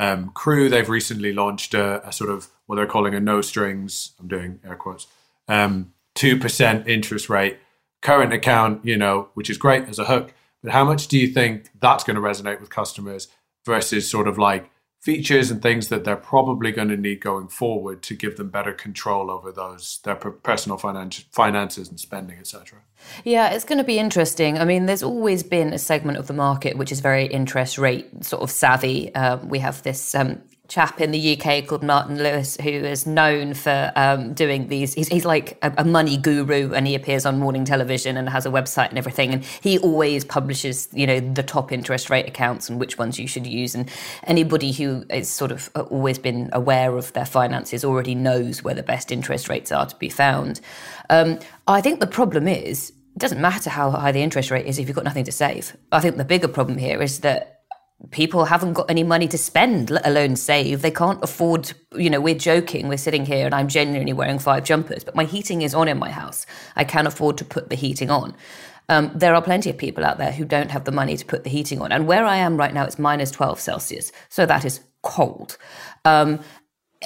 um, 0.01 0.31
Kroo, 0.31 0.69
they've 0.69 0.89
recently 0.89 1.31
launched 1.31 1.73
a, 1.73 2.05
a, 2.07 2.11
sort 2.11 2.29
of 2.29 2.49
what 2.65 2.75
they're 2.75 2.87
calling 2.87 3.13
a 3.13 3.19
no 3.19 3.41
strings, 3.41 4.13
I'm 4.19 4.27
doing 4.27 4.59
air 4.65 4.75
quotes, 4.75 5.07
um, 5.47 5.93
2% 6.15 6.87
interest 6.87 7.29
rate 7.29 7.59
current 8.01 8.33
account, 8.33 8.83
you 8.83 8.97
know, 8.97 9.29
which 9.35 9.49
is 9.49 9.57
great 9.57 9.87
as 9.87 9.99
a 9.99 10.05
hook. 10.05 10.33
But 10.63 10.71
how 10.73 10.83
much 10.83 11.07
do 11.07 11.17
you 11.17 11.27
think 11.27 11.69
that's 11.79 12.03
going 12.03 12.15
to 12.15 12.21
resonate 12.21 12.59
with 12.59 12.69
customers 12.69 13.27
versus 13.65 14.09
sort 14.09 14.27
of 14.27 14.37
like 14.37 14.69
features 15.01 15.49
and 15.49 15.61
things 15.61 15.87
that 15.89 16.03
they're 16.03 16.15
probably 16.15 16.71
going 16.71 16.87
to 16.87 16.95
need 16.95 17.19
going 17.19 17.47
forward 17.47 18.03
to 18.03 18.15
give 18.15 18.37
them 18.37 18.49
better 18.49 18.71
control 18.71 19.31
over 19.31 19.51
those 19.51 19.99
their 20.03 20.15
personal 20.15 20.77
finance, 20.77 21.25
finances 21.31 21.89
and 21.89 21.99
spending 21.99 22.37
etc 22.37 22.79
yeah 23.23 23.49
it's 23.49 23.65
going 23.65 23.77
to 23.77 23.83
be 23.83 23.97
interesting. 23.97 24.59
I 24.59 24.65
mean 24.65 24.85
there's 24.85 25.03
always 25.03 25.43
been 25.43 25.73
a 25.73 25.79
segment 25.79 26.17
of 26.17 26.27
the 26.27 26.33
market 26.33 26.77
which 26.77 26.91
is 26.91 26.99
very 26.99 27.25
interest 27.25 27.77
rate 27.77 28.23
sort 28.23 28.43
of 28.43 28.51
savvy. 28.51 29.13
Um, 29.15 29.49
we 29.49 29.59
have 29.59 29.81
this 29.83 30.13
um, 30.15 30.41
chap 30.71 31.01
in 31.01 31.11
the 31.11 31.37
UK 31.37 31.67
called 31.67 31.83
Martin 31.83 32.17
Lewis, 32.17 32.55
who 32.63 32.69
is 32.69 33.05
known 33.05 33.53
for 33.53 33.91
um, 33.97 34.33
doing 34.33 34.69
these. 34.69 34.93
He's, 34.93 35.09
he's 35.09 35.25
like 35.25 35.57
a, 35.61 35.73
a, 35.79 35.83
money 35.83 36.15
guru, 36.15 36.71
and 36.71 36.87
he 36.87 36.95
appears 36.95 37.25
on 37.25 37.39
morning 37.39 37.65
television 37.65 38.15
and 38.15 38.29
has 38.29 38.45
a 38.45 38.49
website 38.49 38.87
and 38.87 38.97
everything. 38.97 39.33
And 39.33 39.43
he 39.43 39.77
always 39.79 40.23
publishes, 40.23 40.87
you 40.93 41.05
know, 41.05 41.19
the 41.19 41.43
top 41.43 41.73
interest 41.73 42.09
rate 42.09 42.25
accounts 42.25 42.69
and 42.69 42.79
which 42.79 42.97
ones 42.97 43.19
you 43.19 43.27
should 43.27 43.45
use. 43.45 43.75
And 43.75 43.91
anybody 44.23 44.71
who 44.71 45.03
is 45.09 45.29
sort 45.29 45.51
of 45.51 45.69
uh, 45.75 45.81
always 45.81 46.17
been 46.17 46.49
aware 46.53 46.95
of 46.95 47.11
their 47.11 47.25
finances 47.25 47.83
already 47.83 48.15
knows 48.15 48.63
where 48.63 48.73
the 48.73 48.81
best 48.81 49.11
interest 49.11 49.49
rates 49.49 49.73
are 49.73 49.85
to 49.85 49.95
be 49.97 50.07
found. 50.07 50.61
Um, 51.09 51.37
I 51.67 51.81
think 51.81 51.99
the 51.99 52.07
problem 52.07 52.47
is. 52.47 52.93
It 53.13 53.19
doesn't 53.19 53.41
matter 53.41 53.69
how 53.69 53.91
high 53.91 54.13
the 54.13 54.23
interest 54.23 54.51
rate 54.51 54.67
is 54.67 54.79
if 54.79 54.87
you've 54.87 54.95
got 54.95 55.03
nothing 55.03 55.25
to 55.25 55.33
save. 55.33 55.75
I 55.91 55.99
think 55.99 56.15
the 56.15 56.23
bigger 56.23 56.47
problem 56.47 56.77
here 56.77 57.01
is 57.01 57.19
that 57.19 57.60
people 58.09 58.45
haven't 58.45 58.73
got 58.73 58.89
any 58.89 59.03
money 59.03 59.27
to 59.27 59.37
spend, 59.37 59.89
let 59.89 60.05
alone 60.05 60.35
save. 60.35 60.81
They 60.81 60.91
can't 60.91 61.23
afford, 61.23 61.73
you 61.95 62.09
know, 62.09 62.19
we're 62.19 62.35
joking, 62.35 62.87
we're 62.87 62.97
sitting 62.97 63.25
here 63.25 63.45
and 63.45 63.53
I'm 63.53 63.67
genuinely 63.67 64.13
wearing 64.13 64.39
five 64.39 64.63
jumpers, 64.63 65.03
but 65.03 65.15
my 65.15 65.25
heating 65.25 65.61
is 65.61 65.75
on 65.75 65.87
in 65.87 65.99
my 65.99 66.09
house. 66.09 66.45
I 66.75 66.83
can 66.83 67.05
afford 67.05 67.37
to 67.37 67.45
put 67.45 67.69
the 67.69 67.75
heating 67.75 68.09
on. 68.09 68.35
Um, 68.89 69.11
there 69.15 69.35
are 69.35 69.41
plenty 69.41 69.69
of 69.69 69.77
people 69.77 70.03
out 70.03 70.17
there 70.17 70.31
who 70.31 70.43
don't 70.43 70.71
have 70.71 70.83
the 70.83 70.91
money 70.91 71.15
to 71.15 71.25
put 71.25 71.43
the 71.43 71.49
heating 71.49 71.81
on. 71.81 71.91
And 71.91 72.07
where 72.07 72.25
I 72.25 72.37
am 72.37 72.57
right 72.57 72.73
now, 72.73 72.83
it's 72.83 72.99
minus 72.99 73.31
12 73.31 73.59
Celsius. 73.59 74.11
So 74.29 74.45
that 74.45 74.65
is 74.65 74.81
cold. 75.03 75.57
Um, 76.03 76.39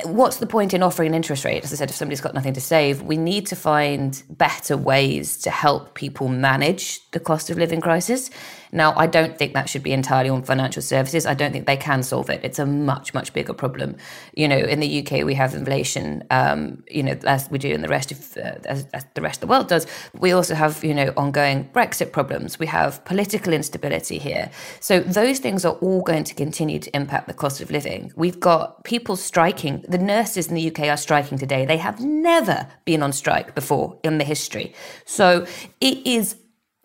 what's 0.03 0.37
the 0.37 0.47
point 0.47 0.73
in 0.73 0.83
offering 0.83 1.09
an 1.09 1.13
interest 1.13 1.45
rate? 1.45 1.63
As 1.63 1.71
I 1.71 1.75
said, 1.77 1.89
if 1.89 1.95
somebody's 1.95 2.21
got 2.21 2.33
nothing 2.33 2.53
to 2.53 2.61
save, 2.61 3.01
we 3.01 3.17
need 3.17 3.47
to 3.47 3.55
find 3.55 4.21
better 4.29 4.75
ways 4.75 5.37
to 5.39 5.49
help 5.49 5.93
people 5.93 6.27
manage 6.27 6.99
the 7.11 7.19
cost 7.19 7.49
of 7.49 7.57
living 7.57 7.81
crisis. 7.81 8.29
Now, 8.71 8.93
I 8.95 9.07
don't 9.07 9.37
think 9.37 9.53
that 9.53 9.69
should 9.69 9.83
be 9.83 9.91
entirely 9.91 10.29
on 10.29 10.43
financial 10.43 10.81
services. 10.81 11.25
I 11.25 11.33
don't 11.33 11.51
think 11.51 11.65
they 11.65 11.77
can 11.77 12.03
solve 12.03 12.29
it. 12.29 12.41
It's 12.43 12.59
a 12.59 12.65
much, 12.65 13.13
much 13.13 13.33
bigger 13.33 13.53
problem. 13.53 13.97
You 14.33 14.47
know, 14.47 14.57
in 14.57 14.79
the 14.79 14.99
UK, 14.99 15.25
we 15.25 15.33
have 15.35 15.53
inflation, 15.53 16.23
um, 16.29 16.83
you 16.89 17.03
know, 17.03 17.17
as 17.25 17.49
we 17.49 17.57
do 17.57 17.69
in 17.69 17.81
the 17.81 17.87
rest 17.87 18.11
of, 18.11 18.37
uh, 18.37 18.55
as, 18.65 18.87
as 18.93 19.05
the 19.13 19.21
rest 19.21 19.37
of 19.37 19.41
the 19.41 19.47
world 19.47 19.67
does. 19.67 19.87
We 20.19 20.31
also 20.31 20.55
have, 20.55 20.83
you 20.83 20.93
know, 20.93 21.13
ongoing 21.17 21.69
Brexit 21.73 22.11
problems. 22.11 22.59
We 22.59 22.67
have 22.67 23.03
political 23.05 23.53
instability 23.53 24.17
here. 24.17 24.49
So 24.79 24.99
those 24.99 25.39
things 25.39 25.65
are 25.65 25.73
all 25.75 26.01
going 26.01 26.23
to 26.25 26.33
continue 26.33 26.79
to 26.79 26.95
impact 26.95 27.27
the 27.27 27.33
cost 27.33 27.61
of 27.61 27.71
living. 27.71 28.11
We've 28.15 28.39
got 28.39 28.83
people 28.83 29.15
striking. 29.15 29.83
The 29.87 29.97
nurses 29.97 30.47
in 30.47 30.55
the 30.55 30.67
UK 30.69 30.81
are 30.85 30.97
striking 30.97 31.37
today. 31.37 31.65
They 31.65 31.77
have 31.77 31.99
never 31.99 32.67
been 32.85 33.03
on 33.03 33.11
strike 33.13 33.55
before 33.55 33.97
in 34.03 34.17
the 34.17 34.23
history. 34.23 34.73
So 35.05 35.45
it 35.81 36.05
is 36.05 36.35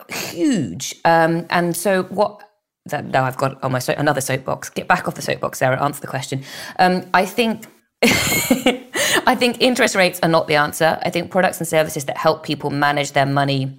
huge. 0.09 0.95
Um, 1.05 1.45
and 1.49 1.75
so 1.75 2.03
what 2.03 2.41
that 2.85 3.05
now 3.05 3.25
I've 3.25 3.37
got 3.37 3.63
on 3.63 3.71
my 3.71 3.79
so- 3.79 3.93
another 3.97 4.21
soapbox. 4.21 4.69
Get 4.69 4.87
back 4.87 5.07
off 5.07 5.15
the 5.15 5.21
soapbox, 5.21 5.59
Sarah. 5.59 5.81
Answer 5.81 6.01
the 6.01 6.07
question. 6.07 6.43
Um, 6.79 7.05
I 7.13 7.25
think. 7.25 7.67
I 8.03 9.35
think 9.35 9.61
interest 9.61 9.95
rates 9.95 10.19
are 10.23 10.29
not 10.29 10.47
the 10.47 10.55
answer. 10.55 10.97
I 11.03 11.11
think 11.11 11.29
products 11.29 11.59
and 11.59 11.67
services 11.67 12.05
that 12.05 12.17
help 12.17 12.43
people 12.43 12.71
manage 12.71 13.11
their 13.11 13.27
money 13.27 13.77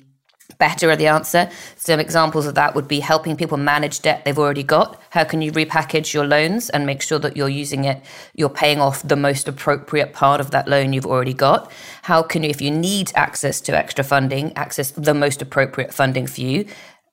better 0.62 0.90
are 0.92 0.96
the 0.96 1.08
answer. 1.08 1.50
Some 1.74 1.98
examples 1.98 2.46
of 2.46 2.54
that 2.54 2.76
would 2.76 2.86
be 2.86 3.00
helping 3.00 3.34
people 3.36 3.58
manage 3.58 4.00
debt 4.00 4.24
they've 4.24 4.38
already 4.38 4.62
got. 4.62 4.88
How 5.10 5.24
can 5.24 5.42
you 5.42 5.50
repackage 5.50 6.14
your 6.14 6.24
loans 6.24 6.70
and 6.70 6.86
make 6.86 7.02
sure 7.02 7.18
that 7.18 7.36
you're 7.36 7.48
using 7.48 7.82
it, 7.84 7.98
you're 8.36 8.56
paying 8.62 8.80
off 8.80 9.02
the 9.02 9.16
most 9.16 9.48
appropriate 9.48 10.12
part 10.12 10.40
of 10.40 10.52
that 10.52 10.68
loan 10.68 10.92
you've 10.92 11.12
already 11.14 11.34
got? 11.34 11.72
How 12.02 12.22
can 12.22 12.44
you, 12.44 12.50
if 12.50 12.62
you 12.62 12.70
need 12.70 13.10
access 13.16 13.60
to 13.62 13.76
extra 13.76 14.04
funding, 14.04 14.52
access 14.56 14.92
the 14.92 15.14
most 15.14 15.42
appropriate 15.42 15.92
funding 15.92 16.28
for 16.28 16.42
you? 16.42 16.66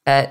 Uh, 0.05 0.27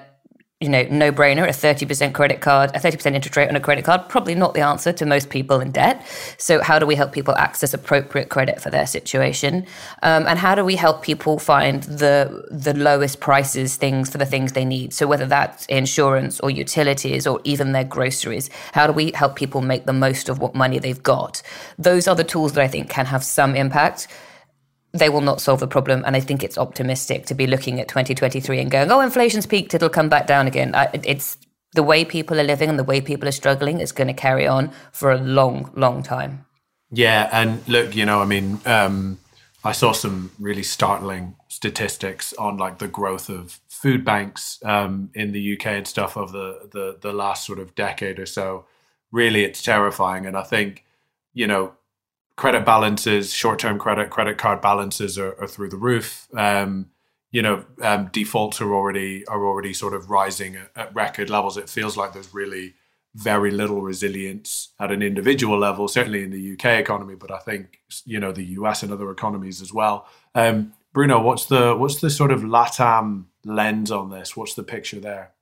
you 0.61 0.69
know, 0.69 0.83
no 0.91 1.13
brainer, 1.13 1.45
a 1.45 1.51
30% 1.51 2.15
credit 2.15 2.41
card, 2.41 2.71
a 2.75 2.81
30% 2.81 3.15
interest 3.15 3.37
rate 3.37 3.49
on 3.49 3.55
a 3.55 3.61
credit 3.61 3.85
card, 3.85 4.09
probably 4.09 4.35
not 4.35 4.55
the 4.55 4.61
answer 4.61 4.93
to 4.93 5.07
most 5.07 5.31
people 5.31 5.61
in 5.61 5.71
debt. 5.71 6.05
So, 6.37 6.61
how 6.61 6.81
do 6.81 6.87
we 6.87 6.97
help 6.97 7.13
people 7.13 7.37
access 7.37 7.73
appropriate 7.73 8.29
credit 8.29 8.61
for 8.61 8.69
their 8.69 8.89
situation? 8.89 9.67
Um, 10.03 10.27
and 10.27 10.37
how 10.37 10.57
do 10.57 10.65
we 10.65 10.75
help 10.75 11.03
people 11.03 11.39
find 11.39 11.85
the, 11.85 12.45
the 12.51 12.75
lowest 12.75 13.21
prices 13.21 13.77
things 13.77 14.11
for 14.11 14.19
the 14.19 14.27
things 14.27 14.55
they 14.55 14.65
need? 14.65 14.93
So, 14.93 15.07
whether 15.07 15.27
that's 15.27 15.65
insurance 15.67 16.41
or 16.41 16.51
utilities 16.51 17.25
or 17.25 17.41
even 17.45 17.71
their 17.71 17.85
groceries, 17.85 18.51
how 18.73 18.89
do 18.89 18.93
we 18.93 19.13
help 19.13 19.37
people 19.37 19.61
make 19.61 19.87
the 19.87 19.93
most 19.93 20.29
of 20.29 20.41
what 20.41 20.57
money 20.57 20.81
they've 20.81 21.03
got? 21.05 21.41
Those 21.79 22.09
are 22.09 22.17
the 22.17 22.25
tools 22.25 22.55
that 22.55 22.65
I 22.65 22.69
think 22.69 22.91
can 22.91 23.07
have 23.07 23.23
some 23.23 23.55
impact 23.55 24.09
they 24.93 25.09
will 25.09 25.21
not 25.21 25.41
solve 25.41 25.61
the 25.61 25.67
problem. 25.67 26.03
And 26.07 26.17
I 26.17 26.21
think 26.21 26.43
it's 26.43 26.59
optimistic 26.59 27.27
to 27.27 27.35
be 27.35 27.47
looking 27.47 27.81
at 27.81 27.89
2023 27.89 28.61
and 28.61 28.71
going, 28.71 28.91
oh, 28.91 29.01
inflation's 29.01 29.47
peaked, 29.47 29.75
it'll 29.75 29.89
come 29.89 30.09
back 30.09 30.27
down 30.27 30.47
again. 30.47 30.75
I, 30.75 30.89
it's 31.05 31.37
the 31.75 31.83
way 31.83 32.05
people 32.05 32.41
are 32.41 32.45
living 32.45 32.69
and 32.69 32.79
the 32.79 32.85
way 32.85 33.01
people 33.01 33.29
are 33.29 33.33
struggling 33.33 33.81
is 33.81 33.93
going 33.93 34.09
to 34.09 34.15
carry 34.15 34.47
on 34.47 34.73
for 34.93 35.13
a 35.13 35.19
long, 35.19 35.71
long 35.75 36.03
time. 36.03 36.47
Yeah. 36.91 37.29
And 37.33 37.67
look, 37.69 37.95
you 37.95 38.07
know, 38.07 38.23
I 38.23 38.25
mean, 38.25 38.61
um, 38.65 39.19
I 39.65 39.73
saw 39.73 39.93
some 39.93 40.31
really 40.39 40.63
startling 40.63 41.37
statistics 41.49 42.33
on 42.35 42.57
like 42.57 42.79
the 42.79 42.89
growth 42.89 43.29
of 43.29 43.61
food 43.69 44.05
banks 44.05 44.59
um, 44.65 45.11
in 45.15 45.33
the 45.33 45.55
UK 45.55 45.67
and 45.67 45.87
stuff 45.87 46.17
of 46.17 46.33
the, 46.33 46.69
the 46.73 46.99
the 47.01 47.13
last 47.13 47.45
sort 47.47 47.59
of 47.59 47.75
decade 47.75 48.19
or 48.19 48.27
so. 48.27 48.67
Really, 49.11 49.45
it's 49.45 49.63
terrifying, 49.63 50.27
and 50.27 50.37
I 50.37 50.43
think 50.43 50.85
you 51.35 51.47
know 51.47 51.73
credit 52.39 52.65
balances, 52.65 53.33
short 53.33 53.59
term 53.59 53.79
credit, 53.79 54.09
credit 54.09 54.39
card 54.39 54.63
balances 54.63 55.19
are, 55.19 55.39
are 55.41 55.49
through 55.49 55.69
the 55.69 55.77
roof. 55.77 56.29
Um, 56.35 56.87
you 57.31 57.43
know, 57.43 57.67
um, 57.83 58.09
defaults 58.11 58.63
are 58.63 58.73
already 58.73 59.27
are 59.27 59.45
already 59.45 59.75
sort 59.75 59.93
of 59.93 60.09
rising 60.09 60.57
at, 60.57 60.71
at, 60.75 60.95
record 60.95 61.29
levels. 61.29 61.59
It 61.59 61.69
feels 61.69 61.97
like 61.97 62.15
there's 62.15 62.33
really 62.33 62.75
very 63.15 63.51
little 63.51 63.83
resilience 63.83 64.69
at 64.79 64.93
an 64.93 65.03
individual 65.03 65.59
level, 65.59 65.89
certainly 65.89 66.23
in 66.23 66.31
the 66.31 66.53
UK 66.53 66.79
economy, 66.79 67.17
but 67.17 67.31
I 67.31 67.39
think 67.39 67.81
you 68.07 68.21
know 68.21 68.33
the 68.33 68.45
US 68.61 68.83
and 68.83 68.93
other 68.93 69.11
economies 69.11 69.61
as 69.61 69.75
well. 69.75 70.07
Um, 70.35 70.73
Bruno, 70.95 71.21
what's 71.21 71.47
the 71.47 71.77
what's 71.77 72.01
the 72.01 72.09
sort 72.09 72.31
of 72.31 72.43
LATAM 72.43 73.25
lens 73.45 73.91
on 73.91 74.11
this? 74.11 74.37
What's 74.37 74.55
the 74.55 74.63
picture 74.63 75.01
there? 75.01 75.33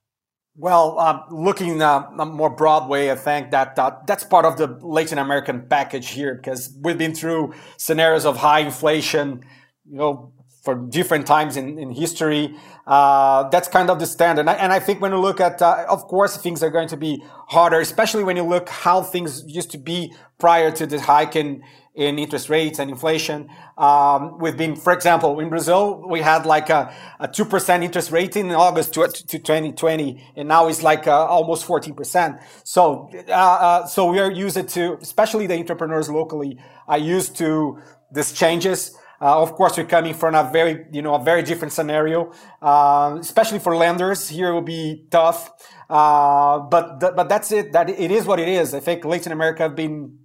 Well, 0.59 0.99
um, 0.99 1.25
looking 1.31 1.83
uh, 1.83 2.09
more 2.13 2.49
Broadway, 2.49 3.11
I 3.11 3.15
think 3.15 3.51
that 3.51 3.79
uh, 3.79 3.97
that's 4.07 4.25
part 4.25 4.47
of 4.47 4.57
the 4.57 4.69
Latin 4.81 5.19
American 5.19 5.67
package 5.69 6.09
here 6.09 6.35
because 6.35 6.75
we've 6.81 6.97
been 6.97 7.15
through 7.15 7.53
scenarios 7.77 8.25
of 8.25 8.39
high 8.39 8.61
inflation, 8.61 9.45
you 9.85 9.99
know, 9.99 10.33
for 10.65 10.75
different 10.75 11.27
times 11.27 11.59
in, 11.59 11.79
in 11.79 11.91
history. 11.91 12.57
Uh, 12.87 13.49
that's 13.51 13.69
kind 13.69 13.91
of 13.91 13.99
the 13.99 14.07
standard. 14.07 14.41
And 14.41 14.51
I, 14.51 14.55
and 14.55 14.73
I 14.73 14.81
think 14.81 15.03
when 15.03 15.13
you 15.13 15.19
look 15.19 15.41
at, 15.41 15.61
uh, 15.61 15.85
of 15.91 16.05
course, 16.05 16.39
things 16.39 16.63
are 16.63 16.71
going 16.71 16.89
to 16.89 16.97
be 16.97 17.23
harder, 17.49 17.79
especially 17.81 18.25
when 18.25 18.37
you 18.37 18.43
look 18.43 18.71
how 18.71 19.03
things 19.03 19.45
used 19.47 19.71
to 19.73 19.79
be 19.79 20.15
prior 20.39 20.71
to 20.71 20.87
the 20.87 20.99
hike 20.99 21.37
in, 21.37 21.63
in 21.97 22.19
interest 22.19 22.51
rates 22.51 22.79
and 22.79 22.91
inflation. 22.91 23.49
Um, 23.79 24.39
we've 24.39 24.57
been, 24.57 24.77
for 24.77 24.93
example, 24.93 25.41
in 25.41 25.49
Brazil, 25.49 26.03
we 26.07 26.21
had 26.21 26.45
like 26.45 26.69
a, 26.69 26.95
a 27.19 27.27
2% 27.27 27.83
interest 27.83 28.11
rate 28.13 28.37
in 28.37 28.53
August 28.53 28.93
to, 28.95 29.09
to 29.09 29.39
2020, 29.39 30.33
and 30.37 30.47
now 30.47 30.69
it's 30.69 30.83
like 30.83 31.07
uh, 31.07 31.27
almost 31.27 31.67
14%. 31.67 32.41
So, 32.65 33.11
uh, 33.29 33.33
uh, 33.33 33.87
so 33.87 34.11
we 34.11 34.19
are 34.19 34.31
used 34.31 34.69
to, 34.69 34.99
especially 35.01 35.47
the 35.47 35.55
entrepreneurs 35.55 36.11
locally, 36.11 36.59
are 36.87 36.99
used 36.99 37.35
to 37.37 37.79
these 38.13 38.33
changes. 38.33 38.95
Uh, 39.19 39.41
of 39.41 39.55
course, 39.55 39.79
we're 39.79 39.87
coming 39.87 40.13
from 40.13 40.35
a 40.35 40.51
very, 40.53 40.85
you 40.93 41.01
know, 41.01 41.15
a 41.15 41.25
very 41.25 41.43
different 41.43 41.73
scenario, 41.73 42.31
uh, 42.61 43.17
especially 43.19 43.59
for 43.59 43.75
lenders. 43.75 44.29
Here 44.29 44.53
will 44.53 44.61
be 44.61 45.07
tough, 45.11 45.51
uh, 45.89 46.59
but 46.59 47.01
th- 47.01 47.13
but 47.17 47.27
that's 47.27 47.51
it. 47.51 47.73
That 47.73 47.89
it 47.89 48.11
is 48.11 48.27
what 48.27 48.39
it 48.39 48.49
is. 48.49 48.75
I 48.75 48.81
think 48.81 49.07
Latin 49.07 49.33
America 49.33 49.63
have 49.63 49.75
been 49.75 50.19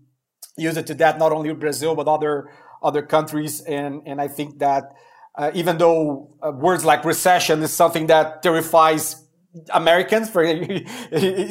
use 0.58 0.78
it 0.78 0.88
to 0.88 0.94
that 0.96 1.18
not 1.18 1.32
only 1.32 1.54
Brazil 1.54 1.96
but 1.96 2.08
other 2.08 2.50
other 2.82 3.02
countries, 3.02 3.62
and 3.62 4.02
and 4.06 4.22
I 4.22 4.28
think 4.28 4.60
that 4.60 4.94
uh, 5.36 5.52
even 5.54 5.78
though 5.78 6.36
uh, 6.42 6.52
words 6.52 6.84
like 6.84 7.06
recession 7.06 7.62
is 7.62 7.74
something 7.74 8.08
that 8.08 8.44
terrifies 8.44 9.24
Americans 9.74 10.30
for 10.30 10.46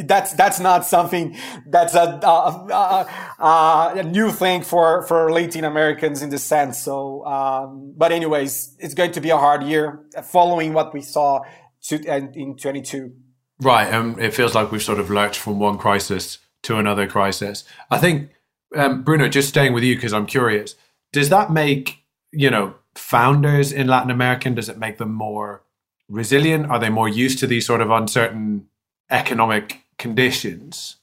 that's 0.05 0.33
that's 0.33 0.59
not 0.59 0.87
something 0.87 1.37
that's 1.67 1.95
a, 1.95 2.19
a, 2.23 3.07
a, 3.39 3.93
a, 3.97 4.03
new 4.03 4.31
thing 4.31 4.63
for 4.63 5.03
for 5.03 5.31
Latin 5.31 5.65
Americans 5.65 6.23
in 6.23 6.31
the 6.31 6.39
sense. 6.39 6.79
So, 6.83 7.25
um, 7.27 7.93
but 7.97 8.11
anyways, 8.11 8.77
it's 8.79 8.95
going 8.95 9.13
to 9.13 9.21
be 9.21 9.31
a 9.31 9.37
hard 9.37 9.63
year 9.63 10.01
following 10.25 10.73
what 10.73 10.95
we 10.95 11.03
saw 11.03 11.43
to, 11.89 12.03
in 12.03 12.57
22. 12.57 13.13
Right, 13.61 13.87
and 13.87 14.15
um, 14.15 14.19
it 14.19 14.33
feels 14.33 14.55
like 14.55 14.73
we've 14.73 14.83
sort 14.83 14.99
of 14.99 15.11
lurched 15.11 15.39
from 15.39 15.59
one 15.59 15.77
crisis 15.77 16.39
to 16.63 16.77
another 16.77 17.07
crisis. 17.07 17.65
I 17.91 17.99
think 17.99 18.31
um, 18.75 19.03
Bruno, 19.03 19.29
just 19.29 19.49
staying 19.49 19.73
with 19.73 19.83
you 19.83 19.95
because 19.95 20.13
I'm 20.13 20.27
curious. 20.27 20.75
Does 21.13 21.29
that 21.31 21.53
make 21.53 22.05
you 22.33 22.51
know 22.51 22.75
founders 22.95 23.73
in 23.73 23.87
Latin 23.87 24.11
America? 24.11 24.51
Does 24.51 24.69
it 24.69 24.79
make 24.79 24.99
them 24.99 25.13
more 25.13 25.63
resilient? 26.09 26.71
Are 26.71 26.79
they 26.79 26.91
more 26.91 27.09
used 27.09 27.39
to 27.41 27.47
these 27.47 27.67
sort 27.67 27.81
of 27.81 27.91
uncertain 27.91 28.69
economic 29.11 29.83
conditions? 29.99 30.97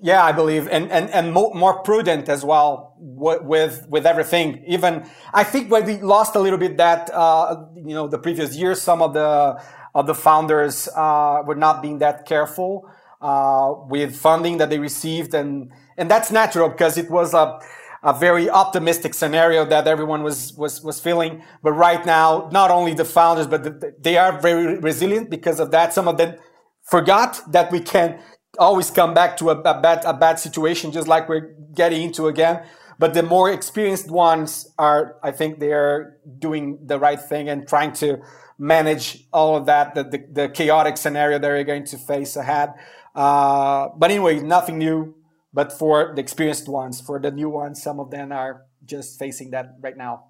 Yeah, 0.00 0.24
I 0.24 0.32
believe, 0.32 0.68
and 0.68 0.90
and 0.90 1.08
and 1.10 1.32
more, 1.32 1.54
more 1.54 1.78
prudent 1.82 2.28
as 2.28 2.44
well 2.44 2.94
with 2.98 3.86
with 3.88 4.06
everything. 4.06 4.62
Even 4.66 5.08
I 5.32 5.44
think 5.44 5.70
when 5.70 5.86
we 5.86 5.98
lost 5.98 6.34
a 6.34 6.40
little 6.40 6.58
bit 6.58 6.76
that 6.76 7.10
uh, 7.12 7.64
you 7.76 7.94
know 7.94 8.08
the 8.08 8.18
previous 8.18 8.56
years, 8.56 8.82
some 8.82 9.00
of 9.00 9.14
the 9.14 9.62
of 9.94 10.06
the 10.06 10.14
founders 10.14 10.88
uh, 10.88 11.42
were 11.46 11.54
not 11.54 11.80
being 11.80 11.98
that 11.98 12.26
careful 12.26 12.90
uh, 13.20 13.72
with 13.88 14.16
funding 14.16 14.58
that 14.58 14.68
they 14.68 14.78
received 14.78 15.32
and 15.32 15.70
and 15.96 16.10
that's 16.10 16.30
natural 16.30 16.68
because 16.68 16.98
it 16.98 17.10
was 17.10 17.34
a, 17.34 17.60
a 18.02 18.12
very 18.12 18.50
optimistic 18.50 19.14
scenario 19.14 19.64
that 19.64 19.86
everyone 19.86 20.22
was, 20.22 20.52
was, 20.54 20.82
was 20.82 21.00
feeling. 21.00 21.42
But 21.62 21.72
right 21.72 22.04
now, 22.04 22.48
not 22.52 22.70
only 22.70 22.94
the 22.94 23.04
founders, 23.04 23.46
but 23.46 23.64
the, 23.64 23.94
they 24.00 24.16
are 24.16 24.40
very 24.40 24.78
resilient 24.78 25.30
because 25.30 25.60
of 25.60 25.70
that. 25.70 25.92
Some 25.92 26.08
of 26.08 26.18
them 26.18 26.36
forgot 26.82 27.40
that 27.52 27.72
we 27.72 27.80
can 27.80 28.20
always 28.58 28.90
come 28.90 29.14
back 29.14 29.36
to 29.38 29.50
a, 29.50 29.60
a 29.60 29.80
bad, 29.80 30.04
a 30.04 30.14
bad 30.14 30.38
situation, 30.38 30.92
just 30.92 31.08
like 31.08 31.28
we're 31.28 31.54
getting 31.74 32.02
into 32.02 32.28
again. 32.28 32.64
But 32.98 33.14
the 33.14 33.22
more 33.22 33.50
experienced 33.50 34.10
ones 34.10 34.72
are, 34.78 35.16
I 35.22 35.32
think 35.32 35.58
they 35.58 35.72
are 35.72 36.16
doing 36.38 36.78
the 36.86 36.98
right 36.98 37.20
thing 37.20 37.48
and 37.48 37.66
trying 37.66 37.92
to 37.94 38.18
manage 38.58 39.26
all 39.32 39.56
of 39.56 39.66
that, 39.66 39.94
the, 39.94 40.04
the, 40.04 40.24
the 40.30 40.48
chaotic 40.48 40.96
scenario 40.96 41.38
that 41.38 41.42
they're 41.42 41.64
going 41.64 41.84
to 41.86 41.98
face 41.98 42.36
ahead. 42.36 42.74
Uh, 43.14 43.88
but 43.96 44.10
anyway, 44.10 44.40
nothing 44.40 44.78
new 44.78 45.14
but 45.54 45.72
for 45.72 46.12
the 46.14 46.20
experienced 46.20 46.68
ones, 46.68 47.00
for 47.00 47.20
the 47.20 47.30
new 47.30 47.48
ones, 47.48 47.80
some 47.80 48.00
of 48.00 48.10
them 48.10 48.32
are 48.32 48.66
just 48.84 49.18
facing 49.18 49.52
that 49.52 49.76
right 49.80 49.96
now. 49.96 50.24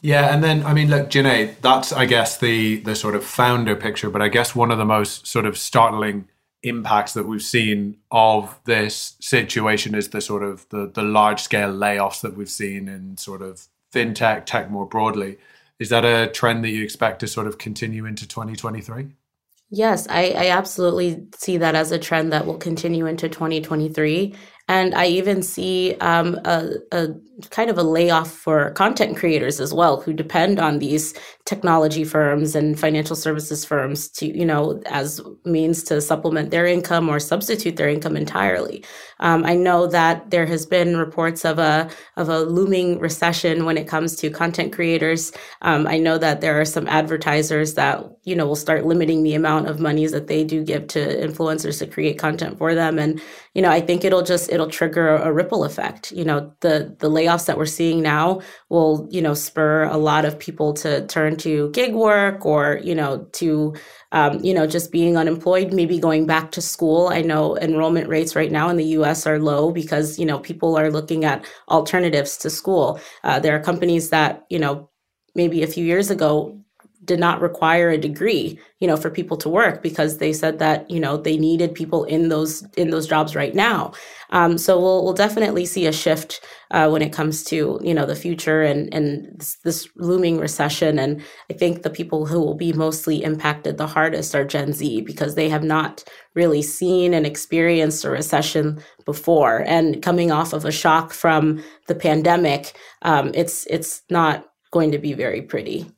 Yeah, 0.00 0.34
and 0.34 0.42
then 0.42 0.64
I 0.64 0.72
mean, 0.72 0.88
look, 0.88 1.10
Janay, 1.10 1.60
that's 1.60 1.92
I 1.92 2.06
guess 2.06 2.38
the 2.38 2.76
the 2.80 2.96
sort 2.96 3.14
of 3.14 3.24
founder 3.24 3.76
picture, 3.76 4.10
but 4.10 4.22
I 4.22 4.28
guess 4.28 4.54
one 4.54 4.70
of 4.70 4.78
the 4.78 4.84
most 4.84 5.26
sort 5.26 5.46
of 5.46 5.56
startling 5.56 6.28
impacts 6.62 7.12
that 7.12 7.24
we've 7.24 7.42
seen 7.42 7.98
of 8.10 8.58
this 8.64 9.16
situation 9.20 9.94
is 9.94 10.08
the 10.08 10.20
sort 10.20 10.42
of 10.42 10.66
the 10.70 10.90
the 10.92 11.02
large 11.02 11.42
scale 11.42 11.72
layoffs 11.72 12.22
that 12.22 12.36
we've 12.36 12.50
seen 12.50 12.88
in 12.88 13.16
sort 13.18 13.42
of 13.42 13.68
fintech, 13.94 14.46
tech 14.46 14.70
more 14.70 14.86
broadly. 14.86 15.36
Is 15.78 15.90
that 15.90 16.04
a 16.04 16.30
trend 16.30 16.64
that 16.64 16.70
you 16.70 16.82
expect 16.82 17.20
to 17.20 17.26
sort 17.26 17.46
of 17.46 17.58
continue 17.58 18.06
into 18.06 18.26
2023? 18.26 19.08
Yes, 19.70 20.06
I, 20.08 20.34
I 20.36 20.48
absolutely 20.50 21.26
see 21.36 21.56
that 21.56 21.74
as 21.74 21.90
a 21.90 21.98
trend 21.98 22.32
that 22.32 22.46
will 22.46 22.58
continue 22.58 23.06
into 23.06 23.28
2023. 23.28 24.34
And 24.68 24.94
I 24.94 25.06
even 25.06 25.42
see 25.42 25.94
um, 26.00 26.40
a, 26.44 26.70
a 26.90 27.08
kind 27.50 27.68
of 27.68 27.78
a 27.78 27.82
layoff 27.82 28.30
for 28.30 28.70
content 28.72 29.16
creators 29.16 29.60
as 29.60 29.74
well 29.74 30.00
who 30.00 30.12
depend 30.12 30.58
on 30.58 30.78
these 30.78 31.14
technology 31.44 32.04
firms 32.04 32.54
and 32.54 32.78
financial 32.78 33.16
services 33.16 33.64
firms 33.64 34.08
to 34.08 34.26
you 34.26 34.46
know 34.46 34.80
as 34.86 35.20
means 35.44 35.82
to 35.82 36.00
supplement 36.00 36.50
their 36.50 36.64
income 36.66 37.08
or 37.08 37.18
substitute 37.18 37.76
their 37.76 37.88
income 37.88 38.16
entirely. 38.16 38.84
Um, 39.20 39.44
i 39.44 39.54
know 39.54 39.86
that 39.86 40.30
there 40.30 40.46
has 40.46 40.64
been 40.64 40.96
reports 40.96 41.44
of 41.44 41.58
a 41.58 41.90
of 42.16 42.28
a 42.28 42.40
looming 42.40 42.98
recession 42.98 43.64
when 43.64 43.76
it 43.76 43.88
comes 43.88 44.16
to 44.16 44.30
content 44.30 44.72
creators. 44.72 45.32
Um, 45.62 45.86
i 45.86 45.98
know 45.98 46.18
that 46.18 46.40
there 46.40 46.60
are 46.60 46.64
some 46.64 46.86
advertisers 46.88 47.74
that 47.74 48.04
you 48.24 48.36
know 48.36 48.46
will 48.46 48.56
start 48.56 48.86
limiting 48.86 49.22
the 49.22 49.34
amount 49.34 49.68
of 49.68 49.80
monies 49.80 50.12
that 50.12 50.28
they 50.28 50.44
do 50.44 50.64
give 50.64 50.86
to 50.88 51.00
influencers 51.00 51.78
to 51.80 51.86
create 51.86 52.18
content 52.18 52.58
for 52.58 52.74
them. 52.74 52.98
And 52.98 53.20
you 53.54 53.62
know 53.62 53.70
i 53.70 53.80
think 53.80 54.04
it'll 54.04 54.22
just 54.22 54.50
it'll 54.52 54.68
trigger 54.68 55.16
a, 55.16 55.32
ripple 55.32 55.64
effect 55.64 56.12
you 56.12 56.24
know 56.24 56.52
the 56.60 56.94
the 57.00 57.10
layoffs 57.10 57.46
that 57.46 57.58
we're 57.58 57.66
seeing 57.66 58.02
now 58.02 58.40
will, 58.70 59.06
you 59.10 59.22
know, 59.22 59.34
spur 59.34 59.84
a 59.84 59.96
lot 59.96 60.24
of 60.24 60.38
people 60.38 60.72
to 60.74 61.06
turn 61.06 61.36
to 61.36 61.70
gig 61.70 61.94
work 61.94 62.44
or, 62.44 62.80
you 62.82 62.94
know, 62.94 63.26
to, 63.32 63.74
um, 64.12 64.40
you 64.42 64.52
know, 64.54 64.66
just 64.66 64.90
being 64.90 65.16
unemployed, 65.16 65.72
maybe 65.72 65.98
going 65.98 66.26
back 66.26 66.50
to 66.52 66.60
school. 66.60 67.08
I 67.08 67.22
know 67.22 67.56
enrollment 67.58 68.08
rates 68.08 68.34
right 68.34 68.50
now 68.50 68.68
in 68.68 68.76
the 68.76 68.96
US 68.98 69.26
are 69.26 69.38
low 69.38 69.70
because, 69.70 70.18
you 70.18 70.26
know, 70.26 70.38
people 70.38 70.76
are 70.76 70.90
looking 70.90 71.24
at 71.24 71.46
alternatives 71.68 72.36
to 72.38 72.50
school. 72.50 73.00
Uh, 73.22 73.38
there 73.40 73.54
are 73.54 73.60
companies 73.60 74.10
that, 74.10 74.44
you 74.50 74.58
know, 74.58 74.90
maybe 75.34 75.62
a 75.62 75.66
few 75.66 75.84
years 75.84 76.10
ago 76.10 76.60
did 77.04 77.20
not 77.20 77.40
require 77.40 77.90
a 77.90 77.98
degree 77.98 78.58
you 78.84 78.88
know 78.88 78.98
for 78.98 79.08
people 79.08 79.38
to 79.38 79.48
work 79.48 79.82
because 79.82 80.18
they 80.18 80.30
said 80.30 80.58
that 80.58 80.90
you 80.90 81.00
know 81.00 81.16
they 81.16 81.38
needed 81.38 81.74
people 81.74 82.04
in 82.04 82.28
those 82.28 82.62
in 82.76 82.90
those 82.90 83.06
jobs 83.06 83.34
right 83.34 83.54
now. 83.54 83.92
Um, 84.28 84.58
so 84.58 84.78
we'll, 84.78 85.04
we'll 85.04 85.14
definitely 85.14 85.64
see 85.64 85.86
a 85.86 85.92
shift 85.92 86.40
uh, 86.70 86.88
when 86.90 87.00
it 87.00 87.12
comes 87.12 87.44
to 87.44 87.80
you 87.82 87.94
know 87.94 88.04
the 88.04 88.14
future 88.14 88.62
and 88.62 88.92
and 88.92 89.38
this, 89.38 89.56
this, 89.64 89.88
looming 89.96 90.38
recession. 90.38 90.98
And 90.98 91.22
i 91.50 91.54
think 91.54 91.82
the 91.82 91.88
people 91.88 92.26
who 92.26 92.40
will 92.40 92.56
be 92.56 92.74
mostly 92.74 93.22
impacted 93.22 93.78
the 93.78 93.86
hardest 93.86 94.34
are 94.34 94.44
gen 94.44 94.74
z 94.74 95.00
because 95.00 95.34
they 95.34 95.48
have 95.48 95.64
not 95.64 96.04
really 96.34 96.60
seen 96.60 97.14
and 97.14 97.24
experienced 97.24 98.04
a 98.04 98.10
recession 98.10 98.82
before. 99.06 99.64
And 99.66 100.02
coming 100.02 100.30
off 100.30 100.52
of 100.52 100.66
a 100.66 100.72
shock 100.72 101.14
from 101.14 101.62
the 101.86 101.94
pandemic 101.94 102.76
um, 103.00 103.30
it's 103.34 103.66
it's 103.66 104.02
not 104.10 104.46
going 104.72 104.92
to 104.92 104.98
be 104.98 105.14
very 105.14 105.40
pretty 105.40 105.93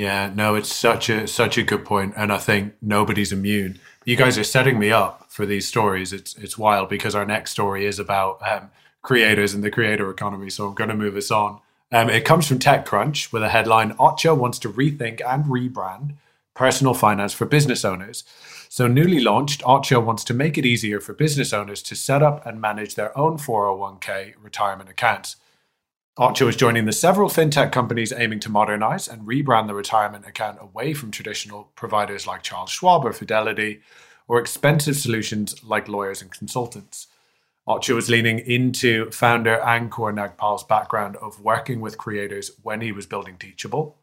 yeah, 0.00 0.32
no, 0.34 0.54
it's 0.54 0.74
such 0.74 1.10
a 1.10 1.28
such 1.28 1.58
a 1.58 1.62
good 1.62 1.84
point, 1.84 2.14
and 2.16 2.32
I 2.32 2.38
think 2.38 2.72
nobody's 2.80 3.32
immune. 3.32 3.78
You 4.06 4.16
guys 4.16 4.38
are 4.38 4.44
setting 4.44 4.78
me 4.78 4.90
up 4.90 5.26
for 5.28 5.44
these 5.44 5.68
stories. 5.68 6.10
It's 6.14 6.34
it's 6.36 6.56
wild 6.56 6.88
because 6.88 7.14
our 7.14 7.26
next 7.26 7.50
story 7.50 7.84
is 7.84 7.98
about 7.98 8.38
um, 8.50 8.70
creators 9.02 9.52
and 9.52 9.62
the 9.62 9.70
creator 9.70 10.10
economy. 10.10 10.48
So 10.48 10.66
I'm 10.66 10.74
going 10.74 10.88
to 10.88 10.96
move 10.96 11.16
us 11.16 11.30
on. 11.30 11.60
Um, 11.92 12.08
it 12.08 12.24
comes 12.24 12.48
from 12.48 12.58
TechCrunch 12.58 13.30
with 13.30 13.42
a 13.42 13.50
headline: 13.50 13.94
Ocho 13.98 14.34
wants 14.34 14.58
to 14.60 14.70
rethink 14.70 15.20
and 15.20 15.44
rebrand 15.44 16.14
personal 16.54 16.94
finance 16.94 17.34
for 17.34 17.44
business 17.44 17.84
owners. 17.84 18.24
So 18.70 18.86
newly 18.86 19.20
launched, 19.20 19.62
Ocho 19.66 20.00
wants 20.00 20.24
to 20.24 20.32
make 20.32 20.56
it 20.56 20.64
easier 20.64 21.00
for 21.00 21.12
business 21.12 21.52
owners 21.52 21.82
to 21.82 21.94
set 21.94 22.22
up 22.22 22.46
and 22.46 22.58
manage 22.58 22.94
their 22.94 23.16
own 23.18 23.36
401k 23.36 24.32
retirement 24.42 24.88
accounts. 24.88 25.36
Ocho 26.20 26.48
is 26.48 26.56
joining 26.56 26.84
the 26.84 26.92
several 26.92 27.30
fintech 27.30 27.72
companies 27.72 28.12
aiming 28.14 28.40
to 28.40 28.50
modernize 28.50 29.08
and 29.08 29.26
rebrand 29.26 29.68
the 29.68 29.74
retirement 29.74 30.26
account 30.26 30.58
away 30.60 30.92
from 30.92 31.10
traditional 31.10 31.70
providers 31.76 32.26
like 32.26 32.42
Charles 32.42 32.68
Schwab 32.68 33.06
or 33.06 33.14
Fidelity, 33.14 33.80
or 34.28 34.38
expensive 34.38 34.96
solutions 34.96 35.64
like 35.64 35.88
lawyers 35.88 36.20
and 36.20 36.30
consultants. 36.30 37.06
Ocho 37.66 37.94
was 37.94 38.10
leaning 38.10 38.38
into 38.38 39.10
founder 39.10 39.62
Ankur 39.64 40.12
Nagpal's 40.12 40.62
background 40.62 41.16
of 41.16 41.40
working 41.40 41.80
with 41.80 41.96
creators 41.96 42.50
when 42.62 42.82
he 42.82 42.92
was 42.92 43.06
building 43.06 43.38
Teachable. 43.38 43.96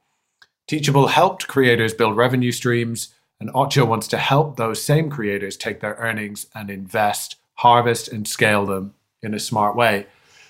Teachable 0.66 1.10
helped 1.10 1.48
creators 1.48 1.94
build 1.94 2.18
revenue 2.18 2.52
streams, 2.52 3.14
and 3.40 3.52
Ocho 3.54 3.86
wants 3.86 4.08
to 4.08 4.18
help 4.18 4.58
those 4.58 4.84
same 4.84 5.12
creators 5.12 5.56
take 5.56 5.82
their 5.82 5.94
earnings 6.00 6.48
and 6.56 6.72
invest, 6.72 7.36
harvest, 7.58 8.08
and 8.08 8.28
scale 8.28 8.66
them 8.66 8.96
in 9.22 9.36
a 9.36 9.40
smart 9.40 9.76
way. 9.76 10.08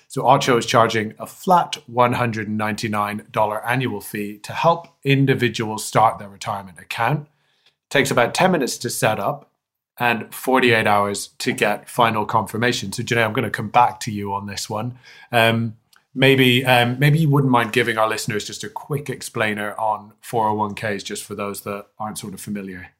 So 0.08 0.26
Ocho 0.26 0.56
is 0.56 0.64
charging 0.64 1.12
a 1.18 1.26
flat 1.26 1.76
$199 1.92 3.62
annual 3.66 4.00
fee 4.00 4.38
to 4.38 4.52
help 4.52 4.88
individuals 5.04 5.84
start 5.84 6.18
their 6.18 6.30
retirement 6.30 6.78
account. 6.80 7.28
It 7.66 7.90
takes 7.90 8.10
about 8.10 8.34
10 8.34 8.50
minutes 8.50 8.78
to 8.78 8.90
set 8.90 9.20
up 9.20 9.52
and 9.98 10.34
48 10.34 10.86
hours 10.86 11.28
to 11.38 11.52
get 11.52 11.90
final 11.90 12.24
confirmation. 12.24 12.90
So 12.90 13.02
Janay, 13.02 13.24
I'm 13.24 13.34
going 13.34 13.44
to 13.44 13.50
come 13.50 13.68
back 13.68 14.00
to 14.00 14.10
you 14.10 14.32
on 14.32 14.46
this 14.46 14.70
one. 14.70 14.98
Um, 15.30 15.76
maybe 16.14 16.64
um, 16.64 16.98
maybe 16.98 17.18
you 17.18 17.28
wouldn't 17.28 17.50
mind 17.50 17.72
giving 17.72 17.98
our 17.98 18.08
listeners 18.08 18.46
just 18.46 18.64
a 18.64 18.68
quick 18.68 19.10
explainer 19.10 19.74
on 19.78 20.14
401ks, 20.22 21.04
just 21.04 21.24
for 21.24 21.34
those 21.34 21.62
that 21.62 21.86
aren't 21.98 22.18
sort 22.18 22.32
of 22.32 22.40
familiar. 22.40 22.92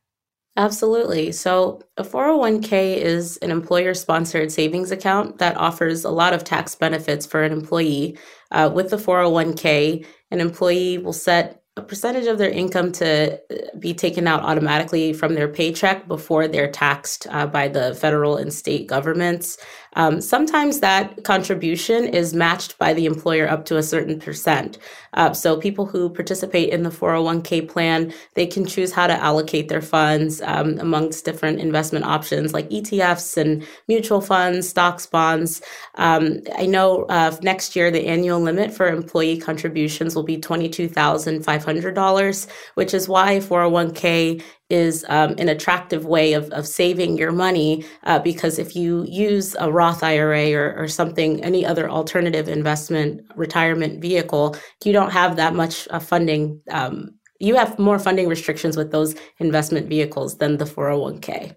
Absolutely. 0.58 1.30
So, 1.30 1.80
a 1.96 2.02
401k 2.02 2.96
is 2.96 3.36
an 3.36 3.52
employer 3.52 3.94
sponsored 3.94 4.50
savings 4.50 4.90
account 4.90 5.38
that 5.38 5.56
offers 5.56 6.04
a 6.04 6.10
lot 6.10 6.34
of 6.34 6.42
tax 6.42 6.74
benefits 6.74 7.24
for 7.24 7.44
an 7.44 7.52
employee. 7.52 8.18
Uh, 8.50 8.68
with 8.74 8.90
the 8.90 8.96
401k, 8.96 10.04
an 10.32 10.40
employee 10.40 10.98
will 10.98 11.12
set 11.12 11.62
a 11.76 11.82
percentage 11.82 12.26
of 12.26 12.38
their 12.38 12.50
income 12.50 12.90
to 12.90 13.34
uh, 13.34 13.78
be 13.78 13.94
taken 13.94 14.26
out 14.26 14.42
automatically 14.42 15.12
from 15.12 15.34
their 15.34 15.46
paycheck 15.46 16.08
before 16.08 16.48
they're 16.48 16.72
taxed 16.72 17.28
uh, 17.30 17.46
by 17.46 17.68
the 17.68 17.94
federal 17.94 18.36
and 18.36 18.52
state 18.52 18.88
governments. 18.88 19.58
Um, 19.98 20.20
sometimes 20.20 20.80
that 20.80 21.24
contribution 21.24 22.04
is 22.04 22.32
matched 22.32 22.78
by 22.78 22.94
the 22.94 23.04
employer 23.04 23.48
up 23.48 23.64
to 23.66 23.76
a 23.76 23.82
certain 23.82 24.20
percent. 24.20 24.78
Uh, 25.14 25.32
so 25.32 25.58
people 25.58 25.86
who 25.86 26.08
participate 26.08 26.68
in 26.68 26.84
the 26.84 26.90
401k 26.90 27.68
plan, 27.68 28.14
they 28.34 28.46
can 28.46 28.64
choose 28.64 28.92
how 28.92 29.08
to 29.08 29.14
allocate 29.14 29.68
their 29.68 29.82
funds 29.82 30.40
um, 30.42 30.78
amongst 30.78 31.24
different 31.24 31.58
investment 31.58 32.04
options 32.04 32.54
like 32.54 32.70
ETFs 32.70 33.36
and 33.36 33.66
mutual 33.88 34.20
funds, 34.20 34.68
stocks, 34.68 35.04
bonds. 35.04 35.60
Um, 35.96 36.42
I 36.56 36.66
know 36.66 37.02
uh, 37.06 37.36
next 37.42 37.74
year 37.74 37.90
the 37.90 38.06
annual 38.06 38.38
limit 38.40 38.72
for 38.72 38.86
employee 38.86 39.38
contributions 39.38 40.14
will 40.14 40.22
be 40.22 40.38
$22,500, 40.38 42.46
which 42.74 42.94
is 42.94 43.08
why 43.08 43.38
401k 43.38 44.44
is 44.70 45.04
um, 45.08 45.34
an 45.38 45.48
attractive 45.48 46.04
way 46.04 46.34
of, 46.34 46.50
of 46.50 46.66
saving 46.66 47.16
your 47.16 47.32
money 47.32 47.84
uh, 48.04 48.18
because 48.18 48.58
if 48.58 48.76
you 48.76 49.04
use 49.08 49.56
a 49.58 49.72
Roth 49.72 50.02
IRA 50.02 50.52
or, 50.52 50.74
or 50.76 50.88
something, 50.88 51.42
any 51.42 51.64
other 51.64 51.88
alternative 51.88 52.48
investment 52.48 53.26
retirement 53.34 54.00
vehicle, 54.00 54.56
you 54.84 54.92
don't 54.92 55.10
have 55.10 55.36
that 55.36 55.54
much 55.54 55.88
uh, 55.90 55.98
funding. 55.98 56.60
Um, 56.70 57.14
you 57.40 57.56
have 57.56 57.78
more 57.78 57.98
funding 57.98 58.28
restrictions 58.28 58.76
with 58.76 58.90
those 58.90 59.14
investment 59.38 59.88
vehicles 59.88 60.38
than 60.38 60.58
the 60.58 60.64
401k. 60.64 61.56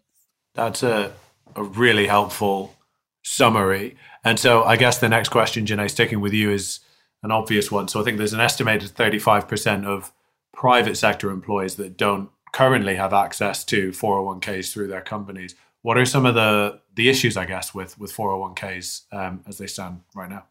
That's 0.53 0.83
a, 0.83 1.11
a 1.55 1.63
really 1.63 2.07
helpful 2.07 2.75
summary. 3.23 3.97
And 4.23 4.39
so 4.39 4.63
I 4.63 4.77
guess 4.77 4.99
the 4.99 5.09
next 5.09 5.29
question, 5.29 5.65
Janay, 5.65 5.89
sticking 5.89 6.21
with 6.21 6.33
you, 6.33 6.51
is 6.51 6.79
an 7.23 7.31
obvious 7.31 7.71
one. 7.71 7.87
So 7.87 7.99
I 7.99 8.03
think 8.03 8.17
there's 8.17 8.33
an 8.33 8.39
estimated 8.39 8.91
35% 8.91 9.85
of 9.85 10.11
private 10.53 10.95
sector 10.95 11.31
employees 11.31 11.75
that 11.75 11.97
don't 11.97 12.29
currently 12.51 12.95
have 12.95 13.13
access 13.13 13.63
to 13.65 13.91
401ks 13.91 14.71
through 14.71 14.87
their 14.87 15.01
companies. 15.01 15.55
What 15.81 15.97
are 15.97 16.05
some 16.05 16.25
of 16.25 16.35
the 16.35 16.79
the 16.93 17.09
issues, 17.09 17.37
I 17.37 17.45
guess, 17.45 17.73
with 17.73 17.97
with 17.97 18.13
401ks 18.13 19.13
um, 19.13 19.43
as 19.47 19.57
they 19.57 19.67
stand 19.67 20.01
right 20.15 20.29
now? 20.29 20.45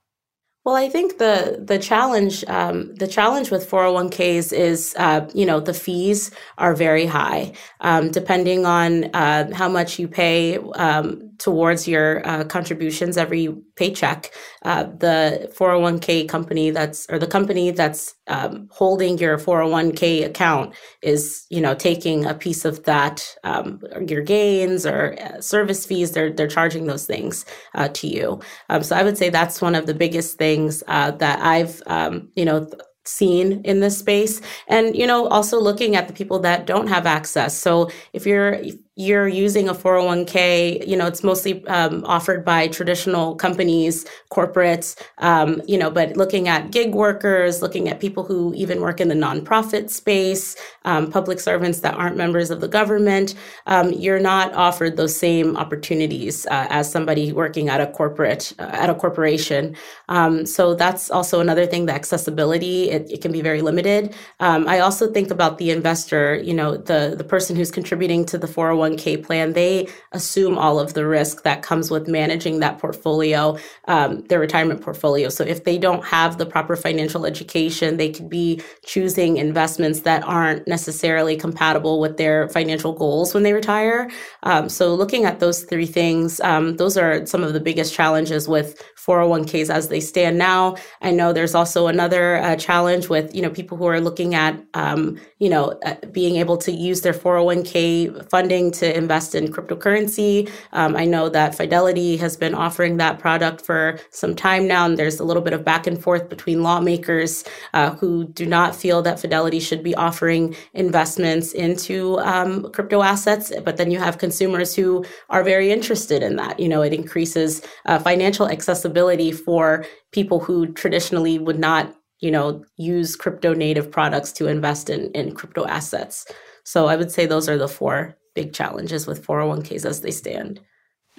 Well, 0.64 0.76
I 0.76 0.90
think 0.90 1.16
the 1.16 1.62
the 1.64 1.78
challenge 1.78 2.44
um, 2.44 2.94
the 2.94 3.07
challenge 3.07 3.51
with 3.51 3.68
401ks 3.68 4.53
is 4.53 4.94
uh, 4.98 5.26
you 5.32 5.46
know 5.46 5.59
the 5.59 5.72
fees 5.72 6.30
are 6.59 6.74
very 6.74 7.07
high 7.07 7.53
um, 7.80 8.11
depending 8.11 8.66
on 8.66 9.05
uh, 9.14 9.55
how 9.55 9.70
much 9.70 9.98
you 9.98 10.07
pay 10.07 10.59
um, 10.59 11.30
towards 11.38 11.88
your 11.88 12.26
uh, 12.26 12.44
contributions 12.44 13.16
every 13.16 13.57
paycheck. 13.81 14.31
Uh, 14.62 14.85
the 14.85 15.51
401k 15.59 16.28
company 16.28 16.70
that's 16.70 17.07
or 17.09 17.18
the 17.18 17.26
company 17.26 17.70
that's 17.70 18.14
um, 18.26 18.68
holding 18.70 19.16
your 19.16 19.39
401k 19.39 20.26
account 20.26 20.74
is 21.03 21.47
you 21.49 21.62
know 21.62 21.74
taking 21.74 22.26
a 22.26 22.35
piece 22.35 22.66
of 22.66 22.85
that 22.85 23.16
um, 23.43 23.81
your 24.07 24.22
gains 24.22 24.85
or 24.85 25.16
uh, 25.18 25.41
service 25.41 25.87
fees. 25.87 26.12
They're 26.12 26.33
they're 26.33 26.47
charging 26.59 26.87
those 26.87 27.07
things 27.07 27.47
uh, 27.74 27.89
to 27.89 28.07
you. 28.07 28.41
Um, 28.68 28.83
so 28.83 28.95
I 28.97 29.03
would 29.03 29.16
say 29.16 29.31
that's 29.31 29.62
one 29.62 29.74
of 29.74 29.87
the 29.87 29.95
biggest 29.95 30.37
things 30.37 30.83
uh, 30.87 31.12
that 31.12 31.41
I've 31.41 31.83
um, 31.87 32.28
you 32.37 32.45
know. 32.45 32.66
Th- 32.66 32.83
seen 33.07 33.62
in 33.64 33.81
this 33.81 33.99
space 33.99 34.43
and 34.68 34.95
you 34.95 35.07
know 35.07 35.26
also 35.28 35.59
looking 35.59 35.97
at 35.97 36.07
the 36.07 36.12
people 36.12 36.39
that 36.39 36.66
don't 36.66 36.87
have 36.87 37.07
access 37.07 37.57
so 37.57 37.91
if 38.12 38.26
you're 38.26 38.61
you're 38.97 39.28
using 39.28 39.68
a 39.68 39.72
401k, 39.72 40.86
you 40.86 40.97
know, 40.97 41.07
it's 41.07 41.22
mostly 41.22 41.66
um, 41.68 42.05
offered 42.05 42.45
by 42.45 42.68
traditional 42.68 43.34
companies, 43.34 44.05
corporates, 44.30 45.01
um, 45.18 45.62
you 45.66 45.78
know, 45.78 45.91
but 45.91 46.16
looking 46.16 46.49
at 46.49 46.70
gig 46.70 46.93
workers, 46.93 47.62
looking 47.62 47.88
at 47.88 47.99
people 47.99 48.24
who 48.24 48.53
even 48.55 48.80
work 48.80 49.01
in 49.01 49.09
the 49.09 49.14
nonprofit 49.14 49.88
space, 49.88 50.55
um, 50.84 51.11
public 51.11 51.41
servants 51.41 51.80
that 51.80 51.95
aren't 51.95 52.16
members 52.16 52.51
of 52.51 52.61
the 52.61 52.68
government, 52.68 53.34
um, 53.66 53.91
you're 53.93 54.20
not 54.20 54.53
offered 54.55 54.97
those 54.99 55.16
same 55.16 55.57
opportunities 55.57 56.45
uh, 56.47 56.66
as 56.68 56.91
somebody 56.91 57.32
working 57.32 57.70
at 57.70 57.80
a 57.80 57.86
corporate, 57.86 58.53
uh, 58.59 58.70
at 58.72 58.91
a 58.91 58.95
corporation. 58.95 59.74
Um, 60.09 60.45
so 60.45 60.74
that's 60.74 61.11
also 61.11 61.41
another 61.41 61.64
thing, 61.64 61.86
the 61.86 61.95
accessibility, 61.95 62.91
it, 62.91 63.11
it 63.11 63.22
can 63.22 63.32
be 63.32 63.41
very 63.41 63.62
limited. 63.62 64.14
Um, 64.41 64.68
I 64.68 64.80
also 64.80 65.11
think 65.11 65.30
about 65.30 65.57
the 65.57 65.70
investor, 65.70 66.34
you 66.34 66.53
know, 66.53 66.76
the, 66.76 67.14
the 67.16 67.24
person 67.24 67.57
who's 67.57 67.70
contributing 67.70 68.26
to 68.26 68.36
the 68.36 68.49
401 68.49 68.80
401k 68.81 69.24
plan, 69.24 69.53
they 69.53 69.89
assume 70.12 70.59
all 70.59 70.78
of 70.78 70.95
the 70.95 71.07
risk 71.07 71.43
that 71.43 71.62
comes 71.62 71.91
with 71.91 72.09
managing 72.09 72.61
that 72.61 72.78
portfolio, 72.78 73.59
um, 73.89 74.22
their 74.22 74.41
retirement 74.41 74.81
portfolio. 74.81 75.28
So 75.28 75.45
if 75.45 75.64
they 75.64 75.78
don't 75.78 76.05
have 76.05 76.39
the 76.39 76.47
proper 76.47 76.76
financial 76.76 77.26
education, 77.26 77.97
they 77.97 78.11
could 78.11 78.28
be 78.28 78.62
choosing 78.85 79.37
investments 79.37 80.01
that 80.01 80.22
aren't 80.24 80.66
necessarily 80.66 81.37
compatible 81.37 82.01
with 82.01 82.16
their 82.16 82.49
financial 82.49 82.93
goals 82.93 83.35
when 83.35 83.43
they 83.43 83.53
retire. 83.53 84.11
Um, 84.43 84.68
so 84.68 84.95
looking 84.95 85.24
at 85.24 85.41
those 85.41 85.64
three 85.64 85.87
things, 85.87 86.41
um, 86.41 86.76
those 86.76 86.97
are 86.97 87.26
some 87.26 87.43
of 87.43 87.53
the 87.53 87.61
biggest 87.61 87.95
challenges 87.95 88.49
with 88.49 88.83
401ks 89.11 89.70
as 89.70 89.89
they 89.89 90.01
stand 90.01 90.39
now. 90.39 90.76
I 91.01 91.11
know 91.11 91.33
there's 91.33 91.55
also 91.55 91.87
another 91.87 92.37
uh, 92.37 92.57
challenge 92.57 93.09
with 93.09 93.35
you 93.35 93.43
know 93.43 93.51
people 93.51 93.76
who 93.76 93.87
are 93.87 94.01
looking 94.01 94.35
at 94.35 94.62
um, 94.74 95.18
you 95.39 95.49
know 95.49 95.78
uh, 95.85 95.95
being 96.12 96.37
able 96.37 96.57
to 96.59 96.72
use 96.72 97.01
their 97.01 97.14
401k 97.14 98.28
funding 98.28 98.70
to 98.73 98.97
invest 98.97 99.35
in 99.35 99.49
cryptocurrency. 99.49 100.51
Um, 100.73 100.97
I 100.97 101.05
know 101.05 101.29
that 101.29 101.55
Fidelity 101.55 102.16
has 102.18 102.37
been 102.37 102.55
offering 102.55 102.97
that 102.97 103.18
product 103.18 103.64
for 103.64 103.99
some 104.11 104.35
time 104.35 104.66
now, 104.66 104.87
and 104.87 104.99
there's 104.99 105.21
a 105.21 105.25
little 105.25 105.43
bit 105.43 105.53
of 105.53 105.64
back 105.64 105.87
and 105.87 106.03
forth 106.03 106.29
between 106.29 106.62
lawmakers 106.62 107.45
uh, 107.75 107.91
who 107.91 108.25
do 108.25 108.47
not 108.47 108.75
feel 108.75 109.03
that 109.03 109.21
Fidelity 109.21 109.61
should 109.61 109.83
be 109.83 109.95
offering 109.95 110.55
investments 110.75 111.53
into 111.53 112.18
um, 112.21 112.71
crypto 112.73 113.03
assets, 113.03 113.53
but 113.64 113.77
then 113.77 113.91
you 113.91 113.99
have 113.99 114.18
consumers 114.18 114.75
who 114.75 115.05
are 115.29 115.43
very 115.43 115.71
interested 115.71 116.23
in 116.23 116.37
that. 116.37 116.59
You 116.59 116.68
know, 116.68 116.83
it 116.83 116.93
increases 116.93 117.62
uh, 117.87 117.99
financial 117.99 118.49
accessibility 118.49 119.33
for 119.33 119.85
people 120.12 120.41
who 120.41 120.73
traditionally 120.73 121.39
would 121.39 121.59
not 121.59 121.95
you 122.21 122.31
know 122.31 122.64
use 122.77 123.16
crypto 123.16 123.55
native 123.55 123.91
products 123.91 124.33
to 124.33 124.47
invest 124.47 124.91
in 124.91 125.11
in 125.12 125.35
crypto 125.35 125.66
assets 125.66 126.27
so 126.64 126.87
i 126.87 126.97
would 126.97 127.11
say 127.11 127.27
those 127.27 127.49
are 127.49 127.59
the 127.59 127.68
four 127.68 128.16
big 128.41 128.55
challenges 128.55 129.07
with 129.07 129.26
401ks 129.26 129.84
as 129.84 130.01
they 130.01 130.11
stand. 130.11 130.61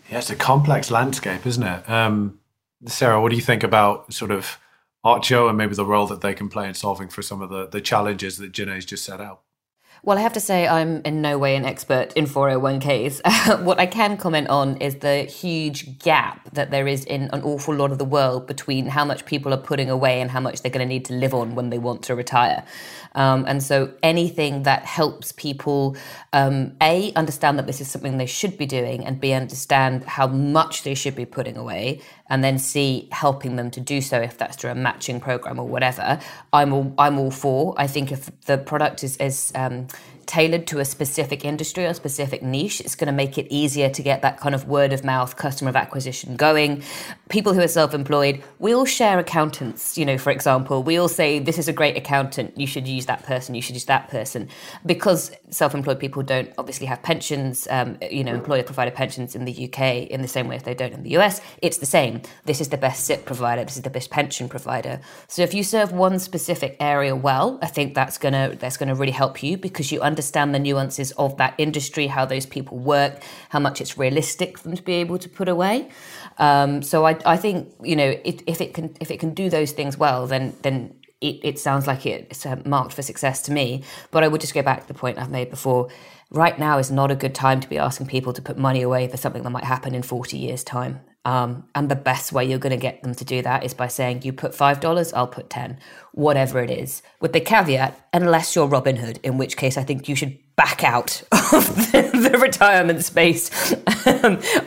Yeah, 0.10 0.18
it's 0.18 0.32
a 0.32 0.36
complex 0.36 0.90
landscape, 0.90 1.46
isn't 1.46 1.62
it? 1.62 1.88
Um, 1.88 2.40
Sarah, 2.88 3.22
what 3.22 3.30
do 3.30 3.36
you 3.36 3.44
think 3.44 3.64
about 3.64 4.12
sort 4.12 4.32
of 4.32 4.58
Ocho 5.04 5.48
and 5.48 5.58
maybe 5.58 5.76
the 5.76 5.86
role 5.86 6.08
that 6.08 6.22
they 6.22 6.34
can 6.34 6.50
play 6.50 6.68
in 6.68 6.74
solving 6.74 7.10
for 7.10 7.22
some 7.22 7.42
of 7.42 7.50
the, 7.52 7.68
the 7.68 7.82
challenges 7.82 8.38
that 8.38 8.54
Janay's 8.54 8.86
just 8.86 9.06
set 9.06 9.22
out? 9.22 9.42
Well, 10.04 10.18
I 10.18 10.22
have 10.22 10.34
to 10.34 10.40
say, 10.40 10.68
I'm 10.68 11.04
in 11.04 11.22
no 11.22 11.38
way 11.38 11.56
an 11.56 11.64
expert 11.64 12.12
in 12.14 12.26
401ks. 12.26 13.64
what 13.64 13.80
I 13.80 13.86
can 13.86 14.18
comment 14.18 14.48
on 14.48 14.78
is 14.78 14.96
the 14.96 15.24
huge 15.24 16.00
gap 16.00 16.52
that 16.54 16.72
there 16.72 16.88
is 16.88 17.06
in 17.06 17.30
an 17.34 17.44
awful 17.44 17.76
lot 17.76 17.92
of 17.92 18.00
the 18.00 18.06
world 18.06 18.48
between 18.48 18.88
how 18.88 19.06
much 19.06 19.28
people 19.28 19.54
are 19.54 19.58
putting 19.58 19.92
away 19.92 20.20
and 20.20 20.32
how 20.32 20.40
much 20.40 20.64
they're 20.64 20.72
going 20.72 20.88
to 20.88 20.92
need 20.92 21.06
to 21.06 21.14
live 21.14 21.36
on 21.36 21.54
when 21.54 21.70
they 21.70 21.78
want 21.78 22.02
to 22.04 22.16
retire. 22.16 22.66
Um, 23.14 23.46
and 23.48 23.62
so 23.62 23.94
anything 24.02 24.64
that 24.64 24.86
helps 24.86 25.32
people, 25.32 25.98
um, 26.34 26.76
A, 26.82 27.12
understand 27.14 27.58
that 27.60 27.68
this 27.68 27.82
is 27.82 27.90
something 27.90 28.18
they 28.18 28.26
should 28.26 28.58
be 28.58 28.66
doing, 28.66 29.06
and 29.06 29.20
B, 29.20 29.34
understand 29.34 30.04
how 30.06 30.28
much 30.28 30.84
they 30.84 30.96
should 30.96 31.16
be 31.16 31.26
putting 31.26 31.58
away, 31.58 32.02
and 32.30 32.44
then 32.44 32.58
C, 32.58 33.10
helping 33.12 33.56
them 33.58 33.70
to 33.72 33.80
do 33.80 34.02
so 34.02 34.20
if 34.20 34.38
that's 34.38 34.56
through 34.56 34.72
a 34.72 34.76
matching 34.76 35.20
program 35.20 35.60
or 35.60 35.68
whatever, 35.68 36.20
I'm 36.54 36.74
all, 36.74 36.94
I'm 36.98 37.20
all 37.20 37.32
for. 37.32 37.76
I 37.78 37.88
think 37.88 38.12
if 38.12 38.30
the 38.42 38.58
product 38.58 39.04
is, 39.04 39.18
is 39.18 39.52
um, 39.56 39.88
tailored 40.32 40.66
to 40.66 40.80
a 40.80 40.86
specific 40.86 41.44
industry 41.44 41.86
or 41.86 41.94
specific 41.94 42.42
niche. 42.42 42.80
It's 42.80 42.96
going 42.96 43.08
to 43.08 43.12
make 43.12 43.38
it 43.38 43.48
easier 43.50 43.90
to 43.90 44.02
get 44.02 44.22
that 44.22 44.40
kind 44.40 44.56
of 44.56 44.66
word 44.66 44.94
of 44.94 45.04
mouth 45.04 45.36
customer 45.36 45.76
acquisition 45.76 46.38
going. 46.38 46.84
People 47.28 47.54
who 47.54 47.60
are 47.60 47.68
self 47.68 47.94
employed, 47.94 48.42
we 48.58 48.74
all 48.74 48.86
share 48.86 49.20
accountants, 49.20 49.98
you 49.98 50.06
know, 50.06 50.18
for 50.18 50.32
example. 50.32 50.84
We 50.84 50.96
all 50.96 51.10
say, 51.10 51.40
this 51.40 51.58
is 51.58 51.68
a 51.68 51.74
great 51.74 51.98
accountant, 51.98 52.58
you 52.58 52.66
should 52.66 52.88
use 52.88 53.08
that 53.08 53.24
person, 53.24 53.56
you 53.56 53.62
should 53.62 53.76
use 53.76 53.84
that 53.86 54.08
person. 54.08 54.48
Because 54.86 55.32
self 55.50 55.76
employed 55.76 56.00
people 56.00 56.24
don't 56.24 56.50
obviously 56.58 56.88
have 56.88 57.04
pensions, 57.04 57.68
um, 57.70 57.98
you 58.10 58.24
know, 58.24 58.34
employer 58.34 58.64
provided 58.64 58.96
pensions 58.96 59.36
in 59.36 59.44
the 59.44 59.66
UK 59.66 60.08
in 60.10 60.22
the 60.22 60.30
same 60.30 60.48
way 60.48 60.56
as 60.56 60.64
they 60.64 60.74
don't 60.74 60.94
in 60.94 61.04
the 61.04 61.18
US, 61.18 61.42
it's 61.62 61.80
the 61.80 61.86
same. 61.86 62.22
This 62.46 62.62
is 62.62 62.70
the 62.70 62.78
best 62.78 63.04
SIPP 63.04 63.26
provider, 63.26 63.66
this 63.66 63.76
is 63.76 63.82
the 63.82 63.90
best 63.90 64.10
pension 64.10 64.48
provider. 64.48 65.02
So 65.28 65.42
if 65.42 65.54
you 65.54 65.64
serve 65.66 65.92
one 65.92 66.20
specific 66.20 66.78
area 66.80 67.18
well, 67.18 67.60
I 67.62 67.68
think 67.68 67.96
that's 67.96 68.18
gonna 68.18 68.56
that's 68.58 68.78
gonna 68.78 68.96
really 68.96 69.18
help 69.24 69.44
you 69.44 69.58
because 69.58 69.92
you 69.92 70.00
understand 70.00 70.21
understand 70.22 70.54
the 70.54 70.60
nuances 70.60 71.12
of 71.14 71.38
that 71.38 71.56
industry, 71.58 72.06
how 72.06 72.26
those 72.26 72.46
people 72.46 72.78
work, 72.78 73.24
how 73.50 73.60
much 73.60 73.82
it's 73.82 73.98
realistic 73.98 74.58
for 74.58 74.66
them 74.66 74.78
to 74.78 74.84
be 74.84 74.94
able 74.94 75.18
to 75.18 75.28
put 75.28 75.50
away. 75.50 75.90
Um, 76.38 76.84
so 76.84 77.08
I, 77.08 77.18
I 77.26 77.38
think 77.38 77.74
you 77.84 77.96
know 77.96 78.14
if, 78.24 78.42
if 78.46 78.62
it 78.62 78.76
can 78.76 78.96
if 79.00 79.10
it 79.10 79.20
can 79.20 79.34
do 79.34 79.50
those 79.50 79.72
things 79.72 79.98
well, 79.98 80.28
then 80.28 80.54
then 80.62 80.94
it, 81.22 81.40
it 81.44 81.60
sounds 81.60 81.88
like 81.88 82.06
it's 82.06 82.46
uh, 82.46 82.62
marked 82.66 82.94
for 82.94 83.02
success 83.02 83.42
to 83.44 83.52
me. 83.52 83.84
But 84.12 84.24
I 84.24 84.28
would 84.28 84.42
just 84.42 84.54
go 84.54 84.62
back 84.62 84.82
to 84.82 84.88
the 84.88 84.94
point 84.94 85.18
I've 85.18 85.32
made 85.32 85.50
before. 85.50 85.90
Right 86.34 86.58
now 86.58 86.78
is 86.78 86.90
not 86.90 87.12
a 87.12 87.16
good 87.16 87.36
time 87.36 87.60
to 87.60 87.68
be 87.68 87.78
asking 87.78 88.08
people 88.08 88.32
to 88.32 88.42
put 88.42 88.58
money 88.58 88.82
away 88.82 89.10
for 89.10 89.18
something 89.18 89.44
that 89.44 89.50
might 89.50 89.66
happen 89.66 89.94
in 89.94 90.02
40 90.02 90.38
years' 90.38 90.64
time. 90.64 91.02
Um, 91.26 91.66
and 91.76 91.90
the 91.90 91.96
best 91.96 92.32
way 92.32 92.46
you're 92.46 92.58
going 92.58 92.72
to 92.72 92.82
get 92.82 93.04
them 93.04 93.14
to 93.16 93.26
do 93.26 93.42
that 93.42 93.66
is 93.66 93.74
by 93.74 93.88
saying, 93.88 94.22
you 94.24 94.32
put 94.32 94.54
$5, 94.54 95.14
I'll 95.14 95.28
put 95.28 95.50
10, 95.50 95.78
whatever 96.14 96.60
it 96.60 96.72
is. 96.72 97.04
With 97.20 97.34
the 97.34 97.42
caveat, 97.42 98.08
unless 98.14 98.56
you're 98.56 98.68
Robinhood, 98.68 99.20
in 99.24 99.38
which 99.38 99.58
case 99.58 99.78
I 99.78 99.84
think 99.84 100.08
you 100.08 100.16
should 100.16 100.40
back 100.56 100.86
out 100.86 101.22
of 101.32 101.92
the, 101.92 102.30
the 102.32 102.38
retirement 102.40 103.04
space. 103.04 103.76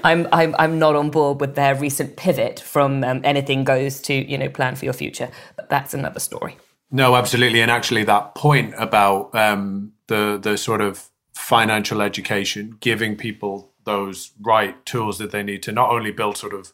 I'm, 0.05 0.29
I'm, 0.33 0.55
I'm 0.59 0.79
not 0.79 0.95
on 0.97 1.11
board 1.11 1.41
with 1.41 1.55
their 1.55 1.75
recent 1.75 2.17
pivot 2.17 2.61
from 2.61 3.03
um, 3.05 3.23
anything 3.25 3.65
goes 3.65 4.03
to, 4.03 4.15
you 4.15 4.37
know, 4.37 4.51
plan 4.51 4.77
for 4.77 4.85
your 4.85 4.95
future. 4.95 5.31
But 5.57 5.71
that's 5.71 5.95
another 5.95 6.21
story. 6.21 6.59
No, 6.91 7.17
absolutely. 7.17 7.63
And 7.63 7.71
actually, 7.71 8.05
that 8.05 8.35
point 8.35 8.75
about 8.77 9.35
um, 9.35 9.93
the, 10.09 10.39
the 10.41 10.59
sort 10.59 10.83
of 10.83 11.09
financial 11.45 12.01
education, 12.01 12.79
giving 12.81 13.17
people 13.17 13.71
those 13.85 14.33
right 14.41 14.85
tools 14.87 15.19
that 15.19 15.31
they 15.31 15.43
need 15.43 15.63
to 15.63 15.73
not 15.73 15.91
only 15.91 16.11
build 16.11 16.39
sort 16.39 16.55
of 16.55 16.73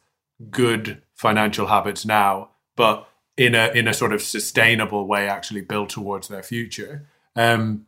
good 0.49 1.03
financial 1.13 1.67
habits 1.67 2.07
now, 2.07 2.51
but 2.77 3.09
in 3.37 3.57
a 3.57 3.73
in 3.75 3.89
a 3.89 3.93
sort 3.93 4.13
of 4.13 4.23
sustainable 4.23 5.09
way, 5.09 5.29
actually 5.29 5.61
build 5.61 5.89
towards 5.89 6.29
their 6.29 6.45
future. 6.45 7.09
Um, 7.35 7.87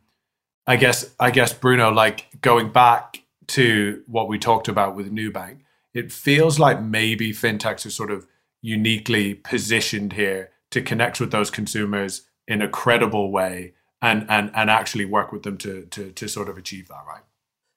I 0.67 0.75
guess 0.75 1.15
I 1.21 1.31
guess 1.31 1.53
Bruno, 1.53 1.89
like 1.89 2.27
going 2.41 2.69
back 2.69 3.23
to 3.47 4.03
what 4.05 4.27
we 4.27 4.37
talked 4.37 4.67
about 4.67 4.93
with 4.93 5.09
Nubank, 5.09 5.59
it 5.93 6.11
feels 6.11 6.59
like 6.59 6.81
maybe 6.81 7.31
fintechs 7.31 7.85
are 7.85 7.91
sort 7.91 8.11
of 8.11 8.27
uniquely 8.61 9.35
positioned 9.35 10.13
here 10.13 10.51
to 10.71 10.81
connect 10.81 11.21
with 11.21 11.31
those 11.31 11.49
consumers 11.49 12.23
in 12.45 12.61
a 12.61 12.67
credible 12.67 13.31
way 13.31 13.73
and 14.03 14.25
and 14.29 14.51
and 14.53 14.69
actually 14.69 15.05
work 15.05 15.31
with 15.31 15.43
them 15.43 15.57
to 15.57 15.85
to 15.85 16.11
to 16.11 16.27
sort 16.27 16.49
of 16.49 16.57
achieve 16.57 16.87
that, 16.89 17.03
right? 17.07 17.23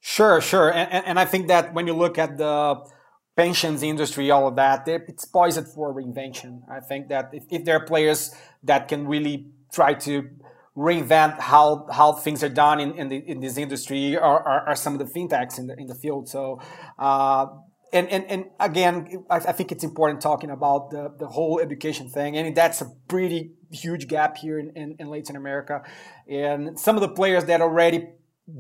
Sure, 0.01 0.41
sure. 0.41 0.73
And, 0.73 1.05
and 1.07 1.19
I 1.19 1.25
think 1.25 1.49
that 1.49 1.75
when 1.75 1.87
you 1.87 1.95
look 1.95 2.19
at 2.19 2.37
the 2.37 2.77
pensions 3.37 3.83
industry, 3.83 4.31
all 4.31 4.47
of 4.47 4.57
that, 4.57 4.87
it's 4.87 5.25
poised 5.25 5.67
for 5.69 5.95
reinvention. 5.95 6.61
I 6.71 6.81
think 6.81 7.09
that 7.09 7.31
if, 7.33 7.45
if 7.51 7.65
there 7.65 7.77
are 7.77 7.85
players 7.85 8.35
that 8.63 8.89
can 8.89 9.07
really 9.07 9.47
try 9.73 9.95
to 9.95 10.29
reinvent 10.77 11.41
how 11.41 11.87
how 11.91 12.13
things 12.13 12.45
are 12.45 12.51
done 12.51 12.79
in, 12.81 12.93
in, 12.99 13.09
the, 13.09 13.17
in 13.17 13.41
this 13.41 13.57
industry 13.57 14.17
are, 14.17 14.41
are, 14.47 14.69
are, 14.69 14.77
some 14.77 14.93
of 14.93 14.99
the 14.99 15.07
fintechs 15.07 15.59
in 15.59 15.67
the 15.69 15.75
in 15.79 15.87
the 15.87 15.95
field. 15.95 16.29
So 16.29 16.61
uh, 16.99 17.47
and, 17.93 18.09
and 18.09 18.25
and 18.31 18.45
again, 18.59 19.25
I, 19.31 19.37
I, 19.37 19.53
think 19.53 19.71
it's 19.71 19.85
important 19.85 20.21
talking 20.21 20.51
about 20.51 20.91
the, 20.91 21.13
the 21.19 21.27
whole 21.27 21.61
education 21.61 22.09
thing, 22.09 22.37
and 22.37 22.55
that's 22.55 22.81
a 22.81 22.93
pretty 23.09 23.53
huge 23.71 24.09
gap 24.09 24.37
here 24.37 24.59
in, 24.59 24.71
in, 24.71 24.97
in 24.99 25.09
Latin 25.09 25.37
America. 25.37 25.83
And 26.29 26.79
some 26.79 26.97
of 26.97 27.01
the 27.01 27.09
players 27.09 27.45
that 27.45 27.61
already 27.61 28.09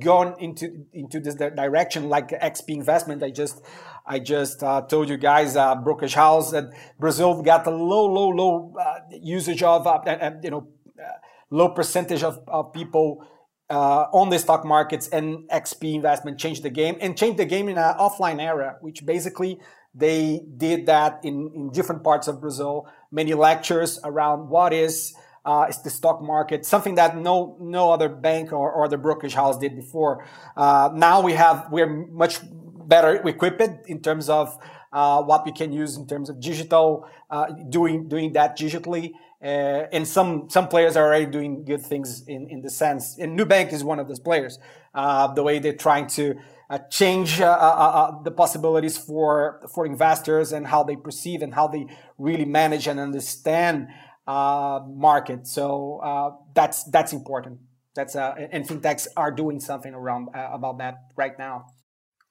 gone 0.00 0.34
into 0.38 0.84
into 0.92 1.20
this 1.20 1.36
direction 1.36 2.08
like 2.08 2.30
XP 2.30 2.70
investment 2.70 3.22
I 3.22 3.30
just 3.30 3.62
I 4.04 4.18
just 4.18 4.62
uh, 4.62 4.82
told 4.82 5.08
you 5.08 5.16
guys 5.16 5.56
uh, 5.56 5.76
brokerage 5.76 6.14
house 6.14 6.50
that 6.50 6.70
Brazil 6.98 7.40
got 7.42 7.66
a 7.66 7.70
low 7.70 8.06
low 8.06 8.28
low 8.30 8.74
uh, 8.80 9.00
usage 9.10 9.62
of 9.62 9.86
uh, 9.86 10.30
you 10.42 10.50
know 10.50 10.66
uh, 10.98 11.08
low 11.50 11.68
percentage 11.68 12.24
of, 12.24 12.40
of 12.48 12.72
people 12.72 13.24
uh, 13.70 14.06
on 14.12 14.30
the 14.30 14.38
stock 14.38 14.64
markets 14.64 15.08
and 15.08 15.48
XP 15.50 15.94
investment 15.94 16.38
changed 16.38 16.62
the 16.62 16.70
game 16.70 16.96
and 17.00 17.16
changed 17.16 17.38
the 17.38 17.44
game 17.44 17.68
in 17.68 17.76
an 17.78 17.94
offline 17.98 18.40
era 18.40 18.76
which 18.80 19.04
basically 19.04 19.58
they 19.94 20.42
did 20.56 20.86
that 20.86 21.20
in, 21.24 21.50
in 21.54 21.70
different 21.70 22.04
parts 22.04 22.28
of 22.28 22.40
Brazil 22.40 22.86
many 23.10 23.34
lectures 23.34 23.98
around 24.04 24.48
what 24.48 24.72
is 24.72 25.14
uh, 25.46 25.70
the 25.84 25.90
stock 25.90 26.20
market, 26.20 26.66
something 26.66 26.96
that 26.96 27.16
no 27.16 27.56
no 27.60 27.92
other 27.92 28.08
bank 28.08 28.52
or, 28.52 28.70
or 28.72 28.84
other 28.84 28.98
brokerage 28.98 29.34
house 29.34 29.56
did 29.56 29.76
before. 29.76 30.26
Uh, 30.56 30.90
now 30.92 31.20
we 31.20 31.32
have 31.32 31.68
we're 31.70 31.86
much 31.86 32.40
better 32.86 33.14
equipped 33.26 33.88
in 33.88 34.02
terms 34.02 34.28
of 34.28 34.58
uh, 34.92 35.22
what 35.22 35.46
we 35.46 35.52
can 35.52 35.72
use 35.72 35.96
in 35.96 36.06
terms 36.06 36.28
of 36.28 36.40
digital, 36.40 37.08
uh, 37.30 37.46
doing 37.70 38.08
doing 38.08 38.32
that 38.32 38.58
digitally. 38.58 39.12
Uh, 39.42 39.84
and 39.92 40.08
some 40.08 40.48
some 40.48 40.66
players 40.66 40.96
are 40.96 41.06
already 41.06 41.26
doing 41.26 41.64
good 41.64 41.82
things 41.82 42.26
in 42.26 42.48
in 42.48 42.62
the 42.62 42.70
sense. 42.70 43.18
And 43.18 43.38
Nubank 43.38 43.72
is 43.72 43.84
one 43.84 43.98
of 43.98 44.08
those 44.08 44.20
players. 44.20 44.58
Uh, 44.94 45.32
the 45.34 45.42
way 45.42 45.58
they're 45.58 45.74
trying 45.74 46.06
to 46.06 46.36
uh, 46.70 46.78
change 46.90 47.40
uh, 47.40 48.12
the 48.24 48.30
possibilities 48.30 48.96
for 48.96 49.60
for 49.74 49.84
investors 49.84 50.52
and 50.52 50.66
how 50.66 50.82
they 50.82 50.96
perceive 50.96 51.42
and 51.42 51.54
how 51.54 51.68
they 51.68 51.86
really 52.16 52.46
manage 52.46 52.86
and 52.86 52.98
understand 52.98 53.88
market. 54.26 55.46
So 55.46 56.38
that's 56.54 56.84
that's 56.84 57.12
important. 57.12 57.60
That's 57.94 58.16
and 58.16 58.66
fintechs 58.66 59.06
are 59.16 59.30
doing 59.30 59.60
something 59.60 59.92
around 59.92 60.28
about 60.34 60.78
that 60.78 60.94
right 61.14 61.38
now. 61.38 61.66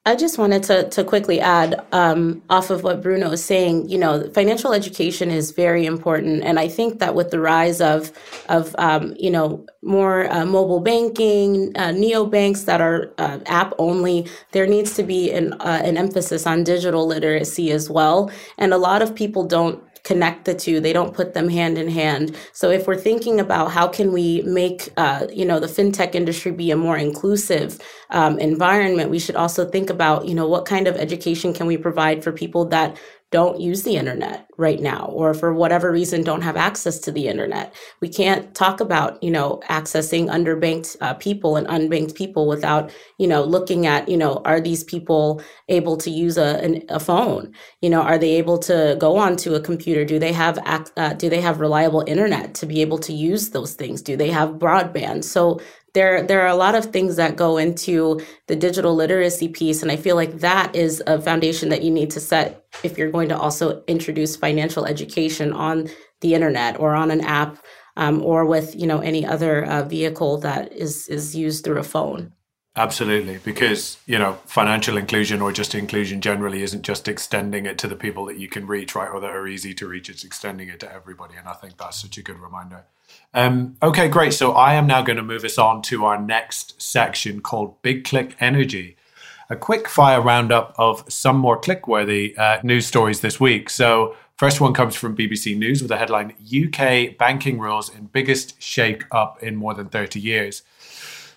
I 0.07 0.15
just 0.15 0.37
wanted 0.37 0.61
to, 0.63 0.87
to 0.89 1.03
quickly 1.03 1.39
add 1.39 1.83
um, 1.91 2.43
off 2.47 2.69
of 2.69 2.83
what 2.83 3.01
Bruno 3.01 3.31
is 3.31 3.43
saying. 3.43 3.89
You 3.89 3.97
know, 3.97 4.29
financial 4.35 4.71
education 4.71 5.31
is 5.31 5.49
very 5.49 5.83
important, 5.87 6.43
and 6.43 6.59
I 6.59 6.67
think 6.67 6.99
that 6.99 7.15
with 7.15 7.31
the 7.31 7.39
rise 7.39 7.81
of 7.81 8.11
of 8.47 8.75
um, 8.77 9.15
you 9.17 9.31
know 9.31 9.65
more 9.81 10.31
uh, 10.31 10.45
mobile 10.45 10.79
banking, 10.79 11.75
uh, 11.75 11.89
neobanks 11.89 12.65
that 12.65 12.81
are 12.81 13.13
uh, 13.17 13.39
app 13.47 13.73
only, 13.79 14.27
there 14.51 14.67
needs 14.67 14.93
to 14.95 15.01
be 15.01 15.31
an 15.31 15.53
uh, 15.53 15.81
an 15.83 15.97
emphasis 15.97 16.45
on 16.45 16.63
digital 16.63 17.07
literacy 17.07 17.71
as 17.71 17.89
well. 17.89 18.29
And 18.59 18.73
a 18.73 18.77
lot 18.77 19.01
of 19.01 19.15
people 19.15 19.43
don't 19.43 19.81
connect 20.05 20.45
the 20.45 20.53
two. 20.53 20.79
They 20.79 20.93
don't 20.93 21.13
put 21.13 21.33
them 21.33 21.49
hand 21.49 21.77
in 21.77 21.89
hand. 21.89 22.37
So 22.53 22.69
if 22.69 22.87
we're 22.87 22.95
thinking 22.95 23.39
about 23.39 23.71
how 23.71 23.87
can 23.87 24.13
we 24.13 24.41
make 24.43 24.89
uh, 24.95 25.27
you 25.33 25.45
know 25.45 25.59
the 25.59 25.67
fintech 25.67 26.15
industry 26.15 26.51
be 26.51 26.71
a 26.71 26.77
more 26.77 26.95
inclusive 26.95 27.79
um, 28.11 28.39
environment 28.39 29.09
we 29.09 29.19
should 29.19 29.35
also 29.35 29.67
think 29.67 29.89
about 29.89 30.27
you 30.27 30.35
know 30.35 30.47
what 30.47 30.65
kind 30.65 30.87
of 30.87 30.95
education 30.95 31.53
can 31.53 31.65
we 31.67 31.75
provide 31.75 32.23
for 32.23 32.31
people 32.31 32.65
that 32.65 32.97
don't 33.35 33.59
use 33.59 33.83
the 33.83 33.97
internet 33.97 34.47
right 34.57 34.79
now 34.79 35.07
or 35.19 35.33
for 35.33 35.53
whatever 35.53 35.91
reason 35.91 36.23
don't 36.23 36.41
have 36.49 36.55
access 36.55 36.99
to 36.99 37.11
the 37.11 37.27
internet. 37.27 37.75
We 37.99 38.07
can't 38.07 38.55
talk 38.55 38.79
about 38.79 39.21
you 39.21 39.29
know 39.29 39.61
accessing 39.69 40.29
underbanked 40.37 40.95
uh, 41.01 41.15
people 41.15 41.57
and 41.57 41.67
unbanked 41.67 42.15
people 42.15 42.47
without 42.47 42.93
you 43.17 43.27
know 43.27 43.43
looking 43.43 43.87
at 43.87 44.07
you 44.07 44.15
know 44.15 44.41
are 44.45 44.61
these 44.61 44.85
people 44.85 45.41
able 45.67 45.97
to 45.97 46.09
use 46.09 46.37
a, 46.37 46.63
an, 46.63 46.81
a 46.87 46.99
phone? 46.99 47.51
You 47.81 47.89
know 47.89 48.01
are 48.01 48.17
they 48.17 48.35
able 48.43 48.57
to 48.69 48.95
go 49.05 49.17
onto 49.17 49.53
a 49.53 49.59
computer? 49.59 50.05
Do 50.05 50.17
they 50.17 50.31
have 50.31 50.57
uh, 50.95 51.13
do 51.13 51.27
they 51.29 51.41
have 51.41 51.59
reliable 51.59 52.05
internet 52.07 52.55
to 52.55 52.65
be 52.65 52.79
able 52.81 52.99
to 52.99 53.11
use 53.11 53.49
those 53.49 53.73
things? 53.73 54.01
Do 54.01 54.15
they 54.15 54.29
have 54.29 54.59
broadband? 54.65 55.25
So 55.25 55.59
there 55.95 56.21
there 56.21 56.41
are 56.41 56.47
a 56.47 56.55
lot 56.55 56.75
of 56.75 56.85
things 56.85 57.15
that 57.15 57.35
go 57.35 57.57
into 57.57 58.21
the 58.45 58.55
digital 58.55 58.93
literacy 58.93 59.47
piece 59.47 59.81
and 59.81 59.91
i 59.91 59.95
feel 59.95 60.15
like 60.15 60.39
that 60.39 60.75
is 60.75 61.01
a 61.07 61.19
foundation 61.19 61.69
that 61.69 61.81
you 61.81 61.89
need 61.89 62.11
to 62.11 62.19
set 62.19 62.65
if 62.83 62.97
you're 62.97 63.09
going 63.09 63.29
to 63.29 63.37
also 63.37 63.83
introduce 63.87 64.35
financial 64.35 64.85
education 64.85 65.51
on 65.51 65.89
the 66.21 66.35
internet 66.35 66.79
or 66.79 66.93
on 66.93 67.09
an 67.09 67.21
app 67.21 67.57
um, 67.97 68.21
or 68.21 68.45
with 68.45 68.75
you 68.75 68.85
know 68.85 68.99
any 68.99 69.25
other 69.25 69.65
uh, 69.65 69.81
vehicle 69.83 70.37
that 70.37 70.71
is 70.71 71.07
is 71.07 71.35
used 71.35 71.63
through 71.63 71.79
a 71.79 71.83
phone 71.83 72.31
Absolutely, 72.77 73.39
because 73.45 73.97
you 74.05 74.19
know 74.19 74.33
financial 74.45 74.97
inclusion 74.97 75.41
or 75.41 75.53
just 75.53 75.73
inclusion 75.73 76.19
generally 76.19 76.61
isn't 76.61 76.81
just 76.81 77.07
extending 77.07 77.65
it 77.65 77.77
to 77.77 77.87
the 77.87 77.95
people 77.95 78.25
that 78.25 78.37
you 78.37 78.49
can 78.49 78.67
reach, 78.67 78.95
right, 78.95 79.09
or 79.09 79.21
that 79.21 79.29
are 79.29 79.47
easy 79.47 79.73
to 79.75 79.87
reach. 79.87 80.09
It's 80.09 80.25
extending 80.25 80.67
it 80.67 80.81
to 80.81 80.91
everybody, 80.91 81.35
and 81.35 81.47
I 81.47 81.53
think 81.53 81.77
that's 81.77 82.01
such 82.01 82.17
a 82.17 82.21
good 82.21 82.37
reminder. 82.37 82.83
Um, 83.35 83.75
okay, 83.83 84.07
great. 84.07 84.33
So 84.33 84.53
I 84.53 84.75
am 84.75 84.87
now 84.87 85.01
going 85.01 85.17
to 85.17 85.23
move 85.23 85.43
us 85.43 85.57
on 85.57 85.81
to 85.83 86.05
our 86.05 86.17
next 86.19 86.81
section 86.81 87.41
called 87.41 87.81
Big 87.81 88.05
Click 88.05 88.33
Energy, 88.39 88.95
a 89.49 89.57
quick 89.57 89.89
fire 89.89 90.21
roundup 90.21 90.73
of 90.77 91.03
some 91.11 91.37
more 91.37 91.59
click-worthy 91.59 92.37
uh, 92.37 92.59
news 92.63 92.87
stories 92.87 93.19
this 93.19 93.37
week. 93.37 93.69
So 93.69 94.15
first 94.37 94.61
one 94.61 94.73
comes 94.73 94.95
from 94.95 95.17
BBC 95.17 95.57
News 95.57 95.81
with 95.81 95.89
the 95.89 95.97
headline: 95.97 96.33
UK 96.49 97.17
banking 97.17 97.59
rules 97.59 97.93
in 97.93 98.05
biggest 98.05 98.61
shake 98.63 99.03
up 99.11 99.43
in 99.43 99.57
more 99.57 99.73
than 99.73 99.89
30 99.89 100.17
years. 100.21 100.63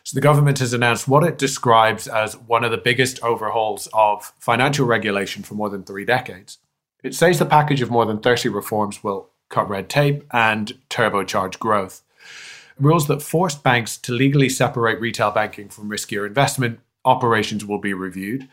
So 0.04 0.14
the 0.14 0.20
government 0.20 0.60
has 0.60 0.72
announced 0.72 1.08
what 1.08 1.24
it 1.24 1.36
describes 1.36 2.06
as 2.06 2.36
one 2.36 2.62
of 2.62 2.70
the 2.70 2.78
biggest 2.78 3.20
overhauls 3.24 3.88
of 3.92 4.32
financial 4.38 4.86
regulation 4.86 5.42
for 5.42 5.54
more 5.54 5.68
than 5.68 5.82
three 5.82 6.04
decades. 6.04 6.58
It 7.02 7.16
says 7.16 7.40
the 7.40 7.44
package 7.44 7.82
of 7.82 7.90
more 7.90 8.06
than 8.06 8.20
30 8.20 8.50
reforms 8.50 9.02
will 9.02 9.30
cut 9.48 9.68
red 9.68 9.88
tape 9.88 10.24
and 10.32 10.78
turbocharge 10.90 11.58
growth. 11.58 12.02
Rules 12.78 13.08
that 13.08 13.22
forced 13.22 13.62
banks 13.62 13.96
to 13.98 14.12
legally 14.12 14.48
separate 14.48 15.00
retail 15.00 15.30
banking 15.30 15.68
from 15.68 15.90
riskier 15.90 16.26
investment 16.26 16.80
operations 17.04 17.64
will 17.64 17.78
be 17.80 17.92
reviewed. 17.92 18.48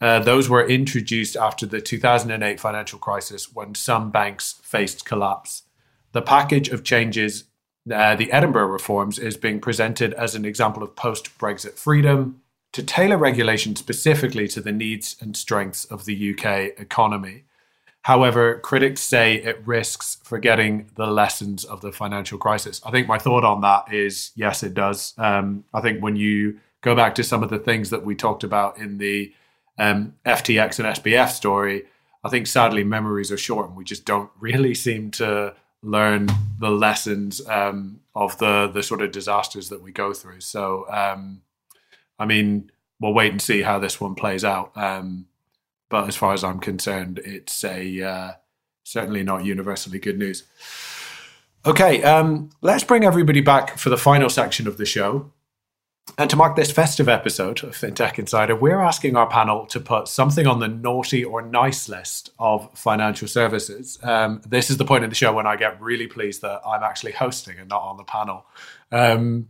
Uh, 0.00 0.18
those 0.18 0.48
were 0.48 0.66
introduced 0.66 1.36
after 1.36 1.64
the 1.64 1.80
2008 1.80 2.60
financial 2.60 2.98
crisis 2.98 3.52
when 3.52 3.74
some 3.74 4.10
banks 4.10 4.60
faced 4.62 5.04
collapse. 5.04 5.62
The 6.12 6.22
package 6.22 6.68
of 6.68 6.84
changes 6.84 7.44
uh, 7.92 8.16
the 8.16 8.32
Edinburgh 8.32 8.66
reforms 8.66 9.18
is 9.18 9.36
being 9.36 9.60
presented 9.60 10.12
as 10.14 10.34
an 10.34 10.44
example 10.44 10.82
of 10.82 10.96
post 10.96 11.38
Brexit 11.38 11.74
freedom 11.74 12.40
to 12.72 12.82
tailor 12.82 13.16
regulation 13.16 13.76
specifically 13.76 14.48
to 14.48 14.60
the 14.60 14.72
needs 14.72 15.16
and 15.20 15.36
strengths 15.36 15.84
of 15.84 16.04
the 16.04 16.32
UK 16.32 16.78
economy. 16.80 17.44
However, 18.06 18.60
critics 18.60 19.00
say 19.00 19.34
it 19.34 19.66
risks 19.66 20.18
forgetting 20.22 20.88
the 20.94 21.08
lessons 21.08 21.64
of 21.64 21.80
the 21.80 21.90
financial 21.90 22.38
crisis. 22.38 22.80
I 22.86 22.92
think 22.92 23.08
my 23.08 23.18
thought 23.18 23.42
on 23.42 23.62
that 23.62 23.92
is 23.92 24.30
yes, 24.36 24.62
it 24.62 24.74
does. 24.74 25.12
Um, 25.18 25.64
I 25.74 25.80
think 25.80 26.00
when 26.00 26.14
you 26.14 26.60
go 26.82 26.94
back 26.94 27.16
to 27.16 27.24
some 27.24 27.42
of 27.42 27.50
the 27.50 27.58
things 27.58 27.90
that 27.90 28.04
we 28.04 28.14
talked 28.14 28.44
about 28.44 28.78
in 28.78 28.98
the 28.98 29.34
um, 29.76 30.14
FTX 30.24 30.78
and 30.78 30.96
SBF 30.96 31.30
story, 31.30 31.82
I 32.22 32.28
think 32.28 32.46
sadly 32.46 32.84
memories 32.84 33.32
are 33.32 33.36
short 33.36 33.66
and 33.66 33.76
we 33.76 33.82
just 33.82 34.04
don't 34.04 34.30
really 34.38 34.72
seem 34.72 35.10
to 35.22 35.56
learn 35.82 36.28
the 36.60 36.70
lessons 36.70 37.44
um, 37.48 37.98
of 38.14 38.38
the 38.38 38.68
the 38.68 38.84
sort 38.84 39.02
of 39.02 39.10
disasters 39.10 39.68
that 39.70 39.82
we 39.82 39.90
go 39.90 40.12
through. 40.12 40.42
So, 40.42 40.86
um, 40.92 41.42
I 42.20 42.26
mean, 42.26 42.70
we'll 43.00 43.14
wait 43.14 43.32
and 43.32 43.42
see 43.42 43.62
how 43.62 43.80
this 43.80 44.00
one 44.00 44.14
plays 44.14 44.44
out. 44.44 44.70
Um, 44.76 45.26
but 45.88 46.08
as 46.08 46.16
far 46.16 46.32
as 46.32 46.44
I'm 46.44 46.60
concerned, 46.60 47.20
it's 47.24 47.64
a 47.64 48.02
uh, 48.02 48.32
certainly 48.84 49.22
not 49.22 49.44
universally 49.44 49.98
good 49.98 50.18
news. 50.18 50.44
Okay, 51.64 52.02
um, 52.04 52.50
let's 52.62 52.84
bring 52.84 53.04
everybody 53.04 53.40
back 53.40 53.76
for 53.76 53.90
the 53.90 53.98
final 53.98 54.30
section 54.30 54.68
of 54.68 54.76
the 54.76 54.86
show. 54.86 55.32
And 56.18 56.30
to 56.30 56.36
mark 56.36 56.54
this 56.54 56.70
festive 56.70 57.08
episode 57.08 57.64
of 57.64 57.70
FinTech 57.70 58.18
Insider, 58.18 58.54
we're 58.54 58.80
asking 58.80 59.16
our 59.16 59.28
panel 59.28 59.66
to 59.66 59.80
put 59.80 60.06
something 60.06 60.46
on 60.46 60.60
the 60.60 60.68
naughty 60.68 61.24
or 61.24 61.42
nice 61.42 61.88
list 61.88 62.30
of 62.38 62.70
financial 62.78 63.26
services. 63.26 63.98
Um, 64.02 64.40
this 64.46 64.70
is 64.70 64.76
the 64.76 64.84
point 64.84 65.02
in 65.02 65.10
the 65.10 65.16
show 65.16 65.32
when 65.32 65.46
I 65.46 65.56
get 65.56 65.80
really 65.80 66.06
pleased 66.06 66.42
that 66.42 66.60
I'm 66.64 66.84
actually 66.84 67.12
hosting 67.12 67.58
and 67.58 67.68
not 67.68 67.82
on 67.82 67.96
the 67.96 68.04
panel. 68.04 68.46
Um, 68.92 69.48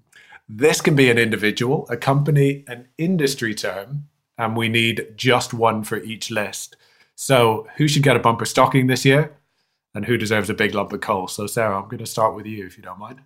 this 0.49 0.81
can 0.81 0.97
be 0.97 1.11
an 1.11 1.19
individual, 1.19 1.87
a 1.91 1.97
company, 1.97 2.65
an 2.67 2.89
industry 2.97 3.55
term, 3.55 4.09
and 4.39 4.57
we 4.57 4.69
need 4.69 5.15
just 5.17 5.55
one 5.55 5.85
for 5.85 5.99
each 5.99 6.31
list. 6.31 6.77
So, 7.15 7.67
who 7.77 7.89
should 7.89 8.03
get 8.03 8.17
a 8.17 8.21
bumper 8.21 8.45
stocking 8.45 8.87
this 8.87 9.05
year? 9.05 9.37
And 9.95 10.05
who 10.05 10.19
deserves 10.19 10.51
a 10.51 10.55
big 10.55 10.75
lump 10.75 10.93
of 10.93 11.01
coal? 11.01 11.27
So, 11.29 11.47
Sarah, 11.47 11.79
I'm 11.81 11.89
going 11.89 11.99
to 11.99 12.07
start 12.07 12.35
with 12.35 12.45
you 12.45 12.67
if 12.67 12.77
you 12.77 12.83
don't 12.83 12.99
mind. 12.99 13.21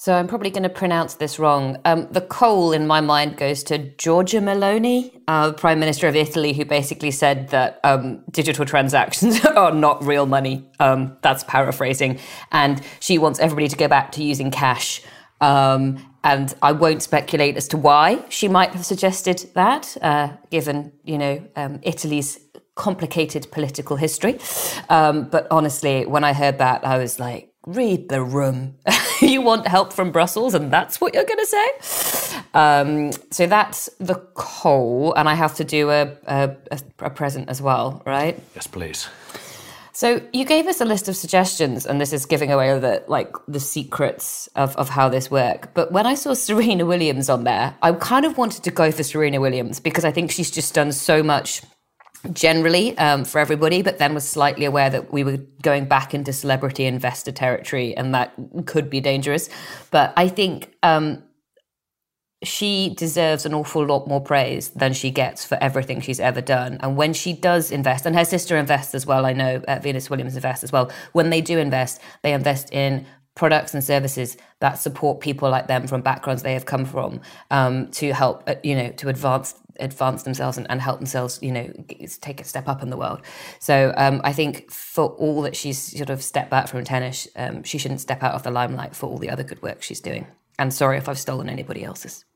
So 0.00 0.14
I'm 0.14 0.28
probably 0.28 0.48
going 0.48 0.62
to 0.62 0.70
pronounce 0.70 1.16
this 1.16 1.38
wrong. 1.38 1.76
Um, 1.84 2.08
the 2.10 2.22
coal 2.22 2.72
in 2.72 2.86
my 2.86 3.02
mind 3.02 3.36
goes 3.36 3.62
to 3.64 3.78
Giorgia 3.78 4.40
Meloni, 4.40 5.20
uh, 5.28 5.52
Prime 5.52 5.78
Minister 5.78 6.08
of 6.08 6.16
Italy, 6.16 6.54
who 6.54 6.64
basically 6.64 7.10
said 7.10 7.50
that 7.50 7.80
um, 7.84 8.24
digital 8.30 8.64
transactions 8.64 9.44
are 9.44 9.74
not 9.74 10.02
real 10.02 10.24
money. 10.24 10.66
Um, 10.78 11.18
that's 11.20 11.44
paraphrasing. 11.44 12.18
And 12.50 12.80
she 13.00 13.18
wants 13.18 13.40
everybody 13.40 13.68
to 13.68 13.76
go 13.76 13.88
back 13.88 14.12
to 14.12 14.24
using 14.24 14.50
cash. 14.50 15.02
Um, 15.42 15.98
and 16.22 16.54
I 16.62 16.72
won't 16.72 17.02
speculate 17.02 17.56
as 17.56 17.68
to 17.68 17.76
why 17.76 18.24
she 18.28 18.48
might 18.48 18.70
have 18.70 18.84
suggested 18.84 19.50
that, 19.54 19.96
uh, 20.02 20.28
given 20.50 20.92
you 21.04 21.18
know 21.18 21.42
um, 21.56 21.80
Italy's 21.82 22.38
complicated 22.74 23.46
political 23.50 23.96
history. 23.96 24.38
Um, 24.88 25.28
but 25.28 25.46
honestly, 25.50 26.06
when 26.06 26.24
I 26.24 26.32
heard 26.32 26.58
that, 26.58 26.86
I 26.86 26.96
was 26.98 27.20
like, 27.20 27.52
read 27.66 28.08
the 28.08 28.22
room. 28.22 28.76
you 29.20 29.42
want 29.42 29.66
help 29.66 29.92
from 29.92 30.10
Brussels, 30.12 30.54
and 30.54 30.72
that's 30.72 31.00
what 31.00 31.14
you're 31.14 31.24
going 31.24 31.38
to 31.38 31.46
say. 31.46 32.40
Um, 32.54 33.12
so 33.30 33.46
that's 33.46 33.90
the 33.98 34.16
coal, 34.34 35.12
and 35.14 35.28
I 35.28 35.34
have 35.34 35.54
to 35.56 35.64
do 35.64 35.90
a, 35.90 36.16
a, 36.26 36.56
a 37.00 37.10
present 37.10 37.48
as 37.48 37.60
well, 37.60 38.02
right? 38.06 38.40
Yes, 38.54 38.66
please. 38.66 39.08
So 40.00 40.18
you 40.32 40.46
gave 40.46 40.66
us 40.66 40.80
a 40.80 40.86
list 40.86 41.10
of 41.10 41.16
suggestions, 41.16 41.84
and 41.84 42.00
this 42.00 42.14
is 42.14 42.24
giving 42.24 42.50
away 42.50 42.68
the 42.78 43.04
like 43.06 43.30
the 43.46 43.60
secrets 43.60 44.48
of, 44.56 44.74
of 44.76 44.88
how 44.88 45.10
this 45.10 45.30
work. 45.30 45.74
But 45.74 45.92
when 45.92 46.06
I 46.06 46.14
saw 46.14 46.32
Serena 46.32 46.86
Williams 46.86 47.28
on 47.28 47.44
there, 47.44 47.76
I 47.82 47.92
kind 47.92 48.24
of 48.24 48.38
wanted 48.38 48.64
to 48.64 48.70
go 48.70 48.90
for 48.92 49.02
Serena 49.02 49.42
Williams 49.42 49.78
because 49.78 50.06
I 50.06 50.10
think 50.10 50.30
she's 50.30 50.50
just 50.50 50.72
done 50.72 50.92
so 50.92 51.22
much 51.22 51.60
generally 52.32 52.96
um, 52.96 53.26
for 53.26 53.40
everybody, 53.40 53.82
but 53.82 53.98
then 53.98 54.14
was 54.14 54.26
slightly 54.26 54.64
aware 54.64 54.88
that 54.88 55.12
we 55.12 55.22
were 55.22 55.36
going 55.60 55.84
back 55.84 56.14
into 56.14 56.32
celebrity 56.32 56.86
investor 56.86 57.30
territory 57.30 57.94
and 57.94 58.14
that 58.14 58.32
could 58.64 58.88
be 58.88 59.02
dangerous. 59.02 59.50
But 59.90 60.14
I 60.16 60.28
think 60.28 60.74
um, 60.82 61.22
she 62.42 62.94
deserves 62.96 63.44
an 63.44 63.52
awful 63.52 63.84
lot 63.84 64.08
more 64.08 64.20
praise 64.20 64.70
than 64.70 64.94
she 64.94 65.10
gets 65.10 65.44
for 65.44 65.58
everything 65.60 66.00
she's 66.00 66.20
ever 66.20 66.40
done. 66.40 66.78
And 66.80 66.96
when 66.96 67.12
she 67.12 67.34
does 67.34 67.70
invest, 67.70 68.06
and 68.06 68.16
her 68.16 68.24
sister 68.24 68.56
invests 68.56 68.94
as 68.94 69.04
well, 69.06 69.26
I 69.26 69.34
know 69.34 69.62
uh, 69.68 69.78
Venus 69.82 70.08
Williams 70.08 70.36
invests 70.36 70.64
as 70.64 70.72
well. 70.72 70.90
When 71.12 71.30
they 71.30 71.42
do 71.42 71.58
invest, 71.58 72.00
they 72.22 72.32
invest 72.32 72.72
in 72.72 73.06
products 73.34 73.74
and 73.74 73.84
services 73.84 74.36
that 74.60 74.78
support 74.78 75.20
people 75.20 75.50
like 75.50 75.66
them 75.66 75.86
from 75.86 76.00
backgrounds 76.00 76.42
they 76.42 76.54
have 76.54 76.66
come 76.66 76.84
from 76.84 77.20
um, 77.50 77.88
to 77.92 78.12
help, 78.12 78.42
uh, 78.46 78.54
you 78.62 78.74
know, 78.74 78.90
to 78.92 79.08
advance 79.08 79.54
advance 79.78 80.24
themselves 80.24 80.58
and, 80.58 80.66
and, 80.70 80.78
help 80.78 80.98
themselves, 80.98 81.38
you 81.40 81.50
know, 81.50 81.72
take 82.20 82.38
a 82.38 82.44
step 82.44 82.68
up 82.68 82.82
in 82.82 82.90
the 82.90 82.98
world. 82.98 83.22
So 83.60 83.94
um, 83.96 84.20
I 84.24 84.32
think 84.34 84.70
for 84.70 85.06
all 85.12 85.40
that 85.42 85.56
she's 85.56 85.96
sort 85.96 86.10
of 86.10 86.22
stepped 86.22 86.50
back 86.50 86.68
from 86.68 86.84
tennis, 86.84 87.26
um, 87.34 87.62
she 87.62 87.78
shouldn't 87.78 88.02
step 88.02 88.22
out 88.22 88.34
of 88.34 88.42
the 88.42 88.50
limelight 88.50 88.94
for 88.94 89.08
all 89.08 89.16
the 89.16 89.30
other 89.30 89.42
good 89.42 89.62
work 89.62 89.82
she's 89.82 90.00
doing. 90.00 90.26
And 90.58 90.74
sorry 90.74 90.98
if 90.98 91.08
I've 91.08 91.18
stolen 91.18 91.48
anybody 91.48 91.82
else's. 91.82 92.26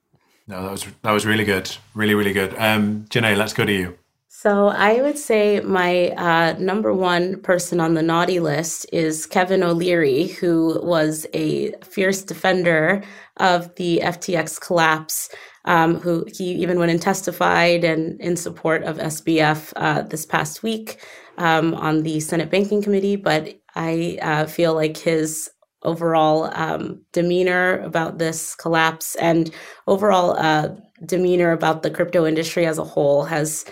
No, 0.46 0.62
that 0.62 0.70
was 0.70 0.86
that 1.02 1.12
was 1.12 1.24
really 1.24 1.44
good, 1.44 1.74
really 1.94 2.14
really 2.14 2.32
good. 2.32 2.54
Um, 2.58 3.06
Janay, 3.08 3.36
let's 3.36 3.54
go 3.54 3.64
to 3.64 3.72
you. 3.72 3.98
So 4.28 4.68
I 4.68 5.00
would 5.00 5.16
say 5.16 5.60
my 5.60 6.10
uh, 6.10 6.54
number 6.58 6.92
one 6.92 7.40
person 7.40 7.80
on 7.80 7.94
the 7.94 8.02
naughty 8.02 8.40
list 8.40 8.84
is 8.92 9.24
Kevin 9.24 9.62
O'Leary, 9.62 10.26
who 10.26 10.80
was 10.82 11.26
a 11.32 11.72
fierce 11.82 12.22
defender 12.22 13.02
of 13.38 13.74
the 13.76 14.00
FTX 14.02 14.60
collapse. 14.60 15.30
Um, 15.66 15.94
who 15.94 16.26
he 16.30 16.52
even 16.56 16.78
went 16.78 16.90
and 16.90 17.00
testified 17.00 17.84
and 17.84 18.20
in 18.20 18.36
support 18.36 18.82
of 18.82 18.98
SBF 18.98 19.72
uh, 19.76 20.02
this 20.02 20.26
past 20.26 20.62
week 20.62 20.98
um, 21.38 21.72
on 21.72 22.02
the 22.02 22.20
Senate 22.20 22.50
Banking 22.50 22.82
Committee. 22.82 23.16
But 23.16 23.54
I 23.74 24.18
uh, 24.20 24.44
feel 24.44 24.74
like 24.74 24.98
his 24.98 25.50
overall 25.84 26.50
um, 26.54 27.00
demeanor 27.12 27.80
about 27.80 28.18
this 28.18 28.54
collapse 28.54 29.14
and 29.16 29.50
overall 29.86 30.36
uh, 30.38 30.68
demeanor 31.04 31.52
about 31.52 31.82
the 31.82 31.90
crypto 31.90 32.26
industry 32.26 32.66
as 32.66 32.78
a 32.78 32.84
whole 32.84 33.24
has 33.24 33.64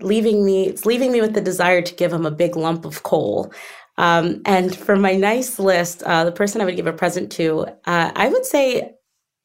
leaving 0.00 0.44
me 0.44 0.66
it's 0.68 0.86
leaving 0.86 1.12
me 1.12 1.20
with 1.20 1.34
the 1.34 1.40
desire 1.40 1.82
to 1.82 1.94
give 1.94 2.12
him 2.12 2.26
a 2.26 2.30
big 2.30 2.56
lump 2.56 2.84
of 2.84 3.02
coal. 3.02 3.52
Um, 3.98 4.42
and 4.46 4.74
for 4.74 4.96
my 4.96 5.14
nice 5.16 5.58
list 5.58 6.02
uh, 6.04 6.24
the 6.24 6.32
person 6.32 6.60
i 6.60 6.64
would 6.64 6.76
give 6.76 6.86
a 6.86 6.92
present 6.92 7.32
to 7.32 7.66
uh, 7.84 8.12
i 8.14 8.28
would 8.28 8.46
say 8.46 8.94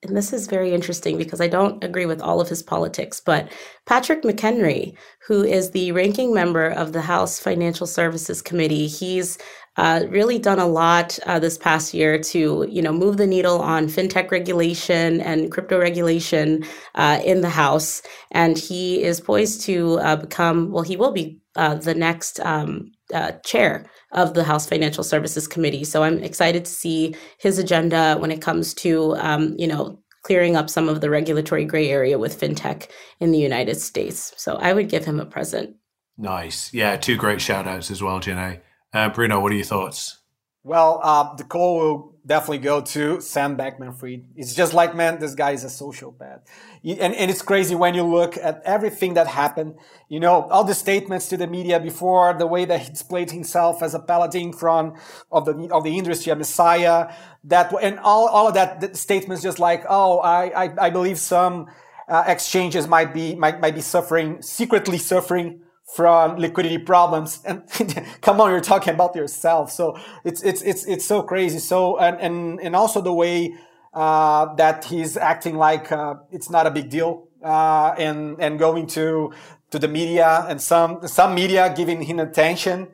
and 0.04 0.18
this 0.18 0.34
is 0.34 0.47
very 0.47 0.74
interesting 0.74 1.18
because 1.18 1.39
I 1.39 1.47
don't 1.47 1.84
agree 1.84 2.06
with 2.06 2.22
all 2.22 2.41
of 2.41 2.49
his 2.49 2.62
politics, 2.62 3.22
but 3.22 3.49
Patrick 3.86 4.24
McHenry, 4.24 4.95
who 5.26 5.43
is 5.43 5.72
the 5.72 5.91
ranking 5.93 6.34
member 6.34 6.68
of 6.68 6.91
the 6.91 7.01
House 7.01 7.39
Financial 7.39 7.88
Services 7.88 8.41
Committee, 8.41 8.88
he's 8.88 9.38
uh, 9.78 10.05
really 10.09 10.38
done 10.38 10.59
a 10.59 10.67
lot 10.67 11.17
uh, 11.26 11.39
this 11.39 11.57
past 11.57 11.93
year 11.93 12.19
to 12.19 12.67
you 12.69 12.82
know 12.82 12.91
move 12.91 13.17
the 13.17 13.28
needle 13.28 13.59
on 13.59 13.88
fintech 13.88 14.30
regulation 14.32 15.19
and 15.21 15.51
crypto 15.51 15.80
regulation 15.80 16.63
uh, 16.95 17.19
in 17.26 17.41
the 17.41 17.49
House, 17.49 18.01
and 18.32 18.57
he 18.57 19.01
is 19.01 19.19
poised 19.19 19.61
to 19.61 19.99
uh, 19.99 20.15
become 20.15 20.71
well, 20.71 20.84
he 20.84 20.97
will 20.97 21.11
be 21.11 21.39
uh, 21.55 21.76
the 21.76 21.95
next 21.95 22.39
um, 22.41 22.91
uh, 23.13 23.32
chair 23.43 23.86
of 24.11 24.36
the 24.36 24.43
House 24.43 24.67
Financial 24.67 25.03
Services 25.03 25.47
Committee. 25.47 25.84
So 25.84 26.03
I'm 26.03 26.19
excited 26.19 26.65
to 26.65 26.71
see 26.71 27.15
his 27.39 27.57
agenda 27.57 28.15
when 28.19 28.32
it 28.32 28.41
comes 28.41 28.74
to 28.76 29.15
um, 29.17 29.55
you 29.57 29.67
know 29.67 29.99
clearing 30.24 30.55
up 30.55 30.69
some 30.69 30.88
of 30.88 31.01
the 31.01 31.09
regulatory 31.09 31.65
gray 31.65 31.89
area 31.89 32.17
with 32.17 32.39
fintech 32.39 32.88
in 33.19 33.32
the 33.32 33.39
United 33.39 33.80
States. 33.80 34.34
So 34.38 34.55
I 34.55 34.71
would 34.71 34.88
give 34.88 35.03
him 35.03 35.19
a 35.19 35.26
present. 35.26 35.76
Nice, 36.17 36.74
yeah, 36.74 36.95
two 36.95 37.17
great 37.17 37.41
shout 37.41 37.67
outs 37.67 37.91
as 37.91 38.01
well, 38.01 38.19
Janay. 38.19 38.61
Uh, 38.93 39.09
Bruno, 39.09 39.39
what 39.39 39.51
are 39.51 39.55
your 39.55 39.65
thoughts? 39.65 40.19
Well, 40.65 41.01
uh, 41.03 41.35
the 41.35 41.43
call 41.43 41.79
will 41.79 42.15
definitely 42.25 42.59
go 42.59 42.79
to 42.79 43.19
Sam 43.19 43.57
Bankman 43.57 43.99
Fried. 43.99 44.25
It's 44.35 44.53
just 44.53 44.73
like, 44.73 44.95
man, 44.95 45.19
this 45.19 45.35
guy 45.35 45.51
is 45.51 45.63
a 45.65 45.67
sociopath. 45.67 46.41
And, 46.85 47.13
and 47.15 47.29
it's 47.31 47.41
crazy 47.41 47.75
when 47.75 47.95
you 47.95 48.03
look 48.03 48.37
at 48.37 48.61
everything 48.63 49.15
that 49.15 49.27
happened, 49.27 49.75
you 50.07 50.21
know, 50.21 50.43
all 50.43 50.63
the 50.63 50.75
statements 50.75 51.27
to 51.29 51.37
the 51.37 51.47
media 51.47 51.79
before, 51.79 52.33
the 52.33 52.47
way 52.47 52.63
that 52.65 52.81
he 52.81 52.89
displayed 52.91 53.31
himself 53.31 53.83
as 53.83 53.93
a 53.93 53.99
paladin 53.99 54.53
front 54.53 54.95
of 55.31 55.45
the, 55.45 55.53
of 55.73 55.83
the 55.83 55.97
industry, 55.97 56.31
a 56.31 56.35
messiah, 56.35 57.11
that, 57.45 57.73
and 57.81 57.99
all, 57.99 58.29
all 58.29 58.47
of 58.47 58.53
that 58.53 58.95
statements 58.95 59.43
just 59.43 59.59
like, 59.59 59.83
oh, 59.89 60.19
I, 60.19 60.65
I, 60.65 60.85
I 60.85 60.89
believe 60.91 61.17
some 61.17 61.67
uh, 62.07 62.23
exchanges 62.27 62.87
might 62.87 63.13
be, 63.13 63.35
might, 63.35 63.59
might 63.59 63.75
be 63.75 63.81
suffering, 63.81 64.41
secretly 64.41 64.99
suffering 64.99 65.62
from 65.86 66.38
liquidity 66.38 66.77
problems. 66.77 67.41
And 67.45 67.63
come 68.21 68.41
on 68.41 68.51
you're 68.51 68.61
talking 68.61 68.93
about 68.93 69.15
yourself. 69.15 69.71
So 69.71 69.97
it's 70.23 70.41
it's 70.43 70.61
it's 70.61 70.86
it's 70.86 71.05
so 71.05 71.23
crazy. 71.23 71.59
So 71.59 71.97
and 71.97 72.19
and, 72.19 72.59
and 72.61 72.75
also 72.75 73.01
the 73.01 73.13
way 73.13 73.55
uh, 73.93 74.53
that 74.55 74.86
he's 74.86 75.17
acting 75.17 75.57
like 75.57 75.91
uh, 75.91 76.15
it's 76.31 76.49
not 76.49 76.65
a 76.65 76.71
big 76.71 76.89
deal 76.89 77.27
uh, 77.43 77.93
and 77.97 78.38
and 78.39 78.57
going 78.57 78.88
to 78.88 79.34
to 79.71 79.79
the 79.79 79.88
media 79.88 80.45
and 80.49 80.61
some 80.61 81.07
some 81.07 81.36
media 81.36 81.73
giving 81.75 82.01
him 82.01 82.19
attention 82.19 82.88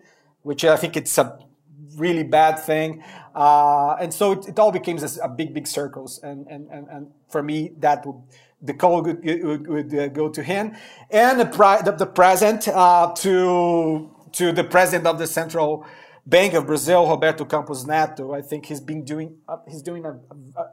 which 0.44 0.64
I 0.66 0.78
think 0.78 0.96
it's 0.98 1.18
a 1.18 1.38
really 1.96 2.24
bad 2.24 2.60
thing. 2.60 3.04
Uh, 3.36 3.96
and 4.00 4.14
so 4.14 4.32
it, 4.32 4.48
it 4.50 4.60
all 4.60 4.72
becomes 4.72 5.18
a, 5.18 5.24
a 5.24 5.30
big 5.30 5.54
big 5.54 5.68
circles. 5.68 6.20
And, 6.24 6.48
and 6.48 6.68
and 6.70 6.88
and 6.88 7.12
for 7.30 7.44
me 7.44 7.72
that 7.80 8.06
would 8.06 8.16
the 8.62 8.74
call 8.74 9.02
would, 9.04 9.24
would, 9.24 9.68
would 9.68 9.96
uh, 9.96 10.08
go 10.10 10.30
to 10.30 10.44
him, 10.44 10.76
and 11.10 11.40
the, 11.40 11.46
the, 11.86 11.92
the 11.92 12.06
present 12.06 12.68
uh, 12.68 13.12
to 13.16 14.16
to 14.32 14.52
the 14.52 14.64
president 14.64 15.08
of 15.08 15.18
the 15.18 15.28
Central 15.28 15.86
Bank 16.26 16.54
of 16.54 16.68
Brazil, 16.68 17.10
Roberto 17.10 17.46
Campos 17.46 17.86
Neto. 17.86 18.34
I 18.34 18.42
think 18.42 18.66
he's 18.68 18.82
been 18.82 19.04
doing 19.04 19.38
uh, 19.48 19.58
he's 19.68 19.82
doing 19.82 20.06
an 20.06 20.20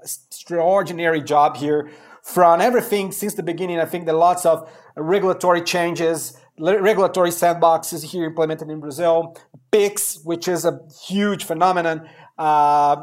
extraordinary 0.03 1.23
job 1.23 1.57
here 1.57 1.91
from 2.23 2.61
everything 2.61 3.13
since 3.13 3.35
the 3.35 3.43
beginning. 3.43 3.79
I 3.79 3.87
think 3.87 4.05
there 4.05 4.15
are 4.15 4.19
lots 4.19 4.45
of 4.45 4.69
regulatory 4.97 5.63
changes, 5.63 6.37
regulatory 6.59 7.31
sandboxes 7.31 8.03
here 8.03 8.25
implemented 8.25 8.69
in 8.69 8.81
Brazil. 8.81 9.37
PIX, 9.71 10.21
which 10.25 10.49
is 10.49 10.65
a 10.65 10.81
huge 11.07 11.45
phenomenon, 11.45 12.09
uh, 12.39 12.97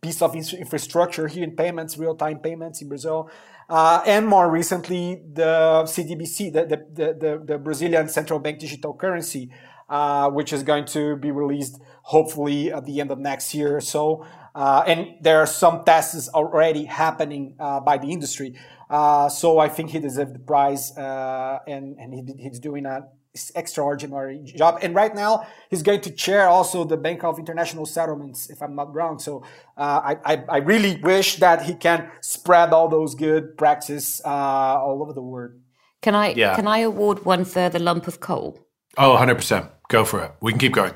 piece 0.00 0.20
of 0.22 0.34
infrastructure 0.34 1.28
here 1.28 1.44
in 1.44 1.54
payments, 1.56 1.96
real 1.96 2.14
time 2.14 2.38
payments 2.38 2.82
in 2.82 2.88
Brazil. 2.88 3.30
Uh, 3.68 4.02
and 4.06 4.26
more 4.26 4.50
recently, 4.50 5.22
the 5.32 5.84
CDBC, 5.86 6.52
the, 6.52 6.66
the, 6.66 7.16
the, 7.18 7.42
the, 7.44 7.58
Brazilian 7.58 8.08
central 8.08 8.38
bank 8.38 8.58
digital 8.58 8.92
currency, 8.92 9.50
uh, 9.88 10.28
which 10.30 10.52
is 10.52 10.62
going 10.62 10.84
to 10.84 11.16
be 11.16 11.30
released 11.30 11.80
hopefully 12.02 12.70
at 12.72 12.84
the 12.84 13.00
end 13.00 13.10
of 13.10 13.18
next 13.18 13.54
year 13.54 13.76
or 13.76 13.80
so. 13.80 14.26
Uh, 14.54 14.84
and 14.86 15.16
there 15.20 15.38
are 15.38 15.46
some 15.46 15.82
tests 15.84 16.28
already 16.28 16.84
happening 16.84 17.56
uh, 17.58 17.80
by 17.80 17.98
the 17.98 18.10
industry. 18.10 18.54
Uh, 18.90 19.28
so 19.28 19.58
I 19.58 19.68
think 19.68 19.90
he 19.90 19.98
deserves 19.98 20.32
the 20.32 20.38
prize, 20.38 20.96
uh, 20.96 21.58
and, 21.66 21.96
and 21.98 22.12
he, 22.12 22.42
he's 22.42 22.60
doing 22.60 22.86
a 22.86 23.08
extraordinary 23.54 24.38
job. 24.44 24.78
And 24.82 24.94
right 24.94 25.14
now, 25.14 25.46
he's 25.68 25.82
going 25.82 26.00
to 26.02 26.10
chair 26.10 26.46
also 26.48 26.84
the 26.84 26.96
Bank 26.96 27.24
of 27.24 27.38
International 27.38 27.84
Settlements, 27.84 28.48
if 28.48 28.62
I'm 28.62 28.76
not 28.76 28.94
wrong. 28.94 29.18
So 29.18 29.42
uh, 29.76 30.14
I, 30.14 30.34
I, 30.34 30.44
I, 30.48 30.56
really 30.58 31.00
wish 31.02 31.36
that 31.36 31.62
he 31.62 31.74
can 31.74 32.08
spread 32.20 32.72
all 32.72 32.88
those 32.88 33.14
good 33.14 33.58
practices 33.58 34.22
uh, 34.24 34.28
all 34.28 35.02
over 35.02 35.12
the 35.12 35.22
world. 35.22 35.52
Can 36.00 36.14
I 36.14 36.34
yeah. 36.34 36.54
can 36.54 36.68
I 36.68 36.78
award 36.80 37.24
one 37.24 37.44
further 37.44 37.78
lump 37.78 38.06
of 38.06 38.20
coal? 38.20 38.58
Oh, 38.98 39.16
100%. 39.16 39.70
Go 39.88 40.04
for 40.04 40.22
it. 40.22 40.32
We 40.40 40.52
can 40.52 40.60
keep 40.60 40.74
going. 40.74 40.92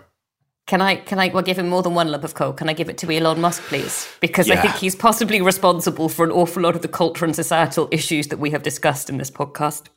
Can 0.66 0.82
I 0.82 0.96
can 0.96 1.18
I 1.18 1.28
well, 1.28 1.42
give 1.42 1.58
him 1.58 1.68
more 1.68 1.82
than 1.82 1.94
one 1.94 2.08
lump 2.08 2.24
of 2.24 2.34
coal? 2.34 2.52
Can 2.52 2.68
I 2.68 2.74
give 2.74 2.90
it 2.90 2.98
to 2.98 3.10
Elon 3.10 3.40
Musk, 3.40 3.62
please? 3.62 4.06
Because 4.20 4.48
yeah. 4.48 4.58
I 4.58 4.60
think 4.60 4.74
he's 4.74 4.94
possibly 4.94 5.40
responsible 5.40 6.10
for 6.10 6.26
an 6.26 6.30
awful 6.30 6.62
lot 6.62 6.76
of 6.76 6.82
the 6.82 6.88
cultural 6.88 7.30
and 7.30 7.34
societal 7.34 7.88
issues 7.90 8.28
that 8.28 8.38
we 8.38 8.50
have 8.50 8.62
discussed 8.62 9.08
in 9.08 9.16
this 9.16 9.30
podcast. 9.30 9.88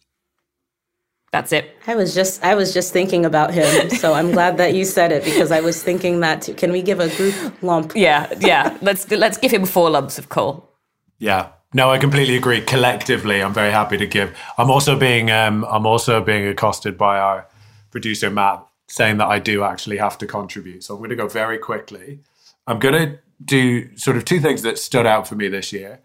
That's 1.31 1.53
it. 1.53 1.77
I 1.87 1.95
was 1.95 2.13
just 2.13 2.43
I 2.43 2.55
was 2.55 2.73
just 2.73 2.91
thinking 2.91 3.25
about 3.25 3.53
him, 3.53 3.89
so 3.89 4.13
I'm 4.13 4.31
glad 4.31 4.57
that 4.57 4.73
you 4.73 4.83
said 4.83 5.13
it 5.13 5.23
because 5.23 5.49
I 5.51 5.61
was 5.61 5.81
thinking 5.81 6.19
that 6.19 6.41
too. 6.41 6.53
Can 6.53 6.71
we 6.71 6.81
give 6.81 6.99
a 6.99 7.09
group 7.15 7.35
lump? 7.63 7.93
Yeah, 7.95 8.27
yeah. 8.39 8.77
Let's 8.81 9.09
let's 9.09 9.37
give 9.37 9.51
him 9.51 9.65
four 9.65 9.89
lumps 9.89 10.19
of 10.19 10.27
coal. 10.27 10.69
Yeah. 11.19 11.49
No, 11.73 11.89
I 11.89 11.99
completely 11.99 12.35
agree. 12.35 12.59
Collectively, 12.59 13.41
I'm 13.41 13.53
very 13.53 13.71
happy 13.71 13.97
to 13.97 14.05
give. 14.05 14.37
I'm 14.57 14.69
also 14.69 14.99
being 14.99 15.31
um, 15.31 15.63
I'm 15.69 15.85
also 15.85 16.21
being 16.21 16.45
accosted 16.47 16.97
by 16.97 17.17
our 17.17 17.47
producer 17.91 18.29
Matt 18.29 18.65
saying 18.89 19.17
that 19.17 19.27
I 19.27 19.39
do 19.39 19.63
actually 19.63 19.97
have 19.97 20.17
to 20.17 20.27
contribute. 20.27 20.83
So 20.83 20.95
I'm 20.95 20.99
going 20.99 21.11
to 21.11 21.15
go 21.15 21.29
very 21.29 21.57
quickly. 21.57 22.19
I'm 22.67 22.77
going 22.77 22.93
to 22.93 23.19
do 23.43 23.95
sort 23.95 24.17
of 24.17 24.25
two 24.25 24.41
things 24.41 24.63
that 24.63 24.77
stood 24.77 25.05
out 25.05 25.29
for 25.29 25.35
me 25.35 25.47
this 25.47 25.71
year 25.71 26.01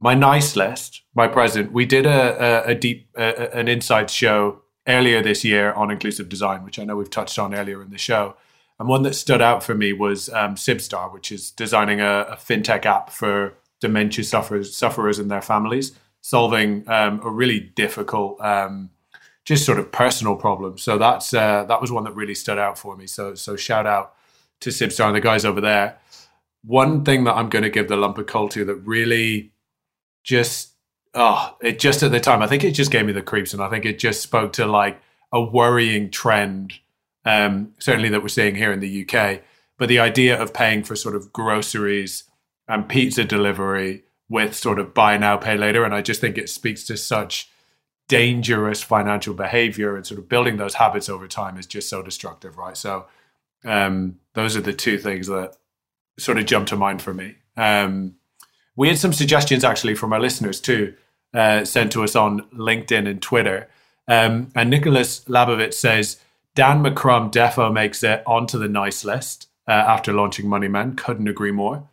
my 0.00 0.14
nice 0.14 0.56
list, 0.56 1.02
my 1.14 1.28
present, 1.28 1.72
we 1.72 1.84
did 1.84 2.06
a, 2.06 2.66
a, 2.66 2.70
a 2.70 2.74
deep, 2.74 3.08
a, 3.16 3.54
an 3.56 3.68
insights 3.68 4.12
show 4.12 4.62
earlier 4.88 5.22
this 5.22 5.44
year 5.44 5.72
on 5.74 5.90
inclusive 5.90 6.28
design, 6.28 6.64
which 6.64 6.78
I 6.78 6.84
know 6.84 6.96
we've 6.96 7.10
touched 7.10 7.38
on 7.38 7.54
earlier 7.54 7.82
in 7.82 7.90
the 7.90 7.98
show. 7.98 8.34
And 8.78 8.88
one 8.88 9.02
that 9.02 9.14
stood 9.14 9.42
out 9.42 9.62
for 9.62 9.74
me 9.74 9.92
was 9.92 10.30
um, 10.30 10.54
Sibstar, 10.54 11.12
which 11.12 11.30
is 11.30 11.50
designing 11.50 12.00
a, 12.00 12.22
a, 12.30 12.36
fintech 12.36 12.86
app 12.86 13.10
for 13.10 13.54
dementia 13.78 14.24
sufferers, 14.24 14.74
sufferers 14.74 15.18
and 15.18 15.30
their 15.30 15.42
families, 15.42 15.92
solving 16.22 16.88
um, 16.88 17.20
a 17.22 17.30
really 17.30 17.60
difficult 17.60 18.40
um, 18.40 18.88
just 19.44 19.66
sort 19.66 19.78
of 19.78 19.92
personal 19.92 20.34
problem. 20.34 20.78
So 20.78 20.96
that's 20.96 21.34
uh, 21.34 21.64
that 21.64 21.80
was 21.82 21.92
one 21.92 22.04
that 22.04 22.14
really 22.14 22.34
stood 22.34 22.58
out 22.58 22.78
for 22.78 22.96
me. 22.96 23.06
So 23.06 23.34
so 23.34 23.54
shout 23.54 23.86
out 23.86 24.14
to 24.60 24.70
Sibstar 24.70 25.08
and 25.08 25.16
the 25.16 25.20
guys 25.20 25.44
over 25.44 25.60
there. 25.60 25.98
One 26.64 27.04
thing 27.04 27.24
that 27.24 27.34
I'm 27.34 27.50
going 27.50 27.62
to 27.64 27.70
give 27.70 27.88
the 27.88 27.96
lump 27.96 28.16
of 28.16 28.26
coal 28.26 28.48
to 28.50 28.64
that 28.64 28.76
really 28.76 29.52
just 30.22 30.72
oh 31.14 31.56
it 31.60 31.78
just 31.78 32.02
at 32.02 32.12
the 32.12 32.20
time 32.20 32.42
I 32.42 32.46
think 32.46 32.64
it 32.64 32.72
just 32.72 32.90
gave 32.90 33.06
me 33.06 33.12
the 33.12 33.22
creeps 33.22 33.52
and 33.52 33.62
I 33.62 33.68
think 33.68 33.84
it 33.84 33.98
just 33.98 34.20
spoke 34.20 34.52
to 34.54 34.66
like 34.66 35.00
a 35.32 35.40
worrying 35.40 36.10
trend 36.10 36.74
um, 37.24 37.74
certainly 37.78 38.08
that 38.10 38.22
we're 38.22 38.28
seeing 38.28 38.54
here 38.54 38.72
in 38.72 38.80
the 38.80 39.06
UK. 39.06 39.42
But 39.78 39.88
the 39.88 39.98
idea 39.98 40.40
of 40.40 40.52
paying 40.52 40.82
for 40.82 40.96
sort 40.96 41.16
of 41.16 41.32
groceries 41.32 42.24
and 42.68 42.88
pizza 42.88 43.24
delivery 43.24 44.04
with 44.28 44.54
sort 44.54 44.78
of 44.78 44.94
buy 44.94 45.16
now, 45.16 45.36
pay 45.36 45.56
later. 45.56 45.84
And 45.84 45.94
I 45.94 46.02
just 46.02 46.20
think 46.20 46.38
it 46.38 46.48
speaks 46.48 46.84
to 46.84 46.96
such 46.96 47.50
dangerous 48.08 48.82
financial 48.82 49.34
behavior 49.34 49.96
and 49.96 50.06
sort 50.06 50.18
of 50.18 50.28
building 50.28 50.56
those 50.56 50.74
habits 50.74 51.08
over 51.08 51.26
time 51.26 51.56
is 51.56 51.66
just 51.66 51.88
so 51.88 52.02
destructive, 52.02 52.56
right? 52.58 52.76
So 52.76 53.06
um, 53.64 54.16
those 54.34 54.56
are 54.56 54.60
the 54.60 54.72
two 54.72 54.98
things 54.98 55.26
that 55.28 55.56
sort 56.18 56.38
of 56.38 56.46
jump 56.46 56.68
to 56.68 56.76
mind 56.76 57.02
for 57.02 57.14
me. 57.14 57.36
Um, 57.56 58.16
we 58.80 58.88
had 58.88 58.98
some 58.98 59.12
suggestions 59.12 59.62
actually 59.62 59.94
from 59.94 60.10
our 60.14 60.18
listeners 60.18 60.58
too, 60.58 60.94
uh, 61.34 61.66
sent 61.66 61.92
to 61.92 62.02
us 62.02 62.16
on 62.16 62.40
LinkedIn 62.46 63.06
and 63.06 63.20
Twitter. 63.20 63.68
Um, 64.08 64.50
and 64.54 64.70
Nicholas 64.70 65.22
Labovitz 65.26 65.74
says, 65.74 66.16
Dan 66.54 66.82
McCrum 66.82 67.30
defo 67.30 67.70
makes 67.70 68.02
it 68.02 68.22
onto 68.24 68.58
the 68.58 68.68
nice 68.68 69.04
list 69.04 69.48
uh, 69.68 69.72
after 69.72 70.14
launching 70.14 70.48
Money 70.48 70.68
Men. 70.68 70.96
Couldn't 70.96 71.28
agree 71.28 71.50
more. 71.52 71.86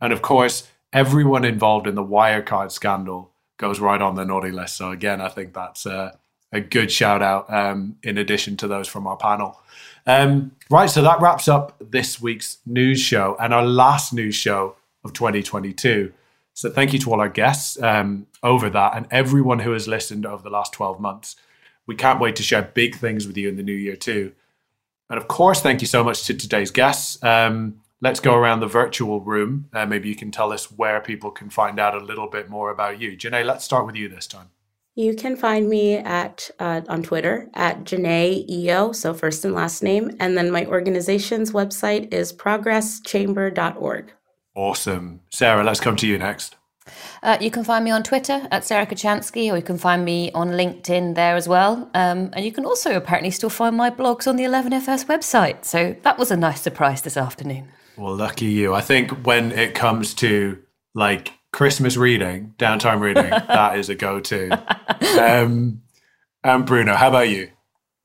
And 0.00 0.12
of 0.12 0.20
course, 0.20 0.68
everyone 0.92 1.44
involved 1.44 1.86
in 1.86 1.94
the 1.94 2.02
Wirecard 2.02 2.72
scandal 2.72 3.30
goes 3.56 3.78
right 3.78 4.02
on 4.02 4.16
the 4.16 4.24
naughty 4.24 4.50
list. 4.50 4.74
So 4.74 4.90
again, 4.90 5.20
I 5.20 5.28
think 5.28 5.54
that's 5.54 5.86
a, 5.86 6.18
a 6.50 6.60
good 6.60 6.90
shout 6.90 7.22
out 7.22 7.52
um, 7.54 7.98
in 8.02 8.18
addition 8.18 8.56
to 8.56 8.66
those 8.66 8.88
from 8.88 9.06
our 9.06 9.16
panel. 9.16 9.60
Um, 10.08 10.56
right, 10.68 10.90
so 10.90 11.02
that 11.02 11.20
wraps 11.20 11.46
up 11.46 11.76
this 11.78 12.20
week's 12.20 12.58
news 12.66 12.98
show 12.98 13.36
and 13.38 13.54
our 13.54 13.64
last 13.64 14.12
news 14.12 14.34
show 14.34 14.74
of 15.04 15.12
2022. 15.12 16.12
So 16.54 16.70
thank 16.70 16.92
you 16.92 16.98
to 17.00 17.12
all 17.12 17.20
our 17.20 17.28
guests 17.28 17.80
um, 17.82 18.26
over 18.42 18.68
that 18.70 18.96
and 18.96 19.06
everyone 19.10 19.60
who 19.60 19.72
has 19.72 19.88
listened 19.88 20.26
over 20.26 20.42
the 20.42 20.50
last 20.50 20.72
12 20.72 21.00
months. 21.00 21.36
We 21.86 21.96
can't 21.96 22.20
wait 22.20 22.36
to 22.36 22.42
share 22.42 22.62
big 22.62 22.96
things 22.96 23.26
with 23.26 23.36
you 23.36 23.48
in 23.48 23.56
the 23.56 23.62
new 23.62 23.72
year 23.72 23.96
too. 23.96 24.32
And 25.08 25.18
of 25.18 25.28
course, 25.28 25.60
thank 25.60 25.80
you 25.80 25.86
so 25.86 26.04
much 26.04 26.24
to 26.24 26.34
today's 26.34 26.70
guests. 26.70 27.22
Um, 27.22 27.80
let's 28.00 28.20
go 28.20 28.34
around 28.34 28.60
the 28.60 28.66
virtual 28.66 29.20
room. 29.20 29.68
Uh, 29.72 29.86
maybe 29.86 30.08
you 30.08 30.14
can 30.14 30.30
tell 30.30 30.52
us 30.52 30.70
where 30.70 31.00
people 31.00 31.30
can 31.30 31.50
find 31.50 31.78
out 31.78 31.94
a 31.94 32.04
little 32.04 32.28
bit 32.28 32.48
more 32.48 32.70
about 32.70 33.00
you. 33.00 33.16
Janay, 33.16 33.44
let's 33.44 33.64
start 33.64 33.86
with 33.86 33.96
you 33.96 34.08
this 34.08 34.26
time. 34.26 34.50
You 34.94 35.14
can 35.14 35.36
find 35.36 35.70
me 35.70 35.96
at 35.96 36.50
uh, 36.58 36.82
on 36.86 37.02
Twitter 37.02 37.48
at 37.54 37.84
Janay 37.84 38.46
Eyo, 38.46 38.94
so 38.94 39.14
first 39.14 39.42
and 39.42 39.54
last 39.54 39.82
name, 39.82 40.14
and 40.20 40.36
then 40.36 40.50
my 40.50 40.66
organization's 40.66 41.52
website 41.52 42.12
is 42.12 42.30
progresschamber.org. 42.30 44.12
Awesome, 44.54 45.20
Sarah. 45.30 45.64
Let's 45.64 45.80
come 45.80 45.96
to 45.96 46.06
you 46.06 46.18
next. 46.18 46.56
Uh, 47.22 47.38
you 47.40 47.50
can 47.50 47.64
find 47.64 47.84
me 47.84 47.90
on 47.90 48.02
Twitter 48.02 48.46
at 48.50 48.64
Sarah 48.64 48.86
Kocianski, 48.86 49.52
or 49.52 49.56
you 49.56 49.62
can 49.62 49.78
find 49.78 50.04
me 50.04 50.32
on 50.32 50.50
LinkedIn 50.50 51.14
there 51.14 51.36
as 51.36 51.48
well. 51.48 51.88
Um, 51.94 52.30
and 52.32 52.44
you 52.44 52.52
can 52.52 52.64
also 52.64 52.96
apparently 52.96 53.30
still 53.30 53.50
find 53.50 53.76
my 53.76 53.90
blogs 53.90 54.26
on 54.26 54.36
the 54.36 54.44
11FS 54.44 55.06
website. 55.06 55.64
So 55.64 55.94
that 56.02 56.18
was 56.18 56.30
a 56.30 56.36
nice 56.36 56.60
surprise 56.60 57.02
this 57.02 57.16
afternoon. 57.16 57.68
Well, 57.96 58.16
lucky 58.16 58.46
you. 58.46 58.74
I 58.74 58.80
think 58.80 59.10
when 59.26 59.52
it 59.52 59.74
comes 59.74 60.14
to 60.14 60.58
like 60.94 61.32
Christmas 61.52 61.96
reading, 61.96 62.54
downtime 62.58 63.00
reading, 63.00 63.30
that 63.30 63.78
is 63.78 63.88
a 63.88 63.94
go 63.94 64.18
to. 64.20 64.50
Um, 65.20 65.82
and 66.42 66.66
Bruno, 66.66 66.96
how 66.96 67.08
about 67.08 67.28
you? 67.28 67.50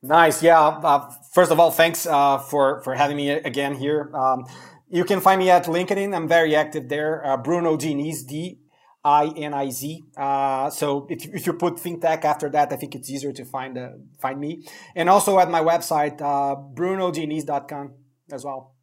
Nice. 0.04 0.44
Yeah. 0.44 0.62
Uh, 0.62 1.12
first 1.34 1.52
of 1.52 1.60
all, 1.60 1.72
thanks 1.72 2.06
uh, 2.06 2.38
for, 2.38 2.82
for 2.84 2.94
having 2.94 3.18
me 3.18 3.30
again 3.32 3.74
here. 3.74 4.12
Um, 4.16 4.46
you 4.90 5.04
can 5.04 5.20
find 5.22 5.40
me 5.40 5.50
at 5.50 5.66
LinkedIn. 5.66 6.16
I'm 6.16 6.28
very 6.28 6.56
active 6.56 6.90
there. 6.90 7.26
Uh, 7.26 7.38
Bruno 7.38 7.78
Diniz, 7.78 8.26
D 8.26 8.60
I 9.04 9.28
N 9.36 9.54
I 9.54 9.70
Z. 9.70 10.04
Uh, 10.16 10.70
so 10.70 11.08
if, 11.10 11.26
if 11.26 11.46
you 11.46 11.54
put 11.54 11.76
fintech 11.76 12.26
after 12.26 12.50
that, 12.50 12.72
I 12.72 12.76
think 12.76 12.96
it's 12.96 13.10
easier 13.10 13.32
to 13.34 13.46
find 13.46 13.78
uh, 13.78 13.90
find 14.20 14.40
me. 14.40 14.66
And 14.96 15.10
also 15.10 15.40
at 15.40 15.50
my 15.50 15.62
website, 15.62 16.22
uh, 16.22 16.56
brunodiniz.com 16.56 17.94
as 18.32 18.44
well. 18.44 18.76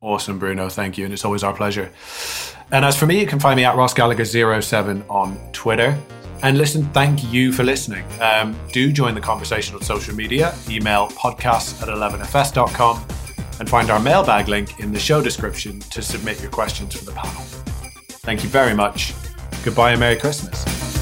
Awesome, 0.00 0.38
Bruno. 0.38 0.68
Thank 0.68 0.98
you. 0.98 1.04
And 1.04 1.14
it's 1.14 1.24
always 1.24 1.42
our 1.42 1.54
pleasure. 1.54 1.90
And 2.70 2.84
as 2.84 2.96
for 2.96 3.06
me, 3.06 3.20
you 3.20 3.26
can 3.26 3.40
find 3.40 3.56
me 3.56 3.64
at 3.64 3.74
Ross 3.74 3.94
Gallagher07 3.94 5.08
on 5.08 5.38
Twitter. 5.52 5.98
And 6.42 6.58
listen, 6.58 6.84
thank 6.92 7.32
you 7.32 7.52
for 7.52 7.62
listening. 7.62 8.04
Um, 8.20 8.54
do 8.70 8.92
join 8.92 9.14
the 9.14 9.20
conversation 9.20 9.74
on 9.74 9.82
social 9.82 10.14
media. 10.14 10.54
Email 10.68 11.08
podcasts 11.08 11.80
at 11.80 11.88
11fs.com 11.88 13.23
and 13.60 13.68
find 13.68 13.90
our 13.90 14.00
mailbag 14.00 14.48
link 14.48 14.80
in 14.80 14.92
the 14.92 14.98
show 14.98 15.22
description 15.22 15.80
to 15.80 16.02
submit 16.02 16.40
your 16.40 16.50
questions 16.50 16.94
for 16.94 17.04
the 17.04 17.12
panel. 17.12 17.42
Thank 18.22 18.42
you 18.42 18.48
very 18.48 18.74
much. 18.74 19.14
Goodbye 19.64 19.92
and 19.92 20.00
Merry 20.00 20.16
Christmas. 20.16 20.93